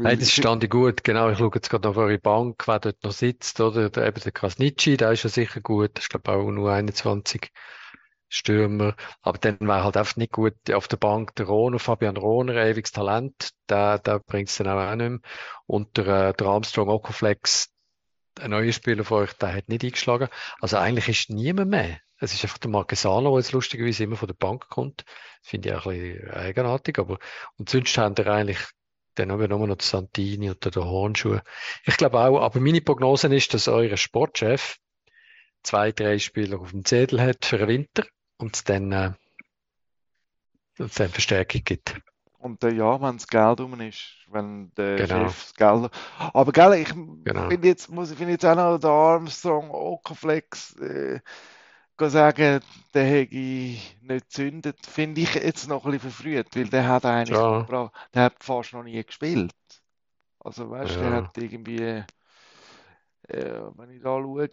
Hey, 0.03 0.19
das 0.19 0.33
stand 0.33 0.63
ich 0.65 0.71
gut. 0.71 1.03
Genau, 1.03 1.31
ich 1.31 1.39
schaue 1.39 1.51
jetzt 1.55 1.71
gerade 1.71 1.89
auf 1.89 1.97
eure 1.97 2.19
Bank, 2.19 2.67
wer 2.69 2.79
dort 2.79 3.03
noch 3.03 3.13
sitzt, 3.13 3.59
oder? 3.61 3.89
Der, 3.89 4.07
eben 4.07 4.21
der 4.21 4.33
Krasnitschi, 4.33 4.97
der 4.99 5.13
ist 5.13 5.23
ja 5.23 5.31
sicher 5.31 5.61
gut. 5.61 5.93
Das 5.95 6.05
ist, 6.05 6.11
glaube 6.11 6.31
ich, 6.31 6.37
auch 6.37 6.51
nur 6.51 6.71
21 6.73 7.51
Stürmer. 8.29 8.95
Aber 9.23 9.39
dann 9.39 9.59
wäre 9.61 9.85
halt 9.85 9.97
einfach 9.97 10.17
nicht 10.17 10.33
gut 10.33 10.55
auf 10.73 10.89
der 10.89 10.97
Bank 10.99 11.35
der 11.37 11.47
Rohner, 11.47 11.79
Fabian 11.79 12.17
Rohner, 12.17 12.55
ewiges 12.57 12.93
Talent. 12.93 13.51
Der, 13.69 13.99
der 13.99 14.21
bringt 14.21 14.49
es 14.49 14.57
dann 14.57 14.69
auch, 14.69 14.79
auch 14.79 14.95
nicht 14.95 15.11
mehr. 15.11 15.21
Und 15.67 15.97
der, 15.97 16.29
äh, 16.29 16.35
der 16.35 16.47
Armstrong 16.47 16.89
Okoflex, 16.89 17.71
ein 18.41 18.51
neuer 18.51 18.73
Spieler 18.73 19.05
von 19.05 19.23
euch, 19.25 19.33
der 19.35 19.55
hat 19.55 19.69
nicht 19.69 19.85
eingeschlagen. 19.85 20.29
Also 20.61 20.77
eigentlich 20.77 21.09
ist 21.09 21.31
niemand 21.31 21.71
mehr. 21.71 21.99
Es 22.21 22.35
ist 22.35 22.45
einfach 22.45 22.59
der 22.59 22.71
Marquesano, 22.71 23.31
der 23.31 23.39
jetzt 23.41 23.53
lustigerweise 23.53 24.05
immer 24.05 24.17
von 24.17 24.29
der 24.29 24.35
Bank 24.35 24.69
kommt. 24.69 25.05
Das 25.41 25.51
finde 25.51 25.69
ich 25.69 25.75
auch 25.75 25.87
ein 25.87 25.99
bisschen 25.99 26.31
eigenartig, 26.31 26.99
aber, 26.99 27.19
und 27.57 27.69
sonst 27.69 27.97
haben 27.97 28.17
wir 28.17 28.27
eigentlich 28.27 28.59
dann 29.15 29.33
haben 29.33 29.41
wir 29.41 29.49
nur 29.49 29.67
noch 29.67 29.81
Santini 29.81 30.49
oder 30.51 30.71
der 30.71 30.85
Hornschuh. 30.85 31.41
Ich 31.85 31.97
glaube 31.97 32.21
auch, 32.21 32.41
aber 32.41 32.61
meine 32.61 32.81
Prognose 32.81 33.35
ist, 33.35 33.53
dass 33.53 33.67
euer 33.67 33.97
Sportchef 33.97 34.77
zwei, 35.65 35.91
drei 35.91 36.21
Spieler 36.21 36.61
auf 36.61 36.71
dem 36.71 36.85
Zettel 36.85 37.21
hat 37.21 37.45
für 37.45 37.59
den 37.59 37.69
Winter 37.69 38.07
und 38.39 38.57
es 38.57 38.65
dann, 38.65 38.93
äh, 38.93 39.13
und 40.79 40.99
dann 40.99 41.09
Verstärkung 41.11 41.63
gibt. 41.65 42.01
Und 42.39 42.63
äh, 42.65 42.71
ja, 42.71 43.01
wenn 43.01 43.17
das 43.17 43.27
Geld 43.27 43.61
rum 43.61 43.81
ist, 43.81 44.01
wenn 44.31 44.73
der 44.77 44.99
Genau. 44.99 45.27
Chef 45.29 45.43
das 45.45 45.55
Geld. 45.55 45.91
Aber 46.19 46.53
gell, 46.53 46.75
ich 46.75 46.89
Genau. 47.25 47.49
finde 47.49 47.69
jetzt, 47.69 47.91
muss 47.91 48.11
ich 48.13 48.19
jetzt 48.21 48.45
auch 48.47 48.55
noch 48.55 48.79
den 48.79 48.91
Armstrong 48.91 49.71
Okaflex 49.71 50.77
äh, 50.77 51.21
sagen, 51.99 52.61
der 52.95 53.05
hätte 53.05 53.35
ich 53.35 53.97
nicht 54.03 54.25
gezündet, 54.31 54.87
finde 54.87 55.21
ich 55.23 55.35
jetzt 55.35 55.69
noch 55.69 55.85
ein 55.85 55.93
bisschen 55.93 56.11
verfrüht, 56.13 56.57
weil 56.57 56.69
der 56.69 56.87
hat 56.89 57.05
eigentlich 57.05 57.39
Ja. 57.39 57.69
der 58.15 58.23
hat 58.25 58.43
fast 58.45 58.73
noch 58.73 58.85
nie 58.85 59.03
gespielt. 59.05 59.53
Also 60.41 60.71
weißt 60.71 60.97
du, 60.97 61.05
der 61.05 61.11
Ja. 61.11 61.17
hat 61.17 61.39
irgendwie, 61.39 62.05
äh, 63.29 63.61
wenn 63.77 63.91
ich 63.91 64.03
da 64.03 64.21
schaue, 64.21 64.49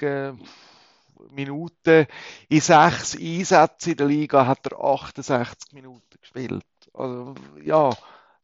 Minuten 1.32 2.08
in 2.50 2.62
sechs 2.62 3.16
Einsätzen 3.18 3.92
in 3.92 3.98
der 3.98 4.08
Liga 4.08 4.46
hat 4.48 4.66
er 4.68 4.80
68 4.84 5.74
Minuten 5.74 6.18
gespielt. 6.22 6.66
Also 6.94 7.36
ja, 7.64 7.98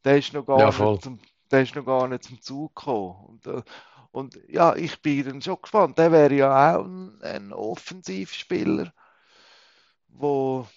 der 0.03 0.17
ist 0.17 0.33
noch 0.33 0.45
gar 0.45 0.71
Ja, 0.71 0.71
nicht 0.73 1.01
zum, 1.01 1.19
der 1.51 1.63
ist 1.63 1.75
noch 1.75 1.85
gar 1.85 2.07
nicht 2.07 2.23
zum 2.23 2.41
Zug 2.41 2.75
gekommen. 2.75 3.25
Und, 3.27 3.47
äh, 3.47 3.61
und 4.11 4.39
ja, 4.47 4.75
ich 4.75 5.01
bin 5.01 5.25
dann 5.25 5.41
schon 5.41 5.61
gespannt. 5.61 5.97
Der 5.97 6.11
wäre 6.11 6.33
ja 6.33 6.77
auch 6.77 6.85
ein, 6.85 7.21
ein 7.21 7.53
Offensivspieler, 7.53 8.93
wo, 10.09 10.67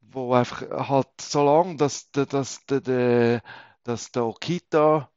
wo 0.00 0.34
einfach 0.34 0.62
halt 0.88 1.08
so 1.20 1.44
lange, 1.44 1.76
dass, 1.76 2.10
der- 2.10 2.26
dass, 2.26 2.64
der- 2.66 2.80
der, 2.80 3.42
dass 3.84 4.10
der 4.12 4.24
Okita 4.26 5.10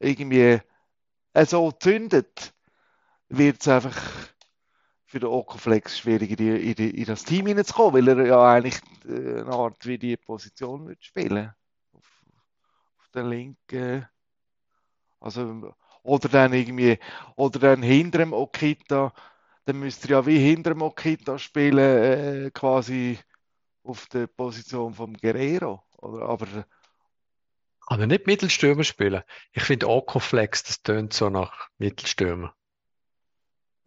irgendwie 0.00 0.60
äh, 1.34 1.46
so 1.46 1.72
zündet, 1.72 2.54
wird 3.28 3.60
es 3.62 3.68
einfach 3.68 3.96
für 5.14 5.20
den 5.20 5.28
Okoflex 5.28 5.96
schwierig, 5.96 6.30
in, 6.30 6.36
die, 6.36 6.70
in, 6.70 6.74
die, 6.74 6.90
in 6.90 7.04
das 7.04 7.22
Team 7.22 7.46
hineinzukommen, 7.46 7.94
weil 7.94 8.18
er 8.18 8.26
ja 8.26 8.52
eigentlich 8.52 8.80
äh, 9.06 9.42
eine 9.42 9.52
Art 9.52 9.86
wie 9.86 9.96
die 9.96 10.16
Position 10.16 10.88
wird 10.88 11.04
spielen. 11.04 11.54
Auf, 11.92 12.24
auf 12.98 13.08
der 13.14 13.22
linken. 13.22 14.08
Also, 15.20 15.72
oder 16.02 16.28
dann 16.28 16.52
irgendwie, 16.52 16.98
oder 17.36 17.60
dann 17.60 17.84
hinter 17.84 18.18
dem 18.18 18.32
Okita, 18.32 19.12
dann 19.66 19.78
müsste 19.78 20.08
er 20.08 20.10
ja 20.10 20.26
wie 20.26 20.38
hinter 20.38 20.70
dem 20.70 20.82
Okita 20.82 21.38
spielen, 21.38 21.78
äh, 21.78 22.50
quasi 22.52 23.16
auf 23.84 24.08
der 24.08 24.26
Position 24.26 24.94
vom 24.94 25.14
Guerrero. 25.14 25.84
Oder, 25.98 26.28
aber 26.28 26.46
Kann 27.86 28.00
er 28.00 28.08
nicht 28.08 28.26
Mittelstürmer 28.26 28.82
spielen? 28.82 29.22
Ich 29.52 29.62
finde 29.62 29.88
Okoflex, 29.88 30.64
das 30.64 30.82
tönt 30.82 31.12
so 31.12 31.30
nach 31.30 31.68
Mittelstürmer. 31.78 32.52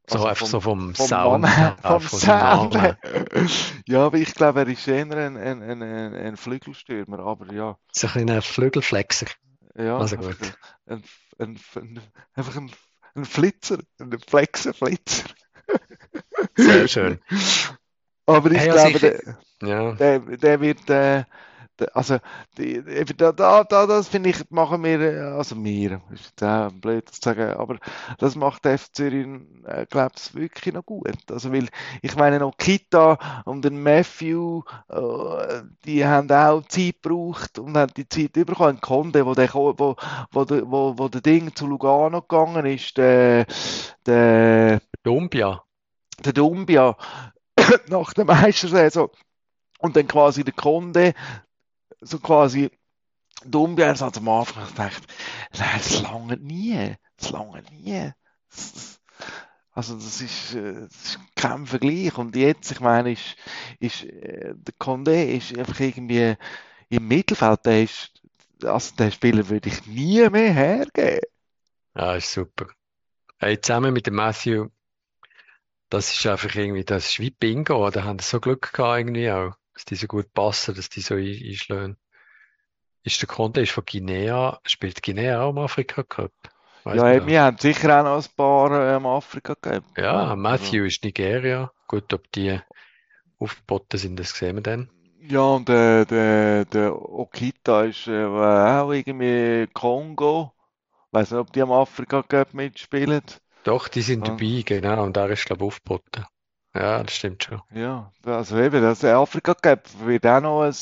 So 0.10 0.16
Also 0.16 0.28
einfach 0.28 0.39
vom- 0.47 0.49
so 0.49 0.60
vom 0.62 0.95
vom 0.95 1.05
Sound 1.08 1.41
Namen, 1.43 1.78
vom 1.82 2.01
Sound. 2.01 2.74
Ja, 3.88 4.05
aber 4.05 4.18
ich 4.18 4.34
glaube, 4.34 4.62
er 4.62 4.68
ist 4.68 4.88
eher 4.88 5.03
ein, 5.05 5.38
ein, 5.38 5.38
ein, 5.38 5.82
ein, 5.82 6.14
ein 6.16 6.38
Flügelstürmer, 6.38 7.20
aber 7.20 7.51
ja. 7.53 7.78
So 7.91 8.08
ein 8.08 8.14
kleiner 8.14 8.41
Flügelflexer. 8.41 9.28
Ja, 9.78 9.97
Also 9.97 10.18
gut. 10.18 10.38
Ein, 10.86 11.03
ein, 11.39 11.60
ein, 11.76 12.01
einfach 12.36 12.55
ein, 12.55 12.72
ein 13.16 13.26
Flitzer, 13.26 13.80
ein 13.99 14.18
Flexer-Flitzer. 14.28 15.26
Sehr 16.55 16.88
schön. 16.88 17.20
Aber 18.26 18.51
ich 18.51 18.60
Hey, 18.60 18.72
also 18.72 18.89
glaube, 18.89 19.08
ich- 19.08 19.24
der, 19.62 19.68
Ja, 19.70 19.91
der, 19.93 20.20
der 20.20 20.62
wird, 20.62 20.89
äh, 20.89 21.24
also, 21.93 22.17
die, 22.57 22.84
da, 23.17 23.32
da, 23.32 23.63
da, 23.63 23.86
das 23.86 24.07
finde 24.07 24.30
ich, 24.30 24.49
machen 24.49 24.84
wir, 24.84 24.99
äh, 24.99 25.19
also 25.19 25.63
wir, 25.63 26.01
ist 26.11 26.25
jetzt 26.25 26.43
auch 26.43 26.71
blöd 26.71 27.09
zu 27.09 27.19
sagen, 27.21 27.51
aber 27.51 27.78
das 28.17 28.36
macht 28.36 28.65
der 28.65 28.78
FC 28.78 28.95
Zürich, 28.95 29.28
äh, 29.65 29.86
glaube 29.89 30.13
ich, 30.17 30.36
wirklich 30.36 30.73
noch 30.73 30.86
gut. 30.86 31.32
Also, 31.32 31.51
weil, 31.51 31.67
ich 32.01 32.15
meine, 32.15 32.39
noch 32.39 32.57
Kita 32.57 33.43
und 33.45 33.63
den 33.63 33.82
Matthew, 33.82 34.63
äh, 34.89 35.63
die 35.86 36.05
haben 36.05 36.32
auch 36.32 36.61
Zeit 36.67 37.01
gebraucht 37.01 37.59
und 37.59 37.78
haben 37.78 37.93
die 37.95 38.07
Zeit 38.07 38.34
bekommen. 38.34 38.82
Konde, 38.82 39.25
wo 39.25 39.34
der, 39.34 39.53
wo, 39.53 39.75
wo, 39.78 39.95
wo, 40.32 40.97
wo, 40.97 41.07
der 41.07 41.21
Ding 41.21 41.55
zu 41.55 41.67
Lugano 41.67 42.21
gegangen 42.21 42.65
ist, 42.65 42.97
der, 42.97 43.45
der, 44.05 44.82
Dumbia. 45.03 45.63
der 46.23 46.34
Dumbia 46.34 46.95
nach 47.88 48.13
der 48.13 48.25
Meistersaison 48.25 49.09
und 49.80 49.95
dann 49.95 50.07
quasi 50.07 50.43
der 50.43 50.53
Konde 50.53 51.13
so 52.02 52.20
quasi 52.20 52.70
Dumbia 53.46 53.98
hat 54.00 54.18
am 54.18 54.30
Anfang 54.30 54.68
gedacht, 54.68 55.04
nein, 55.58 55.70
das 55.78 56.02
lange 56.02 56.38
nie, 56.38 56.96
das 57.18 57.32
lange 57.32 57.64
nie. 57.72 58.12
Das- 58.50 59.00
Also 59.72 59.96
das 59.96 60.22
ist, 60.22 60.56
äh, 60.56 60.74
das 60.88 61.06
ist 61.06 61.20
kein 61.36 61.66
Vergleich 61.68 62.18
und 62.18 62.36
jetzt, 62.36 62.72
ich 62.72 62.80
meine, 62.80 63.12
ist, 63.12 63.36
ist 63.80 64.04
äh, 64.06 64.54
der 64.56 64.74
Condé 64.80 65.36
ist 65.38 65.58
einfach 65.58 65.80
irgendwie 65.80 66.36
im 66.90 67.08
Mittelfeld, 67.08 67.66
der 67.66 67.84
ist, 67.84 68.12
also 68.64 68.96
den 68.96 69.12
Spieler 69.12 69.48
würde 69.50 69.70
ich 69.70 69.86
nie 69.86 70.28
mehr 70.30 70.54
hergeben. 70.54 71.22
Ja, 71.96 72.16
ist 72.16 72.32
super. 72.32 72.68
Hey, 73.40 73.60
zusammen 73.62 73.94
mit 73.94 74.08
dem 74.08 74.16
Matthew, 74.16 74.70
das 75.90 76.14
ist 76.16 76.26
einfach 76.26 76.54
irgendwie, 76.56 76.84
das 76.84 77.08
ist 77.08 77.20
wie 77.20 77.32
Bingo. 77.32 77.90
Da 77.90 78.04
haben 78.04 78.20
sie 78.20 78.28
so 78.30 78.40
Glück 78.40 78.74
gehabt 78.74 79.00
irgendwie 79.00 79.32
auch, 79.32 79.54
dass 79.78 79.86
die 79.86 79.95
so 79.95 80.07
gut 80.07 80.34
passen, 80.34 80.73
dass 80.73 80.89
die 80.89 81.01
so 81.01 81.13
ein- 81.13 81.39
einschlagen. 81.45 81.97
Ist 83.03 83.21
der 83.21 83.28
Conte 83.30 83.61
ist 83.61 83.71
von 83.71 83.86
Guinea, 83.86 84.59
spielt 84.65 85.03
Guinea 85.03 85.41
auch 85.43 85.51
im 85.51 85.59
Afrika 85.59 86.01
Cup? 86.01 86.32
Weiss 86.84 86.95
Ja, 86.97 87.25
wir 87.28 87.41
haben 87.43 87.57
sicher 87.59 87.99
auch 87.99 88.03
noch 88.03 88.23
ein 88.25 88.36
paar 88.36 88.95
ähm, 88.95 89.05
Afrika 89.05 89.55
gehabt. 89.61 89.97
Ja, 89.97 90.36
Matthew 90.36 90.86
ist 90.86 91.03
Nigeria. 91.03 91.71
Gut, 91.88 92.11
ob 92.11 92.30
die 92.32 92.59
aufgeboten 93.39 93.99
sind, 93.99 94.19
das 94.19 94.32
sehen 94.32 94.55
wir 94.55 94.63
dann. 94.63 94.89
Ja, 95.21 95.41
und 95.41 95.69
der, 95.69 96.05
der, 96.05 96.65
der 96.65 96.95
Okita 96.95 97.84
ist 97.84 98.07
äh, 98.07 98.25
auch 98.25 98.91
irgendwie 98.91 99.67
Kongo. 99.73 100.53
Weiß 101.11 101.32
nicht, 101.32 101.39
ob 101.39 101.53
die 101.53 101.61
am 101.61 101.71
Afrika 101.71 102.23
Cup 102.23 102.53
mitspielen. 102.53 103.21
Doch, 103.63 103.88
die 103.89 104.01
sind 104.01 104.23
Ah. 104.23 104.32
dabei, 104.32 104.63
genau. 104.65 105.03
Und 105.03 105.15
der 105.15 105.30
ist, 105.30 105.45
glaube 105.45 105.63
ich, 105.63 105.67
aufgeboten. 105.67 106.25
Ja, 106.78 107.03
das 107.03 107.13
stimmt 107.15 107.43
schon. 107.43 107.61
Ja, 107.71 108.11
also 108.25 108.57
eben, 108.59 108.82
das 108.82 109.03
Afrika 109.03 109.53
Cup 109.53 109.88
wird 110.05 110.25
auch 110.25 110.41
noch 110.41 110.61
ein, 110.63 110.73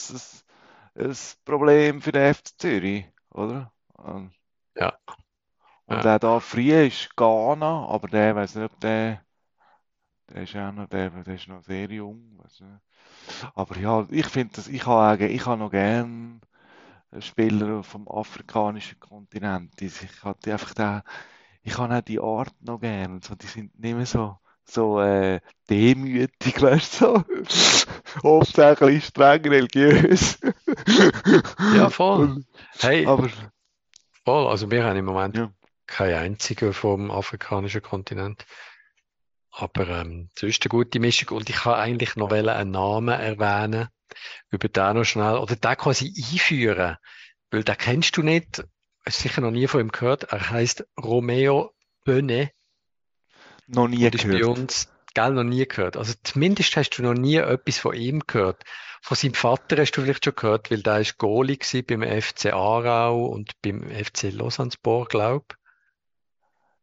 ein, 0.96 1.10
ein 1.10 1.16
Problem 1.46 2.02
für 2.02 2.12
den 2.12 2.24
FC 2.24 2.54
Zürich, 2.58 3.06
oder? 3.32 3.72
Ähm, 4.06 4.32
Ja. 4.76 4.98
Und 5.88 6.06
Ja. 6.06 6.16
auch 6.16 6.20
da 6.20 6.40
früh 6.40 6.72
ist 6.74 7.16
Ghana, 7.16 7.88
aber 7.88 8.08
der 8.08 8.36
weiß 8.36 8.54
nicht, 8.56 8.66
ob 8.72 8.80
der, 8.82 9.26
der 10.30 10.44
ist 10.44 10.56
auch 10.56 10.72
noch, 10.72 10.88
der, 10.88 11.10
der 11.10 11.34
ist 11.36 11.48
noch 11.48 11.64
sehr 11.64 11.90
jung. 11.90 12.40
Aber 13.56 13.78
ja, 13.78 14.06
ich 14.12 14.28
finde 14.28 14.54
das, 14.56 14.68
ich 14.68 14.86
habe 14.86 15.28
ich 15.28 15.46
habe 15.46 15.60
noch 15.60 15.72
gern 15.72 16.42
Spieler 17.20 17.84
vom 17.84 18.08
afrikanischen 18.10 19.00
Kontinent. 19.00 19.82
Ich 19.82 19.94
habe 20.24 20.52
einfach 20.52 20.74
da, 20.76 21.04
ich 21.64 21.78
habe 21.78 21.96
auch 21.98 22.02
die 22.02 22.20
Art 22.22 22.56
noch 22.62 22.80
gern. 22.82 23.22
So, 23.22 23.36
die 23.36 23.48
sind 23.48 23.80
nicht 23.80 23.96
mehr 23.96 24.06
so, 24.08 24.40
so 24.68 25.00
äh, 25.00 25.40
demütig, 25.70 26.62
weißt 26.62 27.02
du, 27.02 27.24
so. 27.48 27.88
Oft 28.24 28.60
auch 28.60 28.82
ein 28.82 28.88
bisschen 28.88 29.02
streng 29.02 29.42
religiös. 29.48 30.40
Ja, 31.76 31.90
voll. 31.90 32.22
Und, 32.22 32.48
Hey, 32.80 33.06
aber 33.06 33.30
voll. 34.24 34.48
Also 34.48 34.70
wir 34.72 34.84
haben 34.84 34.98
im 34.98 35.06
Moment 35.06 35.38
Ja. 35.38 35.52
keinen 35.88 36.16
einzigen 36.16 36.74
vom 36.74 37.12
afrikanischen 37.12 37.82
Kontinent. 37.82 38.46
Aber 39.52 39.88
ähm, 39.88 40.30
sonst 40.38 40.64
eine 40.64 40.70
gute 40.70 41.00
Mischung. 41.00 41.38
Und 41.38 41.50
ich 41.50 41.56
kann 41.58 41.76
eigentlich 41.76 42.16
noch 42.16 42.32
einen 42.32 42.72
Namen 42.72 43.20
erwähnen, 43.20 43.88
über 44.50 44.68
den 44.68 44.96
noch 44.98 45.04
schnell, 45.06 45.38
oder 45.38 45.56
den 45.56 45.78
quasi 45.78 46.08
einführen. 46.18 46.98
Weil 47.52 47.64
den 47.64 47.78
kennst 47.78 48.18
du 48.18 48.22
nicht, 48.24 48.66
hast 49.06 49.20
sicher 49.20 49.42
noch 49.42 49.52
nie 49.52 49.68
von 49.68 49.80
ihm 49.82 49.92
gehört. 49.92 50.24
Er 50.26 50.50
heißt 50.50 50.86
Romeo 51.02 51.72
Böne. 52.04 52.52
Noch 53.68 53.88
nie 53.88 54.06
ist 54.06 54.30
bei 54.30 54.40
gehört. 54.40 54.44
uns, 54.44 54.88
gell, 55.14 55.32
noch 55.32 55.44
nie 55.44 55.66
gehört. 55.68 55.98
Also 55.98 56.14
zumindest 56.24 56.76
hast 56.76 56.92
du 56.92 57.04
noch 57.04 57.14
nie 57.14 57.38
etwas 57.38 57.80
von 57.80 57.96
ihm 57.96 58.22
gehört. 58.26 58.64
Von 59.02 59.18
seinem 59.18 59.34
Vater 59.34 59.78
hast 59.78 59.92
du 59.92 60.02
vielleicht 60.02 60.26
schon 60.26 60.36
gehört, 60.36 60.72
weil 60.72 60.82
der 60.82 61.00
ist 61.02 61.18
Goalie 61.18 61.60
beim 61.88 62.02
FC 62.02 62.54
Aarau 62.54 63.26
und 63.26 63.52
beim 63.62 63.84
FC 63.90 64.32
Lausanne-Sport, 64.32 65.10
glaube 65.10 65.46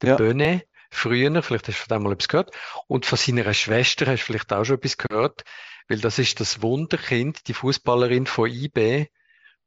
Der 0.00 0.10
Ja. 0.10 0.16
Böne, 0.16 0.62
früher, 0.90 1.42
vielleicht 1.42 1.68
hast 1.68 1.78
du 1.78 1.82
von 1.84 1.96
dem 1.96 2.02
mal 2.04 2.12
etwas 2.12 2.28
gehört. 2.28 2.56
Und 2.86 3.06
von 3.06 3.18
seiner 3.18 3.52
Schwester 3.54 4.06
hast 4.06 4.20
du 4.20 4.26
vielleicht 4.26 4.52
auch 4.52 4.64
schon 4.64 4.76
etwas 4.76 4.98
gehört, 4.98 5.44
weil 5.88 6.00
das 6.00 6.18
ist 6.18 6.40
das 6.40 6.62
Wunderkind, 6.62 7.48
die 7.48 7.54
Fußballerin 7.54 8.26
von 8.26 8.48
IB, 8.50 9.08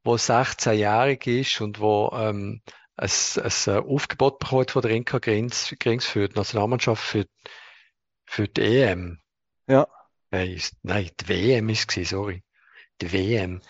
wo 0.04 0.16
16-jährig 0.16 1.28
ist 1.28 1.62
und 1.62 1.80
wo 1.80 2.12
ähm, 2.14 2.62
ein, 2.98 3.10
ein 3.10 3.52
äh, 3.68 3.78
Aufgebot 3.80 4.40
bekommen 4.40 4.68
von 4.68 4.82
der 4.82 4.92
Inka 4.92 5.18
Grings, 5.20 5.76
Grings 5.80 6.06
für 6.06 6.30
die 6.30 6.36
Nationalmannschaft 6.36 7.04
für, 7.04 7.26
für 8.26 8.48
die 8.48 8.62
EM. 8.62 9.20
Ja. 9.68 9.88
Nein, 10.32 10.60
die 11.20 11.28
WM 11.30 11.70
ist 11.70 11.96
es, 11.98 12.10
sorry. 12.10 12.44
Die 13.02 13.12
WM. 13.12 13.62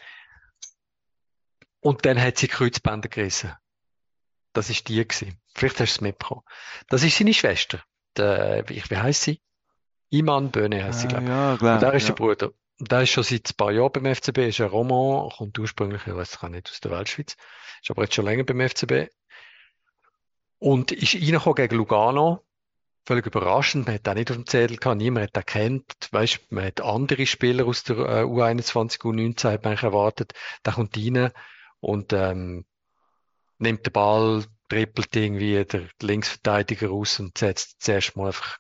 Und 1.80 2.06
dann 2.06 2.20
hat 2.22 2.38
sie 2.38 2.48
Kreuzbänder 2.48 3.10
gerissen. 3.10 3.54
Das 4.54 4.70
ist 4.70 4.88
die 4.88 5.06
gewesen. 5.08 5.40
Vielleicht 5.54 5.80
hast 5.80 5.94
du 5.96 5.98
es 5.98 6.02
mitbekommen. 6.02 6.44
Das 6.88 7.04
ist 7.04 7.18
seine 7.18 7.34
Schwester. 7.34 7.84
Der, 8.18 8.64
wie, 8.68 8.82
wie 8.90 8.98
heißt 8.98 9.24
sie? 9.24 9.42
Iman 10.10 10.50
Böhne 10.52 10.84
heißt 10.84 11.02
sie, 11.02 11.08
Ah, 11.08 11.10
glaube 11.10 11.24
ich. 11.26 11.30
ja, 11.30 11.52
Und 11.52 11.60
glaub, 11.60 11.80
der 11.82 11.94
ist 11.94 12.04
ja. 12.04 12.08
der 12.08 12.14
Bruder. 12.16 12.52
Der 12.80 13.02
ist 13.02 13.10
schon 13.10 13.24
seit 13.24 13.50
ein 13.50 13.58
paar 13.58 13.72
Jahren 13.72 13.92
beim 13.92 14.14
FCB, 14.14 14.38
ist 14.50 14.62
ein 14.62 14.68
Roman, 14.68 15.30
kommt 15.30 15.58
ursprünglich, 15.58 16.06
ich 16.06 16.16
weiß 16.16 16.40
gar 16.40 16.50
nicht, 16.50 16.70
aus 16.70 16.80
der 16.82 16.92
Weltschweiz, 16.92 17.38
ist 17.82 17.92
aber 17.92 18.04
jetzt 18.04 18.16
schon 18.16 18.26
länger 18.26 18.44
beim 18.44 18.68
FCB. 18.68 19.10
Und 20.60 20.92
ist 20.92 21.16
reingekommen 21.16 21.56
gegen 21.56 21.76
Lugano. 21.76 22.42
Völlig 23.06 23.26
überraschend. 23.28 23.86
Man 23.86 23.96
hat 23.96 24.10
auch 24.10 24.16
nicht 24.16 24.32
auf 24.32 24.38
dem 24.38 24.48
Zettel 24.48 24.78
gehabt. 24.78 24.98
Niemand 24.98 25.28
hat 25.28 25.36
erkannt. 25.36 25.94
Weißt, 26.12 26.52
man 26.52 26.66
hat 26.66 26.82
andere 26.82 27.28
Spieler 27.28 27.68
aus 27.68 27.84
der 27.84 27.98
äh, 27.98 28.24
U21, 28.24 29.02
U19 29.02 29.52
hat 29.52 29.64
man 29.64 29.78
erwartet. 29.78 30.34
Der 30.66 30.74
kommt 30.74 30.98
rein 30.98 31.32
und, 31.82 32.14
ähm, 32.14 32.66
nimmt 33.60 33.86
den 33.86 33.94
Ball, 33.94 34.46
trippelt 34.70 35.16
irgendwie 35.16 35.64
der 35.64 35.88
Linksverteidiger 36.02 36.90
raus 36.90 37.20
und 37.20 37.38
setzt 37.38 37.82
zuerst 37.84 38.16
mal 38.16 38.28
einfach 38.28 38.58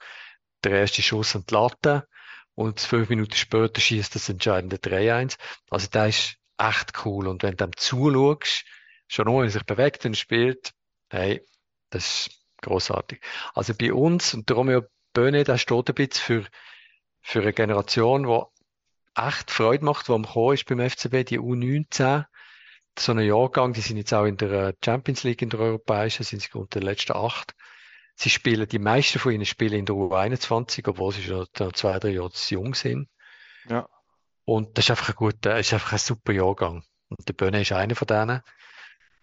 den 0.64 0.74
ersten 0.74 1.02
Schuss 1.02 1.36
an 1.36 1.46
die 1.50 1.54
Latte. 1.54 2.08
Und 2.56 2.80
fünf 2.80 3.10
Minuten 3.10 3.36
später 3.36 3.80
schießt 3.82 4.16
das 4.16 4.30
entscheidende 4.30 4.78
3-1. 4.78 5.38
Also, 5.70 5.88
der 5.88 6.08
ist 6.08 6.38
echt 6.58 7.06
cool. 7.06 7.28
Und 7.28 7.44
wenn 7.44 7.52
du 7.52 7.66
dem 7.66 7.76
zuschaust, 7.76 8.64
schon 9.08 9.28
er 9.28 9.50
sich 9.50 9.64
bewegt 9.64 10.06
und 10.06 10.18
spielt, 10.18 10.72
hey, 11.10 11.42
das 11.90 12.28
ist 12.28 12.46
großartig. 12.62 13.22
Also 13.54 13.74
bei 13.76 13.94
uns, 13.94 14.34
und 14.34 14.50
der 14.50 14.56
Romeo 14.56 14.84
Böhne, 15.14 15.44
der 15.44 15.58
steht 15.58 15.90
ein 15.90 15.96
bisschen 15.96 16.24
für, 16.24 16.46
für 17.22 17.42
eine 17.42 17.54
Generation, 17.54 18.24
die 18.24 19.22
echt 19.22 19.52
Freude 19.52 19.86
macht, 19.86 20.08
die 20.08 20.14
am 20.14 20.26
Kommen 20.26 20.56
ist 20.56 20.66
beim 20.66 20.80
FCB, 20.80 21.26
die 21.26 21.40
U19, 21.40 22.26
so 22.98 23.12
einen 23.12 23.26
Jahrgang, 23.28 23.74
die 23.74 23.82
sind 23.82 23.98
jetzt 23.98 24.14
auch 24.14 24.26
in 24.26 24.38
der 24.38 24.74
Champions 24.84 25.24
League, 25.24 25.42
in 25.42 25.50
der 25.50 25.60
europäischen, 25.60 26.24
sind 26.24 26.42
sie 26.42 26.52
unter 26.54 26.80
den 26.80 26.88
letzten 26.88 27.14
acht. 27.14 27.55
Sie 28.16 28.30
spielen, 28.30 28.68
die 28.68 28.80
meisten 28.80 29.20
von 29.20 29.34
ihnen 29.34 29.46
spielen 29.46 29.80
in 29.80 29.86
der 29.86 29.96
U21, 29.96 30.88
obwohl 30.88 31.12
sie 31.12 31.24
schon 31.24 31.48
zwei, 31.74 32.00
drei 32.00 32.10
Jahre 32.10 32.32
zu 32.32 32.54
jung 32.56 32.74
sind. 32.74 33.10
Ja. 33.68 33.88
Und 34.46 34.78
das 34.78 34.86
ist 34.86 34.92
einfach 34.92 35.10
ein 35.10 35.16
guter, 35.16 35.60
ist 35.60 35.74
einfach 35.74 35.94
ein 35.94 35.98
super 35.98 36.32
Jahrgang. 36.32 36.84
Und 37.10 37.28
der 37.28 37.34
Böhne 37.34 37.62
ist 37.62 37.72
einer 37.72 37.96
von 37.96 38.08
denen. 38.08 38.42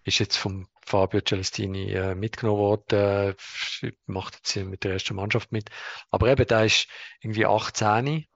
Ist 0.04 0.18
jetzt 0.18 0.36
vom 0.36 0.68
Fabio 0.84 1.20
Celestini 1.20 1.92
äh, 1.92 2.14
mitgenommen 2.14 2.58
worden, 2.58 3.34
äh, 3.82 3.92
macht 4.06 4.34
jetzt 4.34 4.56
mit 4.66 4.84
der 4.84 4.94
ersten 4.94 5.14
Mannschaft 5.14 5.52
mit. 5.52 5.70
Aber 6.10 6.28
eben, 6.28 6.46
der 6.46 6.64
ist 6.64 6.88
irgendwie 7.20 7.46
18 7.46 8.26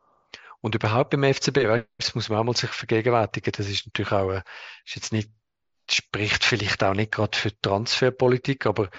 und 0.61 0.75
überhaupt 0.75 1.11
beim 1.11 1.25
FCB, 1.25 1.87
das 1.99 2.15
muss 2.15 2.29
man 2.29 2.39
auch 2.39 2.45
mal 2.45 2.57
sich 2.57 2.71
vergegenwärtigen, 2.71 3.53
das 3.53 3.69
ist 3.69 3.87
natürlich 3.87 4.13
auch, 4.13 4.31
äh, 4.31 4.43
ist 4.85 4.95
jetzt 4.95 5.13
nicht, 5.13 5.31
spricht 5.91 6.45
vielleicht 6.45 6.83
auch 6.83 6.95
nicht 6.95 7.13
gerade 7.13 7.37
für 7.37 7.61
Transferpolitik, 7.61 8.67
aber 8.67 8.91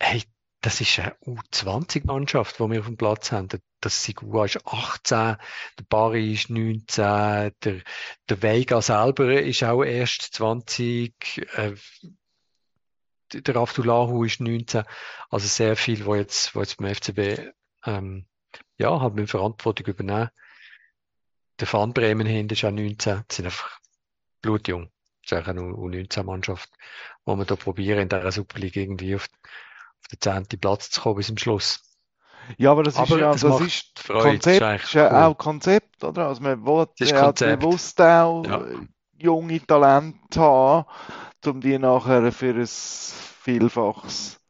hey, 0.00 0.22
das 0.60 0.80
ist 0.80 0.98
eine 0.98 1.14
U20-Mannschaft, 1.24 2.58
die 2.58 2.70
wir 2.70 2.80
auf 2.80 2.86
dem 2.86 2.96
Platz 2.96 3.30
haben. 3.32 3.48
Das 3.80 4.02
Sigua 4.02 4.46
ist 4.46 4.66
18, 4.66 5.36
der 5.78 5.84
Bari 5.88 6.32
ist 6.32 6.50
19, 6.50 6.82
der, 6.96 7.52
der 7.62 8.42
Vega 8.42 8.82
selber 8.82 9.40
ist 9.40 9.62
auch 9.62 9.84
erst 9.84 10.22
20, 10.34 11.48
äh, 11.54 11.74
der 13.32 13.56
Abdullahu 13.56 14.24
ist 14.24 14.40
19. 14.40 14.84
Also 15.30 15.46
sehr 15.46 15.76
viel, 15.76 16.04
wo 16.04 16.14
jetzt, 16.14 16.54
wo 16.54 16.60
jetzt 16.60 16.78
beim 16.78 16.94
FCB, 16.94 17.52
ähm, 17.84 18.26
ja, 18.78 19.00
halt 19.00 19.14
mit 19.14 19.30
Verantwortung 19.30 19.86
übernehmen. 19.86 20.30
Der 21.60 21.72
Van 21.72 21.92
Bremen 21.92 22.26
hinten 22.26 22.52
ist 22.52 22.64
auch 22.64 22.70
19. 22.70 23.24
Die 23.30 23.34
sind 23.34 23.44
einfach 23.46 23.78
blutjung. 24.42 24.90
Das 25.22 25.32
ist 25.32 25.48
eigentlich 25.48 25.48
eine 25.48 25.74
U19-Mannschaft, 25.74 26.70
wo 27.24 27.36
wir 27.36 27.44
da 27.44 27.56
probieren, 27.56 28.00
in 28.00 28.08
dieser 28.08 28.30
Superliga 28.30 28.80
irgendwie 28.80 29.16
auf, 29.16 29.28
auf 30.06 30.08
den 30.08 30.20
zehnten 30.20 30.60
Platz 30.60 30.90
zu 30.90 31.00
kommen 31.02 31.16
bis 31.16 31.26
zum 31.28 31.38
Schluss. 31.38 31.82
Ja, 32.58 32.70
aber 32.72 32.82
das 32.84 32.94
Aber 32.94 33.16
ist 33.16 33.20
ja, 33.20 33.34
das 33.36 33.60
ist 33.60 33.98
Freude, 33.98 34.38
Konzept, 34.38 34.60
das 34.80 34.84
ist 34.84 34.92
ja 34.94 35.10
cool. 35.10 35.16
auch 35.26 35.36
Konzept, 35.38 36.04
oder? 36.04 36.28
Also 36.28 36.42
man 36.42 36.64
will 36.64 36.86
Das 36.98 37.10
ja 37.10 37.32
bewusst 37.32 38.00
auch 38.00 38.44
Ja. 38.48 38.64
junge 39.18 39.60
Talente 39.66 40.40
haben, 40.40 40.86
um 41.46 41.60
die 41.60 41.78
nachher 41.78 42.32
für 42.32 42.54
ein 42.54 42.66
Vielfaches 42.66 44.40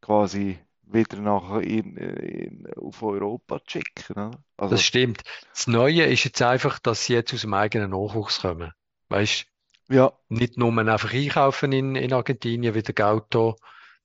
quasi 0.00 0.58
wieder 0.82 1.18
nachher 1.20 1.62
in, 1.62 1.96
in, 1.96 2.66
auf 2.76 3.02
Europa 3.02 3.58
zu 3.66 3.80
schicken. 3.80 4.12
Oder? 4.12 4.30
Also, 4.56 4.74
Das 4.74 4.82
stimmt. 4.82 5.22
Das 5.52 5.66
Neue 5.66 6.04
ist 6.04 6.24
jetzt 6.24 6.42
einfach, 6.42 6.78
dass 6.78 7.04
sie 7.06 7.14
jetzt 7.14 7.32
aus 7.34 7.42
dem 7.42 7.54
eigenen 7.54 7.90
Nachwuchs 7.90 8.40
kommen. 8.40 8.72
Weißt, 9.08 9.46
ja, 9.88 10.12
nicht 10.28 10.56
nur 10.58 10.76
einfach 10.78 11.12
einkaufen 11.12 11.72
in, 11.72 11.94
in 11.96 12.12
Argentinien 12.12 12.74
wie 12.74 12.82
der 12.82 12.94
Gauto 12.94 13.56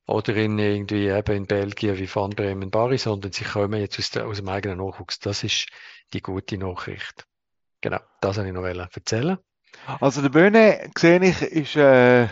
oder 0.09 0.35
in 0.35 0.57
irgendwie 0.57 1.07
eben 1.07 1.35
in 1.35 1.45
Belgien 1.45 1.97
wie 1.97 2.13
Van 2.13 2.31
Bremen 2.31 2.71
Bari, 2.71 2.97
sondern 2.97 3.31
sie 3.31 3.43
kommen 3.43 3.79
jetzt 3.79 3.99
aus, 3.99 4.09
der, 4.09 4.25
aus 4.27 4.37
dem 4.37 4.49
eigenen 4.49 4.79
Nachwuchs. 4.79 5.19
Das 5.19 5.43
ist 5.43 5.67
die 6.13 6.21
gute 6.21 6.57
Nachricht. 6.57 7.27
Genau, 7.81 7.99
das 8.19 8.37
wollte 8.37 8.49
ich 8.49 8.55
noch 8.55 8.65
erzählen. 8.65 9.37
also 9.99 10.21
der 10.21 10.29
Böhne, 10.29 10.89
sehe 10.97 11.23
ich, 11.23 11.41
ist 11.43 11.75
äh, 11.75 12.27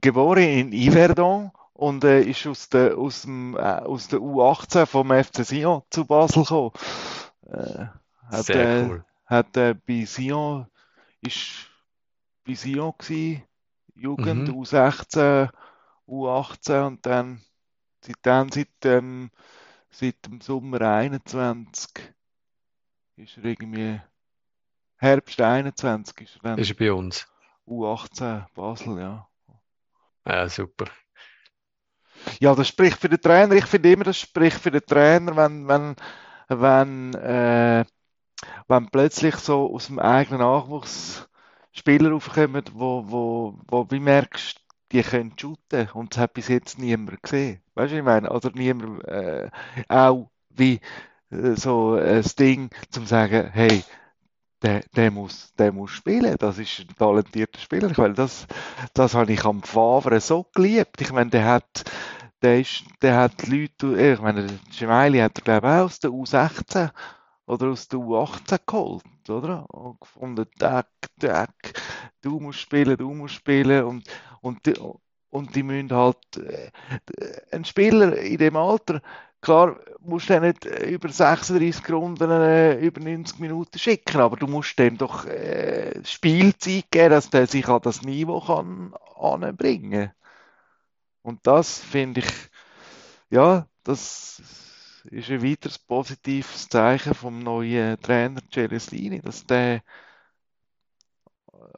geboren 0.00 0.44
in 0.44 0.72
Yverdon 0.72 1.50
und 1.72 2.04
äh, 2.04 2.22
ist 2.22 2.46
aus 2.46 2.68
der, 2.68 2.96
aus, 2.96 3.22
dem, 3.22 3.56
äh, 3.56 3.60
aus 3.60 4.08
der 4.08 4.20
U18 4.20 4.86
vom 4.86 5.10
FC 5.10 5.44
Sion 5.44 5.82
zu 5.90 6.04
Basel 6.06 6.42
gekommen. 6.44 6.70
Äh, 7.46 7.86
hat, 8.30 8.46
Sehr 8.46 8.56
äh, 8.56 8.84
cool. 8.84 9.04
hat 9.26 9.56
äh, 9.56 9.74
bei 9.74 10.04
Sion, 10.04 10.66
ist 11.20 11.68
bei 12.46 12.54
Sion 12.54 12.94
gewesen, 12.96 13.42
Jugend, 13.94 14.48
Mhm. 14.48 14.54
U16, 14.54 15.50
U18 16.08 16.86
und 16.86 17.06
dann 17.06 17.42
seitdem, 18.00 18.50
seit 18.52 18.84
dem, 18.84 19.30
seit 19.90 20.26
dem 20.26 20.40
Sommer 20.40 20.80
21 20.80 21.90
ist 23.16 23.38
er 23.38 23.44
irgendwie 23.44 24.00
Herbst 24.98 25.40
21 25.40 26.20
ist 26.22 26.36
er 26.36 26.42
dann 26.42 26.58
Ist 26.58 26.70
er 26.70 26.76
bei 26.76 26.92
uns. 26.92 27.26
U18 27.66 28.46
Basel, 28.54 28.98
ja. 28.98 29.28
Ja, 30.24 30.48
super. 30.48 30.86
Ja, 32.40 32.54
das 32.54 32.68
spricht 32.68 32.98
für 32.98 33.08
den 33.08 33.20
Trainer. 33.20 33.54
Ich 33.54 33.66
finde 33.66 33.92
immer, 33.92 34.04
das 34.04 34.18
spricht 34.18 34.58
für 34.58 34.70
den 34.70 34.84
Trainer, 34.84 35.36
wenn, 35.36 35.68
wenn, 35.68 35.96
wenn, 36.48 37.14
äh, 37.14 37.84
wenn 38.68 38.90
plötzlich 38.90 39.36
so 39.36 39.74
aus 39.74 39.86
dem 39.86 39.98
eigenen 39.98 40.40
Nachwuchs 40.40 41.28
Spieler 41.72 42.14
aufkommen, 42.14 42.64
wo, 42.72 43.04
wo, 43.06 43.58
wo 43.68 43.90
wie 43.90 44.00
merkst, 44.00 44.65
die 44.96 45.02
können 45.02 45.32
shooten. 45.38 45.88
Und 45.92 46.14
das 46.14 46.22
hat 46.22 46.34
bis 46.34 46.48
jetzt 46.48 46.78
niemand 46.78 47.22
gesehen. 47.22 47.60
Weißt 47.74 47.92
du, 47.92 47.98
ich 47.98 48.04
meine? 48.04 48.30
Oder 48.30 48.50
niemand, 48.54 49.04
äh, 49.04 49.50
auch 49.88 50.30
wie 50.50 50.80
äh, 51.30 51.54
so 51.54 51.94
ein 51.94 52.24
Ding, 52.38 52.70
zum 52.90 53.06
sagen, 53.06 53.50
hey, 53.52 53.84
der, 54.62 54.82
der 54.94 55.10
muss, 55.10 55.52
der 55.58 55.72
muss 55.72 55.90
spielen. 55.90 56.36
Das 56.38 56.58
ist 56.58 56.80
ein 56.80 56.96
talentierter 56.96 57.60
Spieler. 57.60 57.96
Weil 57.96 58.14
das, 58.14 58.46
das 58.94 59.14
habe 59.14 59.32
ich 59.32 59.44
am 59.44 59.62
Favre 59.62 60.20
so 60.20 60.46
geliebt. 60.54 61.00
Ich 61.00 61.12
meine, 61.12 61.30
der 61.30 61.44
hat, 61.44 61.84
der 62.42 62.60
ist, 62.60 62.84
der 63.02 63.16
hat 63.16 63.46
Leute, 63.46 64.12
ich 64.14 64.20
meine, 64.20 64.46
der 64.46 64.58
Gemeili 64.78 65.18
hat 65.18 65.38
er, 65.38 65.44
glaube 65.44 65.66
ich, 65.66 65.72
auch 65.74 65.84
aus 65.84 66.00
der 66.00 66.10
U16 66.10 66.90
oder 67.46 67.68
aus 67.68 67.88
der 67.88 68.00
U18 68.00 68.60
geholt, 68.66 69.04
oder? 69.28 69.68
Und 69.70 70.00
gefunden, 70.00 70.46
Tag, 70.58 70.88
Tag, 71.20 71.52
du 72.22 72.40
musst 72.40 72.60
spielen, 72.60 72.96
du 72.96 73.12
musst 73.12 73.34
spielen 73.34 73.84
und, 73.84 74.08
und, 74.46 74.64
die, 74.64 74.74
und 75.30 75.56
die 75.56 75.62
müssen 75.64 75.92
halt, 75.92 76.18
äh, 76.36 76.70
ein 77.50 77.64
Spieler 77.64 78.16
in 78.16 78.38
dem 78.38 78.56
Alter, 78.56 79.02
klar, 79.40 79.80
musst 80.00 80.30
du 80.30 80.40
nicht 80.40 80.64
über 80.64 81.08
36 81.08 81.90
Runden 81.90 82.30
äh, 82.30 82.78
über 82.78 83.00
90 83.00 83.40
Minuten 83.40 83.78
schicken, 83.78 84.20
aber 84.20 84.36
du 84.36 84.46
musst 84.46 84.78
dem 84.78 84.96
doch 84.98 85.26
äh, 85.26 86.00
Spielzeit 86.04 86.90
geben, 86.92 87.10
dass 87.10 87.30
der 87.30 87.48
sich 87.48 87.66
an 87.68 87.80
das 87.82 88.02
Niveau 88.02 88.40
kann 88.40 88.94
anbringen. 89.16 90.12
Und 91.22 91.44
das 91.44 91.80
finde 91.80 92.20
ich, 92.20 92.32
ja, 93.30 93.66
das 93.82 94.40
ist 95.10 95.30
ein 95.30 95.42
weiteres 95.42 95.78
positives 95.78 96.68
Zeichen 96.68 97.14
vom 97.14 97.40
neuen 97.40 98.00
Trainer 98.00 98.40
Celestini, 98.52 99.20
dass 99.20 99.44
der 99.44 99.82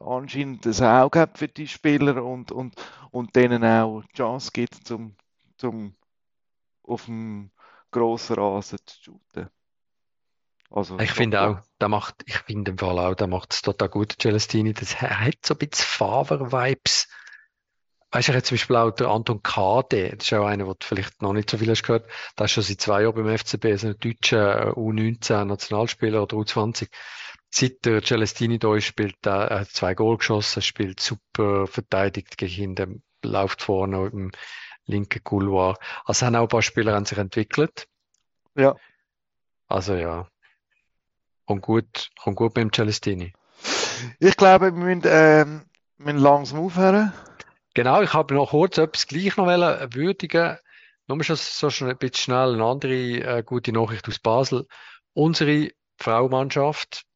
anscheinend 0.00 0.66
ein 0.66 0.84
Auge 0.84 1.20
hat 1.20 1.38
für 1.38 1.48
die 1.48 1.68
Spieler 1.68 2.24
und, 2.24 2.52
und, 2.52 2.74
und 3.10 3.34
denen 3.36 3.64
auch 3.64 4.02
die 4.02 4.16
Chance 4.16 4.50
gibt, 4.52 4.74
zum, 4.86 5.16
zum 5.56 5.94
auf 6.82 7.04
dem 7.06 7.50
grossen 7.90 8.36
Rasen 8.36 8.78
zu 8.84 8.96
shooten. 9.02 9.50
Also, 10.70 10.98
Ich 10.98 11.12
finde 11.12 11.40
auch, 11.40 11.58
der 11.80 11.88
macht, 11.88 12.16
ich 12.26 12.38
finde 12.38 12.72
im 12.72 12.78
Fall 12.78 12.98
auch, 12.98 13.14
der 13.14 13.26
macht 13.26 13.54
es 13.54 13.62
total 13.62 13.88
gut, 13.88 14.16
Celestini. 14.20 14.74
Das, 14.74 14.94
er 14.94 15.20
hat 15.20 15.46
so 15.46 15.54
ein 15.54 15.58
bisschen 15.58 15.86
Favre-Vibes. 15.86 17.08
Weißt 18.10 18.28
du, 18.28 18.32
ich 18.32 18.36
habe 18.36 18.42
zum 18.42 18.54
Beispiel 18.54 18.76
auch 18.76 18.90
der 18.90 19.08
Anton 19.08 19.42
Kade, 19.42 20.14
das 20.16 20.26
ist 20.26 20.32
auch 20.32 20.46
einer, 20.46 20.64
du 20.64 20.74
vielleicht 20.80 21.20
noch 21.20 21.34
nicht 21.34 21.50
so 21.50 21.58
viel 21.58 21.70
hast 21.70 21.82
gehört, 21.82 22.10
der 22.38 22.46
ist 22.46 22.52
schon 22.52 22.62
seit 22.62 22.80
zwei 22.80 23.02
Jahren 23.02 23.14
beim 23.14 23.36
FCB, 23.36 23.76
so 23.76 23.88
ein 23.88 23.98
deutscher 23.98 24.72
U19-Nationalspieler 24.78 26.22
oder 26.22 26.36
U20. 26.36 26.88
Seit 27.50 27.84
der 27.84 28.02
Celestini 28.02 28.58
da 28.58 28.74
ist, 28.76 28.84
spielt 28.84 29.26
er, 29.26 29.60
hat 29.60 29.70
zwei 29.70 29.94
Goal 29.94 30.18
geschossen, 30.18 30.62
spielt 30.62 31.00
super 31.00 31.66
verteidigt 31.66 32.36
gegen 32.36 32.52
hinten, 32.52 33.02
läuft 33.24 33.62
vorne 33.62 34.06
im 34.08 34.32
linken 34.84 35.22
Couloir. 35.24 35.76
Also 36.04 36.26
haben 36.26 36.36
auch 36.36 36.42
ein 36.42 36.48
paar 36.48 36.62
Spieler 36.62 36.94
haben 36.94 37.06
sich 37.06 37.18
entwickelt. 37.18 37.88
Ja. 38.54 38.76
Also 39.66 39.94
ja. 39.94 40.28
kommt 41.46 41.62
gut, 41.62 42.10
kommt 42.20 42.36
gut 42.36 42.54
beim 42.54 42.72
Celestini. 42.72 43.32
Ich 44.18 44.36
glaube, 44.36 44.74
wir 44.74 44.84
müssen, 44.84 45.02
ähm, 45.06 45.62
wir 45.96 46.12
müssen 46.12 46.22
langsam 46.22 46.60
aufhören. 46.60 47.12
Genau, 47.74 48.02
ich 48.02 48.12
habe 48.12 48.34
noch 48.34 48.50
kurz 48.50 48.78
etwas 48.78 49.06
gleich 49.06 49.36
noch 49.36 49.46
würdigen. 49.46 50.58
Nur 51.06 51.24
schon 51.24 51.36
so 51.36 51.70
schnell, 51.70 51.90
ein 51.90 51.98
bisschen 51.98 52.16
schnell 52.16 52.54
eine 52.54 52.64
andere 52.64 52.92
äh, 52.92 53.42
gute 53.42 53.72
Nachricht 53.72 54.06
aus 54.08 54.18
Basel. 54.18 54.66
Unsere 55.14 55.70
Frauenmannschaft 55.96 57.07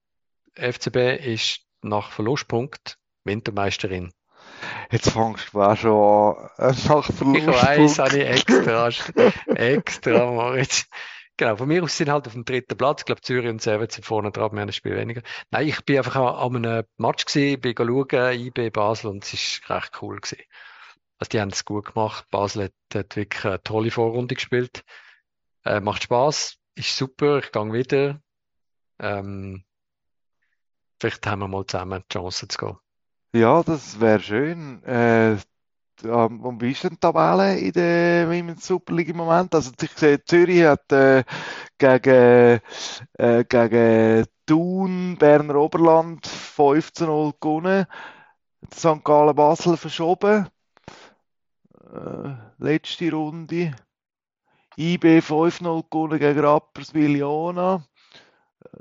FCB 0.55 1.25
ist 1.25 1.61
nach 1.83 2.11
Verlustpunkt 2.11 2.99
Wintermeisterin. 3.25 4.13
Jetzt 4.91 5.11
fängst 5.11 5.53
du 5.53 5.63
auch 5.63 5.77
schon 5.77 6.37
äh, 6.59 6.73
nach 6.89 7.09
Ich 7.09 7.17
Verlustpunkt. 7.17 7.47
weiß, 7.47 7.99
habe 7.99 8.19
ich 8.19 8.29
extra, 8.29 8.89
extra, 9.55 10.31
Moritz. 10.31 10.87
Genau, 11.37 11.57
von 11.57 11.69
mir 11.69 11.83
aus 11.83 11.97
sind 11.97 12.11
halt 12.11 12.27
auf 12.27 12.35
dem 12.35 12.45
dritten 12.45 12.77
Platz. 12.77 13.01
Ich 13.01 13.07
glaube, 13.07 13.23
Zürich 13.23 13.49
und 13.49 13.63
Servet 13.63 13.93
sind 13.93 14.05
vorne 14.05 14.31
dran, 14.31 14.53
wir 14.53 14.61
haben 14.61 14.69
ein 14.69 14.73
Spiel 14.73 14.97
weniger. 14.97 15.23
Nein, 15.51 15.69
ich 15.69 15.85
bin 15.85 15.97
einfach 15.97 16.17
an 16.17 16.57
einem 16.57 16.85
Match 16.99 17.25
gewesen, 17.25 17.61
bin 17.61 17.75
schauen, 17.77 18.33
IB 18.41 18.71
Basel 18.71 19.11
und 19.11 19.25
es 19.25 19.33
ist 19.33 19.71
recht 19.71 20.03
cool 20.03 20.21
gewesen. 20.21 20.43
Also 21.19 21.31
die 21.31 21.41
haben 21.41 21.51
es 21.51 21.65
gut 21.65 21.95
gemacht. 21.95 22.27
Basel 22.31 22.65
hat, 22.65 22.73
hat 22.95 23.17
wirklich 23.17 23.45
eine 23.45 23.63
tolle 23.63 23.91
Vorrunde 23.91 24.35
gespielt. 24.35 24.85
Äh, 25.65 25.81
macht 25.81 26.03
Spaß, 26.03 26.59
ist 26.75 26.97
super, 26.97 27.39
ich 27.39 27.53
gehe 27.53 27.73
wieder. 27.73 28.21
Ähm, 28.99 29.65
vielleicht 31.03 31.27
haben 31.27 31.41
wir 31.41 31.49
mal 31.49 31.67
zusammen 31.67 32.03
die 32.05 32.15
Chance 32.15 32.47
zu 32.47 32.59
gehen. 32.59 32.77
Ja, 33.35 33.63
das 33.63 34.01
wäre 34.01 34.21
schön. 34.21 34.83
Äh, 34.85 35.35
ja, 36.03 36.25
und 36.25 36.61
wie 36.61 36.71
ist 36.71 36.85
denn 36.85 36.93
die 36.93 36.99
Tabelle 36.99 37.59
in 37.59 37.73
der 37.73 38.29
Women's 38.29 38.67
Super 38.67 38.95
League 38.95 39.09
im 39.09 39.17
Moment? 39.17 39.55
Also 39.55 39.73
ich 39.81 39.91
sehe, 39.93 40.23
Zürich 40.25 40.65
hat 40.65 40.93
äh, 40.93 41.25
gegen, 41.79 42.61
äh, 43.15 43.45
gegen 43.45 44.27
Thun, 44.47 45.17
Berner 45.19 45.57
Oberland 45.57 46.27
5 46.27 46.93
zu 46.93 47.07
0 47.07 47.33
gewonnen. 47.41 47.87
St. 48.73 49.03
Gallen 49.03 49.35
Basel 49.35 49.77
verschoben. 49.77 50.49
Äh, 51.93 52.35
letzte 52.59 53.11
Runde. 53.11 53.75
IB 54.77 55.21
5-0 55.21 55.85
gewonnen 55.91 56.19
gegen 56.19 56.41
Rapperswil 56.41 57.17
Jona. 57.17 57.85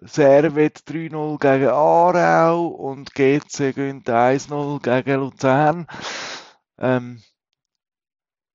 Servet 0.01 0.79
3-0 0.87 1.37
gegen 1.39 1.69
Aarau 1.69 2.67
und 2.67 3.13
GC 3.13 3.73
gewinnt 3.73 4.09
1-0 4.09 4.81
gegen 4.81 5.19
Luzern. 5.19 5.87
Ähm, 6.79 7.21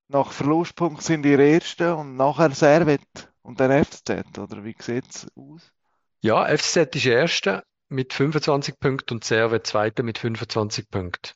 nach 0.08 0.32
Verlustpunkt 0.32 1.02
sind 1.02 1.22
die 1.22 1.34
Ersten 1.34 1.92
und 1.92 2.16
nachher 2.16 2.50
Servet 2.50 3.32
und 3.42 3.60
dann 3.60 3.84
FCZ, 3.84 4.38
oder 4.38 4.64
wie 4.64 4.74
sieht 4.78 5.08
es 5.08 5.26
aus? 5.36 5.72
Ja, 6.20 6.46
FCZ 6.46 6.96
ist 6.96 7.06
Erster 7.06 7.62
mit 7.88 8.12
25 8.12 8.78
Punkten 8.80 9.14
und 9.14 9.24
Servet 9.24 9.66
Zweiter 9.66 10.02
mit 10.02 10.18
25 10.18 10.90
Punkten. 10.90 11.32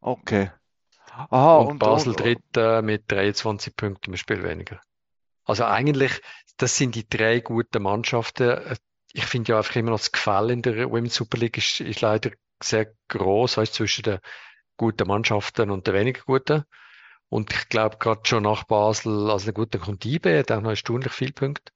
Okay. 0.00 0.50
Aha, 1.10 1.58
Und 1.58 1.68
und, 1.68 1.78
Basel 1.78 2.10
und, 2.10 2.20
Dritter 2.20 2.82
mit 2.82 3.10
23 3.10 3.74
Punkten 3.76 4.10
im 4.10 4.16
Spiel 4.18 4.42
weniger. 4.42 4.80
Also 5.44 5.64
eigentlich, 5.64 6.20
das 6.58 6.76
sind 6.76 6.94
die 6.94 7.08
drei 7.08 7.40
guten 7.40 7.82
Mannschaften. 7.82 8.76
Ich 9.14 9.24
finde 9.24 9.52
ja 9.52 9.58
einfach 9.58 9.76
immer 9.76 9.92
noch 9.92 10.00
das 10.00 10.12
Gefälle 10.12 10.52
in 10.52 10.60
der 10.60 10.90
Women's 10.90 11.14
Super 11.14 11.38
League 11.38 11.56
ist, 11.56 11.80
ist 11.80 12.00
leider 12.02 12.32
sehr 12.62 12.92
groß, 13.08 13.56
weißt, 13.56 13.74
zwischen 13.74 14.02
den 14.02 14.18
guten 14.76 15.08
Mannschaften 15.08 15.70
und 15.70 15.86
den 15.86 15.94
weniger 15.94 16.22
guten. 16.22 16.64
Und 17.28 17.52
ich 17.52 17.68
glaube, 17.68 17.96
gerade 17.98 18.20
schon 18.24 18.42
nach 18.42 18.64
Basel, 18.64 19.30
also 19.30 19.46
der 19.46 19.54
gute 19.54 19.78
kommt 19.78 20.04
IB, 20.04 20.44
auch 20.50 20.60
noch 20.60 20.70
erstaunlich 20.70 21.12
viele 21.12 21.32
Punkte. 21.32 21.72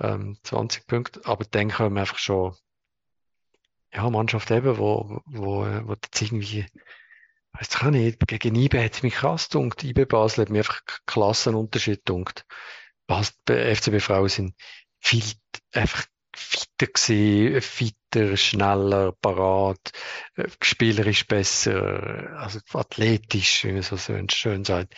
Ähm, 0.00 0.38
20 0.42 0.86
Punkte. 0.86 1.20
Aber 1.24 1.44
dann 1.44 1.70
kommen 1.70 1.98
einfach 1.98 2.18
schon, 2.18 2.56
ja, 3.92 4.08
Mannschaft 4.08 4.50
eben, 4.50 4.78
wo, 4.78 5.20
wo, 5.26 5.64
wo 5.64 5.92
jetzt 5.92 6.20
irgendwie, 6.20 6.66
weiß 7.52 7.68
ich 7.70 7.82
auch 7.82 7.90
nicht, 7.90 8.26
gegen 8.26 8.54
IB 8.54 8.84
hat 8.84 8.94
es 8.94 9.02
mich 9.02 9.14
krass 9.14 9.48
gedunkt. 9.48 9.82
IB 9.84 10.04
Basel 10.04 10.42
hat 10.42 10.50
mir 10.50 10.58
einfach 10.58 10.82
Klassenunterschied 11.06 12.04
gedunkt. 12.04 12.44
FCB 13.08 14.00
Frauen 14.00 14.28
sind 14.28 14.54
viel, 15.00 15.24
einfach 15.72 16.06
fitter 16.36 16.86
gewesen, 16.86 17.60
fitter, 17.60 18.36
schneller, 18.36 19.12
parat, 19.12 19.92
äh, 20.36 20.48
spielerisch 20.62 21.26
besser, 21.26 22.36
also 22.38 22.60
athletisch, 22.74 23.64
wie 23.64 23.72
man 23.72 23.82
so 23.82 23.96
schön 23.96 24.64
sagt. 24.64 24.94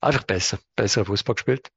Einfach 0.00 0.24
besser, 0.24 0.58
besser 0.76 1.04
Fußball 1.04 1.34
gespielt. 1.34 1.70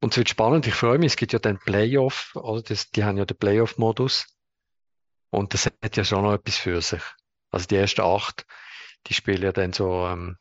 Und 0.00 0.12
es 0.12 0.18
wird 0.18 0.28
spannend, 0.28 0.66
ich 0.66 0.74
freue 0.74 0.98
mich, 0.98 1.12
es 1.12 1.16
gibt 1.16 1.32
ja 1.32 1.38
den 1.38 1.58
Playoff, 1.58 2.34
oder 2.36 2.62
das, 2.62 2.90
die 2.90 3.04
haben 3.04 3.18
ja 3.18 3.24
den 3.24 3.36
Playoff-Modus. 3.36 4.26
Und 5.30 5.54
das 5.54 5.66
hat 5.66 5.96
ja 5.96 6.04
schon 6.04 6.22
noch 6.22 6.34
etwas 6.34 6.56
für 6.56 6.80
sich. 6.80 7.02
Also 7.50 7.66
die 7.66 7.76
ersten 7.76 8.02
acht, 8.02 8.46
die 9.06 9.14
spielen 9.14 9.42
ja 9.42 9.52
dann 9.52 9.72
so, 9.72 10.06
ähm, 10.06 10.36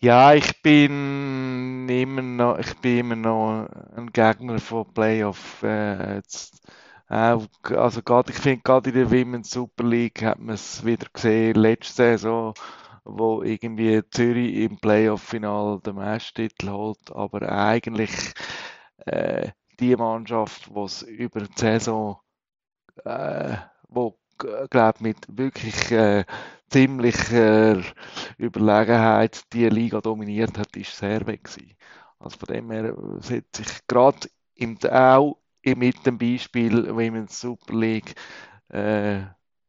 Ja, 0.00 0.32
ich 0.34 0.62
bin 0.62 1.88
immer 1.88 2.22
noch, 2.22 2.58
ich 2.58 2.74
bin 2.78 2.98
immer 2.98 3.16
noch 3.16 3.68
ein 3.96 4.10
Gegner 4.12 4.58
von 4.58 4.92
Playoff. 4.92 5.62
Äh, 5.62 6.16
jetzt, 6.16 6.60
auch, 7.08 7.46
also 7.76 8.02
gerade, 8.02 8.30
ich 8.32 8.38
finde 8.38 8.62
gerade 8.62 8.90
in 8.90 8.96
der 8.96 9.10
Women's 9.10 9.50
Super 9.50 9.84
League 9.84 10.22
hat 10.22 10.38
man 10.38 10.54
es 10.54 10.84
wieder 10.84 11.06
gesehen, 11.12 11.54
letzte 11.56 11.92
Saison, 11.94 12.54
wo 13.04 13.42
irgendwie 13.42 14.02
Zürich 14.10 14.54
im 14.56 14.78
Playoff-Final 14.78 15.80
den 15.80 15.96
Meistertitel 15.96 16.70
holt, 16.70 17.10
aber 17.12 17.50
eigentlich 17.50 18.12
äh, 19.06 19.50
die 19.80 19.96
Mannschaft, 19.96 20.70
es 20.84 21.02
über 21.02 21.40
die 21.40 21.52
Saison, 21.56 22.18
äh, 23.04 23.56
wo 23.88 24.18
glaube 24.70 24.98
mit 25.02 25.18
wirklich 25.28 25.90
äh, 25.92 26.24
ziemlicher 26.70 27.82
Überlegenheit 28.38 29.42
die 29.52 29.68
Liga 29.68 30.00
dominiert 30.00 30.58
hat, 30.58 30.76
ist 30.76 30.96
Servet 30.96 31.44
gewesen. 31.44 31.76
Also 32.18 32.38
von 32.38 32.54
dem 32.54 32.70
her 32.70 32.94
setze 33.20 33.62
ich 33.62 33.86
gerade 33.86 34.28
im, 34.54 34.78
auch 34.84 35.38
mit 35.64 36.06
dem 36.06 36.18
Beispiel 36.18 36.88
Women's 36.94 37.40
Super 37.40 37.74
League 37.74 38.14
äh, 38.68 39.22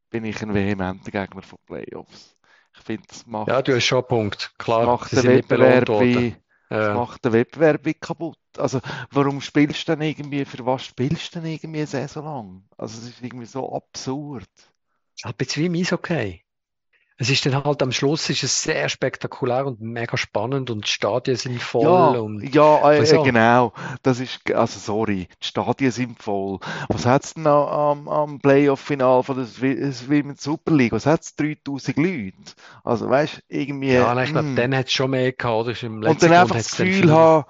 bin 0.09 0.25
ich 0.25 0.41
ein 0.41 0.53
vehementer 0.53 1.11
Gegner 1.11 1.41
von 1.41 1.59
Playoffs. 1.65 2.37
Ich 2.75 2.81
finde, 2.83 3.03
das 3.07 3.25
macht, 3.25 3.49
ja, 3.49 3.61
du 3.61 3.75
hast 3.75 3.85
schon 3.85 3.99
einen 3.99 4.07
Punkt. 4.07 4.53
Klar, 4.57 4.85
macht 4.85 5.11
den 5.11 5.23
Wettbewerb 5.23 5.89
wie, 5.99 6.35
Ja. 6.69 6.95
macht 6.95 7.25
den 7.25 7.33
Wettbewerb 7.33 7.83
kaputt. 7.99 8.37
Also, 8.57 8.79
warum 9.11 9.41
spielst 9.41 9.87
du 9.87 9.95
denn 9.95 10.07
irgendwie, 10.07 10.45
für 10.45 10.65
was 10.65 10.85
spielst 10.85 11.35
du 11.35 11.39
denn 11.39 11.51
irgendwie 11.51 11.79
eine 11.79 11.87
Saison 11.87 12.23
lang? 12.25 12.63
Also, 12.77 12.99
es 12.99 13.09
ist 13.09 13.21
irgendwie 13.21 13.45
so 13.45 13.73
absurd. 13.73 14.49
Ein 15.23 15.33
bisschen 15.35 15.63
wie 15.63 15.67
im 15.67 15.75
Eishockey. 15.75 16.43
Es 17.21 17.29
ist 17.29 17.45
dann 17.45 17.63
halt 17.63 17.83
am 17.83 17.91
Schluss 17.91 18.27
ist 18.31 18.41
es 18.41 18.63
sehr 18.63 18.89
spektakulär 18.89 19.67
und 19.67 19.79
mega 19.79 20.17
spannend 20.17 20.71
und 20.71 20.87
die 20.87 20.89
Stadien 20.89 21.37
sind 21.37 21.61
voll 21.61 21.83
Ja, 21.83 22.07
und 22.19 22.41
ja, 22.41 22.91
äh, 22.91 23.05
du? 23.05 23.21
genau. 23.21 23.73
Das 24.01 24.19
ist, 24.19 24.51
also 24.51 24.79
sorry, 24.79 25.27
die 25.39 25.45
Stadien 25.45 25.91
sind 25.91 26.19
voll. 26.19 26.57
Was 26.87 27.05
hat 27.05 27.23
es 27.23 27.35
denn 27.35 27.45
am, 27.45 28.07
am 28.07 28.39
Playoff-Final 28.39 29.21
von 29.21 29.35
der 29.35 29.45
Women's 29.45 30.41
Super 30.41 30.71
League? 30.71 30.93
Was 30.93 31.05
hat 31.05 31.21
es? 31.21 31.35
3000 31.35 31.97
Leute? 31.97 32.33
Also, 32.83 33.07
weißt 33.07 33.37
du, 33.37 33.41
irgendwie. 33.55 33.93
ja, 33.93 34.15
nein, 34.15 34.25
ich 34.25 34.31
glaube, 34.31 34.47
mm. 34.47 34.55
dann 34.55 34.75
hat 34.75 34.87
es 34.87 34.93
schon 34.93 35.11
mehr 35.11 35.31
gehabt, 35.31 35.55
oder? 35.55 35.71
Ist 35.73 35.83
im 35.83 36.01
Und 36.01 36.23
dann 36.23 36.33
einfach 36.33 36.55
das 36.55 36.75
Gefühl 36.75 37.11
haben, 37.11 37.45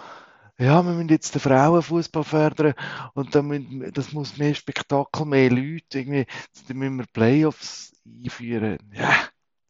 ja, 0.58 0.84
wir 0.84 0.92
müssen 0.92 1.08
jetzt 1.08 1.34
den 1.34 1.40
Frauenfußball 1.40 2.26
fördern 2.26 2.74
und 3.14 3.34
dann 3.34 3.48
müssen, 3.48 3.90
das 3.94 4.12
muss 4.12 4.38
mehr 4.38 4.54
Spektakel, 4.54 5.26
mehr 5.26 5.50
Leute, 5.50 6.00
irgendwie, 6.00 6.26
dann 6.68 6.78
müssen 6.78 6.98
wir 6.98 7.06
Playoffs 7.14 7.94
einführen. 8.06 8.78
Ja, 8.94 9.14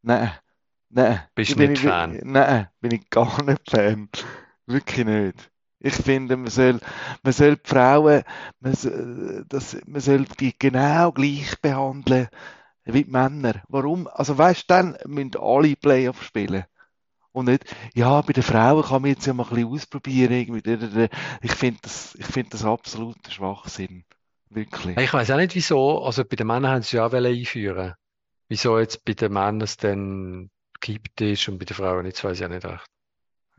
nein, 0.02 0.32
nein. 0.90 1.22
Bist 1.36 1.56
du 1.56 1.60
nicht 1.60 1.84
ich, 1.84 1.90
Fan? 1.90 2.20
Nein, 2.24 2.68
bin 2.80 2.92
ich 2.92 3.10
gar 3.10 3.44
nicht 3.44 3.70
Fan. 3.70 4.10
Wirklich 4.66 5.06
nicht. 5.06 5.52
Ich 5.80 5.96
finde, 5.96 6.38
man 6.38 6.52
soll, 6.52 6.80
man 7.24 7.34
soll 7.34 7.56
die 7.56 7.68
Frauen, 7.68 8.24
man 8.60 8.74
soll, 8.76 9.46
das, 9.50 9.78
man 9.88 10.02
soll 10.02 10.26
die 10.40 10.54
genau 10.58 11.12
gleich 11.12 11.60
behandeln 11.60 12.30
wie 12.86 13.04
die 13.04 13.12
Männer. 13.12 13.62
Warum? 13.68 14.08
Also 14.08 14.38
weißt 14.38 14.62
du, 14.62 14.66
dann 14.68 14.98
müssen 15.06 15.36
alle 15.40 15.76
Playoffs 15.76 16.26
spielen. 16.26 16.66
Und 17.32 17.46
nicht, 17.46 17.64
ja, 17.94 18.22
bei 18.22 18.34
den 18.34 18.44
Frauen 18.44 18.84
kann 18.84 19.02
man 19.02 19.12
jetzt 19.12 19.26
ja 19.26 19.34
mal 19.34 19.44
ein 19.44 19.50
bisschen 19.50 19.70
ausprobieren. 19.70 20.34
Irgendwie. 20.34 21.10
Ich 21.42 21.54
finde 21.54 21.80
das, 21.82 22.16
ich 22.16 22.26
finde 22.26 22.52
das 22.52 22.66
absoluter 22.66 23.32
Schwachsinn. 23.32 24.04
Wirklich. 24.50 24.98
Ich 24.98 25.14
weiß 25.14 25.32
auch 25.32 25.38
nicht 25.38 25.56
wieso, 25.56 26.04
also 26.04 26.26
bei 26.26 26.36
den 26.36 26.48
Männern 26.48 26.72
haben 26.72 26.82
sie 26.82 26.98
ja 26.98 27.06
auch 27.06 27.12
wollen 27.14 27.26
einführen. 27.26 27.94
Wieso 28.52 28.78
jetzt 28.78 29.06
bei 29.06 29.14
den 29.14 29.32
Männern 29.32 29.62
es 29.62 29.78
dann 29.78 30.50
gekippt 30.74 31.22
ist 31.22 31.48
und 31.48 31.58
bei 31.58 31.64
den 31.64 31.74
Frauen 31.74 32.04
nicht, 32.04 32.18
das 32.18 32.26
weiß 32.26 32.38
ich 32.38 32.46
auch 32.46 32.50
nicht 32.50 32.66
recht. 32.66 32.86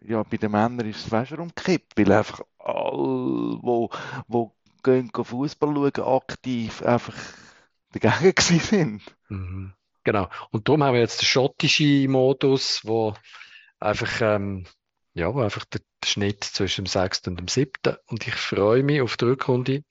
Ja, 0.03 0.23
bei 0.23 0.37
den 0.37 0.51
Männern 0.51 0.87
ist 0.87 1.11
es 1.11 1.29
du, 1.31 1.37
umgekippt, 1.37 1.97
weil 1.97 2.13
einfach 2.13 2.43
alle, 2.59 3.59
wo, 3.63 3.89
wo 4.29 4.55
gehen 4.83 5.11
Fußball 5.11 5.75
schauen, 5.75 6.23
aktiv 6.23 6.83
einfach 6.83 7.17
dagegen 7.93 8.35
gewesen 8.35 8.61
sind. 8.61 9.03
Mhm. 9.31 9.73
Genau. 10.05 10.29
Und 10.51 10.69
darum 10.69 10.85
haben 10.85 10.93
wir 10.93 11.01
jetzt 11.01 11.23
den 11.23 11.27
schottischen 11.27 12.11
Modus, 12.11 12.85
wo 12.85 13.15
einfach, 13.81 14.21
ähm, 14.21 14.67
ja, 15.15 15.33
wo 15.33 15.41
einfach 15.41 15.65
der 15.65 15.81
der 16.03 16.09
Schnitt 16.09 16.45
zwischen 16.45 16.85
dem 16.85 16.87
6. 16.87 17.29
und 17.29 17.41
dem 17.41 17.49
7. 17.49 17.97
Und 18.09 18.27
ich 18.27 18.35
freue 18.35 18.83
mich 18.83 19.01
auf 19.01 19.17
die 19.17 19.25
Rückrunde. 19.25 19.85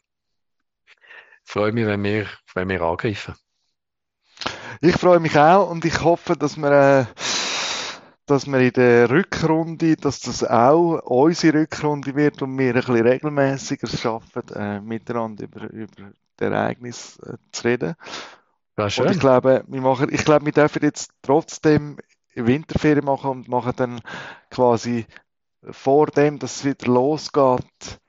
freue 1.43 1.71
mich, 1.71 1.87
wenn 1.87 2.03
wir, 2.03 2.27
wenn 2.53 2.69
wir 2.69 2.81
angreifen. 2.81 3.33
Ich 4.81 4.95
freue 4.97 5.19
mich 5.19 5.37
auch 5.37 5.69
und 5.69 5.85
ich 5.85 6.01
hoffe, 6.03 6.35
dass 6.35 6.57
wir, 6.57 6.71
äh, 6.71 7.05
dass 8.25 8.47
wir 8.47 8.59
in 8.59 8.73
der 8.73 9.09
Rückrunde, 9.09 9.95
dass 9.95 10.21
das 10.21 10.43
auch 10.43 10.99
unsere 11.03 11.59
Rückrunde 11.59 12.15
wird 12.15 12.41
und 12.41 12.57
wir 12.57 12.69
ein 12.69 12.73
bisschen 12.73 12.95
regelmäßiger 13.07 13.87
schaffen, 13.87 14.43
äh, 14.55 14.79
miteinander 14.81 15.43
über, 15.43 15.69
über 15.69 15.93
das 16.37 16.49
Ereignis 16.51 17.19
äh, 17.19 17.37
zu 17.51 17.63
reden. 17.67 17.95
War 18.75 18.89
schön. 18.89 19.05
Und 19.05 19.11
ich 19.11 19.19
glaube, 19.19 19.63
wir 19.67 19.81
machen, 19.81 20.09
ich 20.11 20.25
glaube, 20.25 20.45
wir 20.45 20.53
dürfen 20.53 20.81
jetzt 20.83 21.11
trotzdem 21.21 21.97
Winterferien 22.33 23.05
machen 23.05 23.29
und 23.29 23.47
machen 23.49 23.73
dann 23.75 24.01
quasi 24.49 25.05
vor 25.69 26.07
dem, 26.07 26.39
dass 26.39 26.57
es 26.57 26.65
wieder 26.65 26.87
losgeht, 26.91 27.99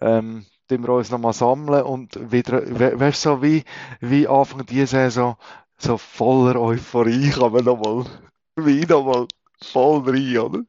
ähm, 0.00 0.44
wir 0.68 0.88
uns 0.88 1.10
nochmal 1.10 1.32
sammeln 1.32 1.84
und 1.84 2.32
wieder, 2.32 2.62
we- 2.66 2.98
weißt 2.98 3.24
du, 3.26 3.28
so 3.30 3.42
wie, 3.42 3.64
wie 4.00 4.26
Anfang 4.26 4.66
dieser 4.66 4.86
Saison, 5.10 5.36
so 5.78 5.98
voller 5.98 6.60
Euphorie 6.60 7.30
kann 7.30 7.52
man 7.52 7.64
nochmal, 7.64 8.04
wie 8.56 8.84
nochmal 8.86 9.26
voll 9.62 10.08
rein, 10.08 10.38
oder? 10.38 10.60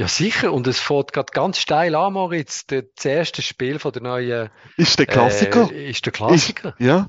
Ja, 0.00 0.06
sicher. 0.08 0.52
Und 0.52 0.66
es 0.68 0.78
fährt 0.78 1.12
gerade 1.12 1.32
ganz 1.32 1.58
steil 1.58 1.94
an, 1.96 2.12
Moritz. 2.12 2.64
Das 2.66 3.04
erste 3.04 3.42
Spiel 3.42 3.78
von 3.80 3.92
der 3.92 4.02
neuen 4.02 4.48
Ist 4.76 4.98
der 4.98 5.06
Klassiker? 5.06 5.70
Äh, 5.72 5.90
ist 5.90 6.04
der 6.06 6.12
Klassiker. 6.12 6.74
Ja. 6.78 7.08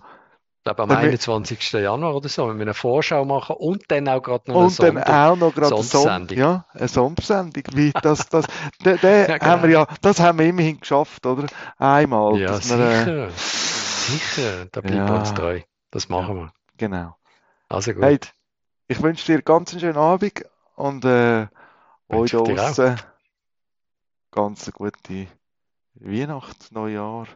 Ich 0.58 0.64
glaube, 0.64 0.84
am 0.84 0.90
Dann 0.90 0.98
wir- 1.04 1.10
21. 1.10 1.72
Januar 1.74 2.16
oder 2.16 2.28
so, 2.30 2.50
wenn 2.50 2.58
wir 2.58 2.64
eine 2.64 2.74
Vorschau 2.74 3.24
machen 3.26 3.56
und 3.58 3.84
dann 3.90 4.08
auch 4.10 4.22
gerade 4.22 4.50
noch 4.52 4.58
eine 4.58 4.66
Und 4.66 4.80
dann 4.80 4.88
Sonder- 4.98 5.32
auch 5.32 5.36
noch 5.38 5.54
gerade 5.56 5.76
eine 5.76 5.84
Son 5.84 6.02
Sondersendung. 6.02 6.38
ja, 6.38 6.66
eine 6.74 6.88
Sondersendung. 6.88 7.64
Wie 7.74 7.92
das, 8.02 8.28
das, 8.28 8.46
der, 8.84 8.98
der 8.98 9.30
Ja, 9.40 9.46
haben 9.46 9.62
wir 9.62 9.70
genau. 9.70 9.82
ja, 9.82 9.88
das 10.02 10.20
haben 10.20 10.40
wir 10.40 10.48
immerhin 10.48 10.80
geschafft, 10.80 11.26
oder? 11.26 11.46
Einmal. 11.78 12.38
Ja, 12.40 12.48
dass 12.48 12.70
wir, 12.70 12.80
äh, 12.80 13.30
sicher. 13.30 13.30
Sicher. 13.30 14.66
Da 14.72 14.82
bleiben 14.82 14.98
wir 15.08 15.14
Ja. 15.14 15.20
uns 15.20 15.34
treu. 15.34 15.62
Das 15.92 16.10
machen 16.10 16.36
wir. 16.36 16.52
genau. 16.78 17.16
Also 17.70 17.94
gut. 17.94 18.04
Hey, 18.04 18.20
ich 18.88 19.02
wünsche 19.02 19.26
dir 19.32 19.42
ganz 19.42 19.72
einen 19.72 19.80
schönen 19.80 19.98
Abend 19.98 20.44
und 20.76 21.06
äh, 21.06 21.48
euch 22.10 22.32
da 22.32 22.42
draussen 22.42 23.00
ganz 24.32 24.66
eine 24.66 24.74
gute 24.74 25.28
Weihnacht, 25.96 26.72
Neujahr 26.72 27.28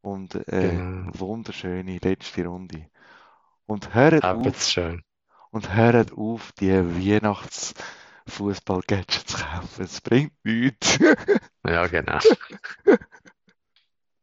und 0.00 0.34
äh, 0.48 0.70
Genau. 0.70 1.10
wunderschöne 1.18 1.98
letzte 2.02 2.46
Runde. 2.46 2.88
Und 3.66 3.94
hört 3.94 4.24
auf, 4.24 4.62
schön. 4.62 5.02
und 5.50 5.74
hört 5.74 6.12
auf, 6.12 6.52
die 6.52 6.70
Weihnachtsfußball-Gadgets 6.72 9.26
zu 9.26 9.36
kaufen. 9.44 9.84
Es 9.84 10.00
bringt 10.00 10.32
nichts. 10.44 10.98
Ja, 11.66 11.86
genau. 11.88 12.18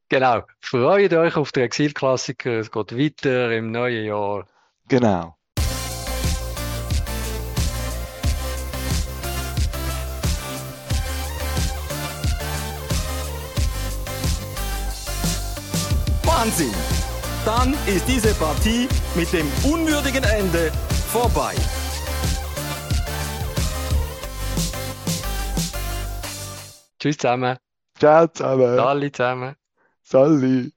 Genau. 0.10 0.44
Freut 0.62 1.14
euch 1.14 1.36
auf 1.36 1.52
den 1.52 1.64
Exilklassiker. 1.64 2.60
Es 2.60 2.72
geht 2.72 2.96
weiter 2.96 3.52
im 3.52 3.72
neuen 3.72 4.06
Jahr. 4.06 4.48
genau. 4.88 5.36
Wahnsinn! 16.44 16.74
Dann 17.46 17.74
ist 17.88 18.06
diese 18.06 18.34
Partie 18.34 18.90
mit 19.16 19.32
dem 19.32 19.50
unwürdigen 19.64 20.26
Ende 20.26 20.74
vorbei. 21.10 21.56
Tschüss 27.00 27.18
zusammen. 27.18 27.56
Ciao 27.98 28.28
zusammen. 28.28 28.78
Alle 28.78 29.10
zusammen. 29.10 29.56
Sally. 30.02 30.74